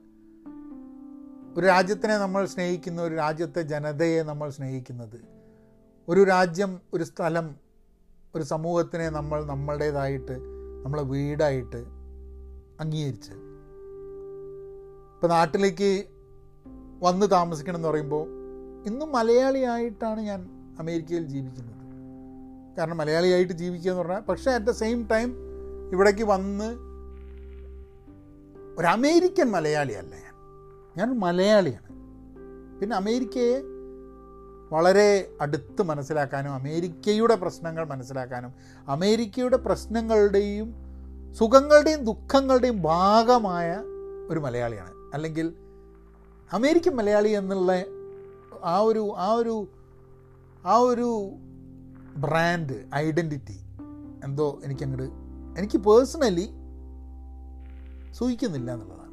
ഒരു 1.57 1.65
രാജ്യത്തിനെ 1.65 2.17
നമ്മൾ 2.17 2.45
സ്നേഹിക്കുന്ന 2.45 3.01
ഒരു 3.01 3.15
രാജ്യത്തെ 3.15 3.61
ജനതയെ 3.61 4.23
നമ്മൾ 4.23 4.49
സ്നേഹിക്കുന്നത്. 4.49 5.19
ഒരു 6.07 6.23
രാജ്യം 6.23 6.79
ഒരു 6.93 7.03
സ്ഥലം 7.03 7.68
ഒരു 8.35 8.43
സമൂഹത്തിനെ 8.43 9.09
നമ്മൾ 9.09 9.45
നമ്മളുടേതായിട്ട് 9.45 10.39
നമ്മളെ 10.85 11.03
വീടായിട്ട് 11.03 11.85
അംഗീകരിച്ച്. 12.79 13.31
ഇപ്പം 15.13 15.29
നാട്ടിലേക്ക് 15.29 16.05
വന്ന് 17.03 17.31
താമസിക്കണം 17.31 17.75
എന്ന് 17.75 17.87
പറയുമ്പോൾ 17.87 18.27
ഇന്നും 18.85 19.11
മലയാളിയായിട്ടാണ് 19.11 20.19
ഞാൻ 20.19 20.49
അമേരിക്കയിൽ 20.79 21.23
ജീവിക്കുന്നത്. 21.23 21.75
കാരണം 22.77 22.97
മലയാളിയായിട്ട് 22.97 23.53
ജീവിക്കുക 23.53 23.91
എന്ന് 23.91 24.03
പറഞ്ഞാൽ 24.03 24.19
പക്ഷേ 24.19 24.51
അറ്റ് 24.51 24.65
ദ 24.65 24.71
സെയിം 24.71 25.07
ടൈം 25.11 25.33
ഇവിടേക്ക് 25.91 26.23
വന്ന് 26.23 26.73
ഒരു 28.79 28.87
അമേരിക്കൻ 28.87 29.51
മലയാളിയല്ല 29.51 30.15
ഞാൻ. 30.15 30.33
ഞാൻ 30.97 31.19
മലയാളിയാണ്. 31.19 31.89
പിന്നെ 32.79 32.95
അമേരിക്കയെ 32.95 33.61
വളരെ 34.71 35.31
അടുത്ത് 35.41 35.81
മനസ്സിലാക്കാനും 35.81 36.53
അമേരിക്കയുടെ 36.53 37.35
പ്രശ്നങ്ങൾ 37.35 37.85
മനസ്സിലാക്കാനും 37.85 38.53
അമേരിക്കയുടെ 38.87 39.57
പ്രശ്നങ്ങളുടെയും 39.57 40.75
സുഖങ്ങളുടെയും 41.33 42.05
ദുഃഖങ്ങളുടെയും 42.05 42.81
ഭാഗമായ 42.81 43.77
ഒരു 44.29 44.39
മലയാളിയാണ്. 44.39 44.91
അല്ലെങ്കിൽ 45.13 45.53
അമേരിക്കൻ 46.53 46.95
മലയാളി 46.95 47.29
എന്നുള്ള 47.29 47.71
ആ 48.63 48.79
ഒരു 48.79 49.13
ആ 49.17 49.31
ഒരു 49.31 49.67
ആ 50.65 50.75
ഒരു 50.75 51.31
ബ്രാൻഡ് 52.17 52.85
ഐഡന്റിറ്റി 52.95 53.59
എന്തോ 54.23 54.59
എനിക്കങ്ങോട്ട് 54.65 55.09
എനിക്ക് 55.59 55.77
പേഴ്സണലി 55.77 56.49
സൂഹിക്കുന്നില്ല 58.13 58.71
എന്നുള്ളതാണ്. 58.71 59.09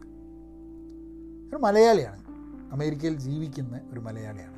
ഒരു 1.48 1.62
മലയാളിയാണ് 1.62 2.22
അമേരിക്കയിൽ 2.72 3.18
ജീവിക്കുന്ന 3.18 3.80
ഒരു 3.92 4.00
മലയാളിയാണ്. 4.00 4.55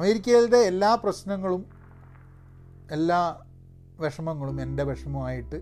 അമേരിക്കയുടെ 0.00 0.56
എല്ലാ 0.56 0.94
പ്രശ്നങ്ങളും 0.94 1.66
എല്ലാ 2.90 3.18
വിഷമങ്ങളും 4.00 4.62
എന്റെ 4.62 4.82
വിഷമമായിട്ട് 4.82 5.58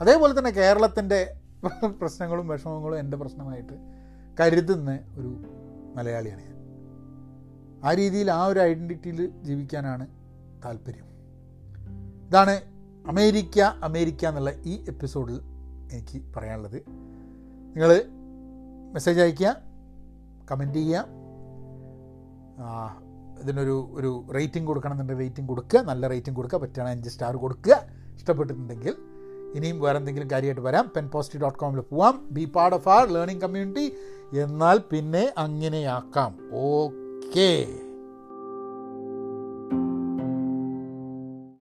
അതേപോലെ 0.00 0.38
തന്നെ 0.38 0.50
കേരളത്തിന്റെ 0.50 1.34
പ്രശ്നങ്ങളും 2.00 2.48
വിഷമങ്ങളും 2.48 2.98
എന്റെ 2.98 3.16
പ്രശ്നമായിട്ട് 3.16 3.72
കരുതുന്ന 4.40 4.98
ഒരു 5.18 5.30
മലയാളിയാണ് 5.96 6.42
ഞാൻ. 6.42 6.56
ആ 7.84 7.92
രീതിയിൽ 7.92 8.30
ആ 8.30 8.46
ഒരു 8.46 8.60
ഐഡന്റിറ്റിയിൽ 8.60 9.42
ജീവിക്കാനാണ് 9.42 10.06
താല്പര്യം. 10.64 11.06
ഇതാണ് 12.26 12.62
അമേരിക്ക 13.08 13.60
അമേരിക്ക 13.60 14.24
എന്നുള്ള 14.24 14.50
ഈ 14.50 14.84
എപ്പിസോഡിൽ 14.88 15.40
എനിക്ക് 15.92 16.22
പറയാനുള്ളത്. 16.36 16.80
നിങ്ങൾ 17.74 17.92
മെസ്സേജ് 18.92 19.20
അയയ്ക്കുക 19.20 19.56
കമന്റ് 20.50 20.78
ചെയ്യുക. 20.78 21.06
ഇതിനൊരു 23.42 23.76
ഒരു 23.98 24.10
റേറ്റിംഗ് 24.36 24.68
കൊടുക്കണമെന്നുണ്ടെങ്കിൽ 24.70 25.24
റേറ്റിംഗ് 25.24 25.48
കൊടുക്കുക 25.52 25.80
നല്ല 25.90 26.08
റേറ്റിംഗ് 26.12 26.38
കൊടുക്കുക 26.38 26.58
പറ്റുകയാണെങ്കിൽ 26.64 26.98
അഞ്ച് 26.98 27.12
സ്റ്റാർ 27.14 27.36
കൊടുക്കുക 27.44 27.74
ഇഷ്ടപ്പെട്ടിട്ടുണ്ടെങ്കിൽ. 28.18 28.94
ഇനിയും 29.56 29.78
വേറെ 29.84 29.98
എന്തെങ്കിലും 30.00 30.28
കാര്യമായിട്ട് 30.32 30.64
വരാം. 30.68 30.86
പെൻ 30.96 31.06
പോസ്റ്റി 31.14 31.38
ഡോട്ട് 31.42 31.58
കോമിൽ 31.62 31.80
പോവാം. 31.92 32.14
Be 32.36 32.44
part 32.56 32.76
of 32.76 32.88
our 32.96 33.06
learning 33.16 33.42
community 33.44 33.86
എന്നാൽ 34.44 34.76
പിന്നെ 34.92 35.24
അങ്ങനെയാക്കാം. 35.44 36.32
ഓക്കേ 36.52 37.50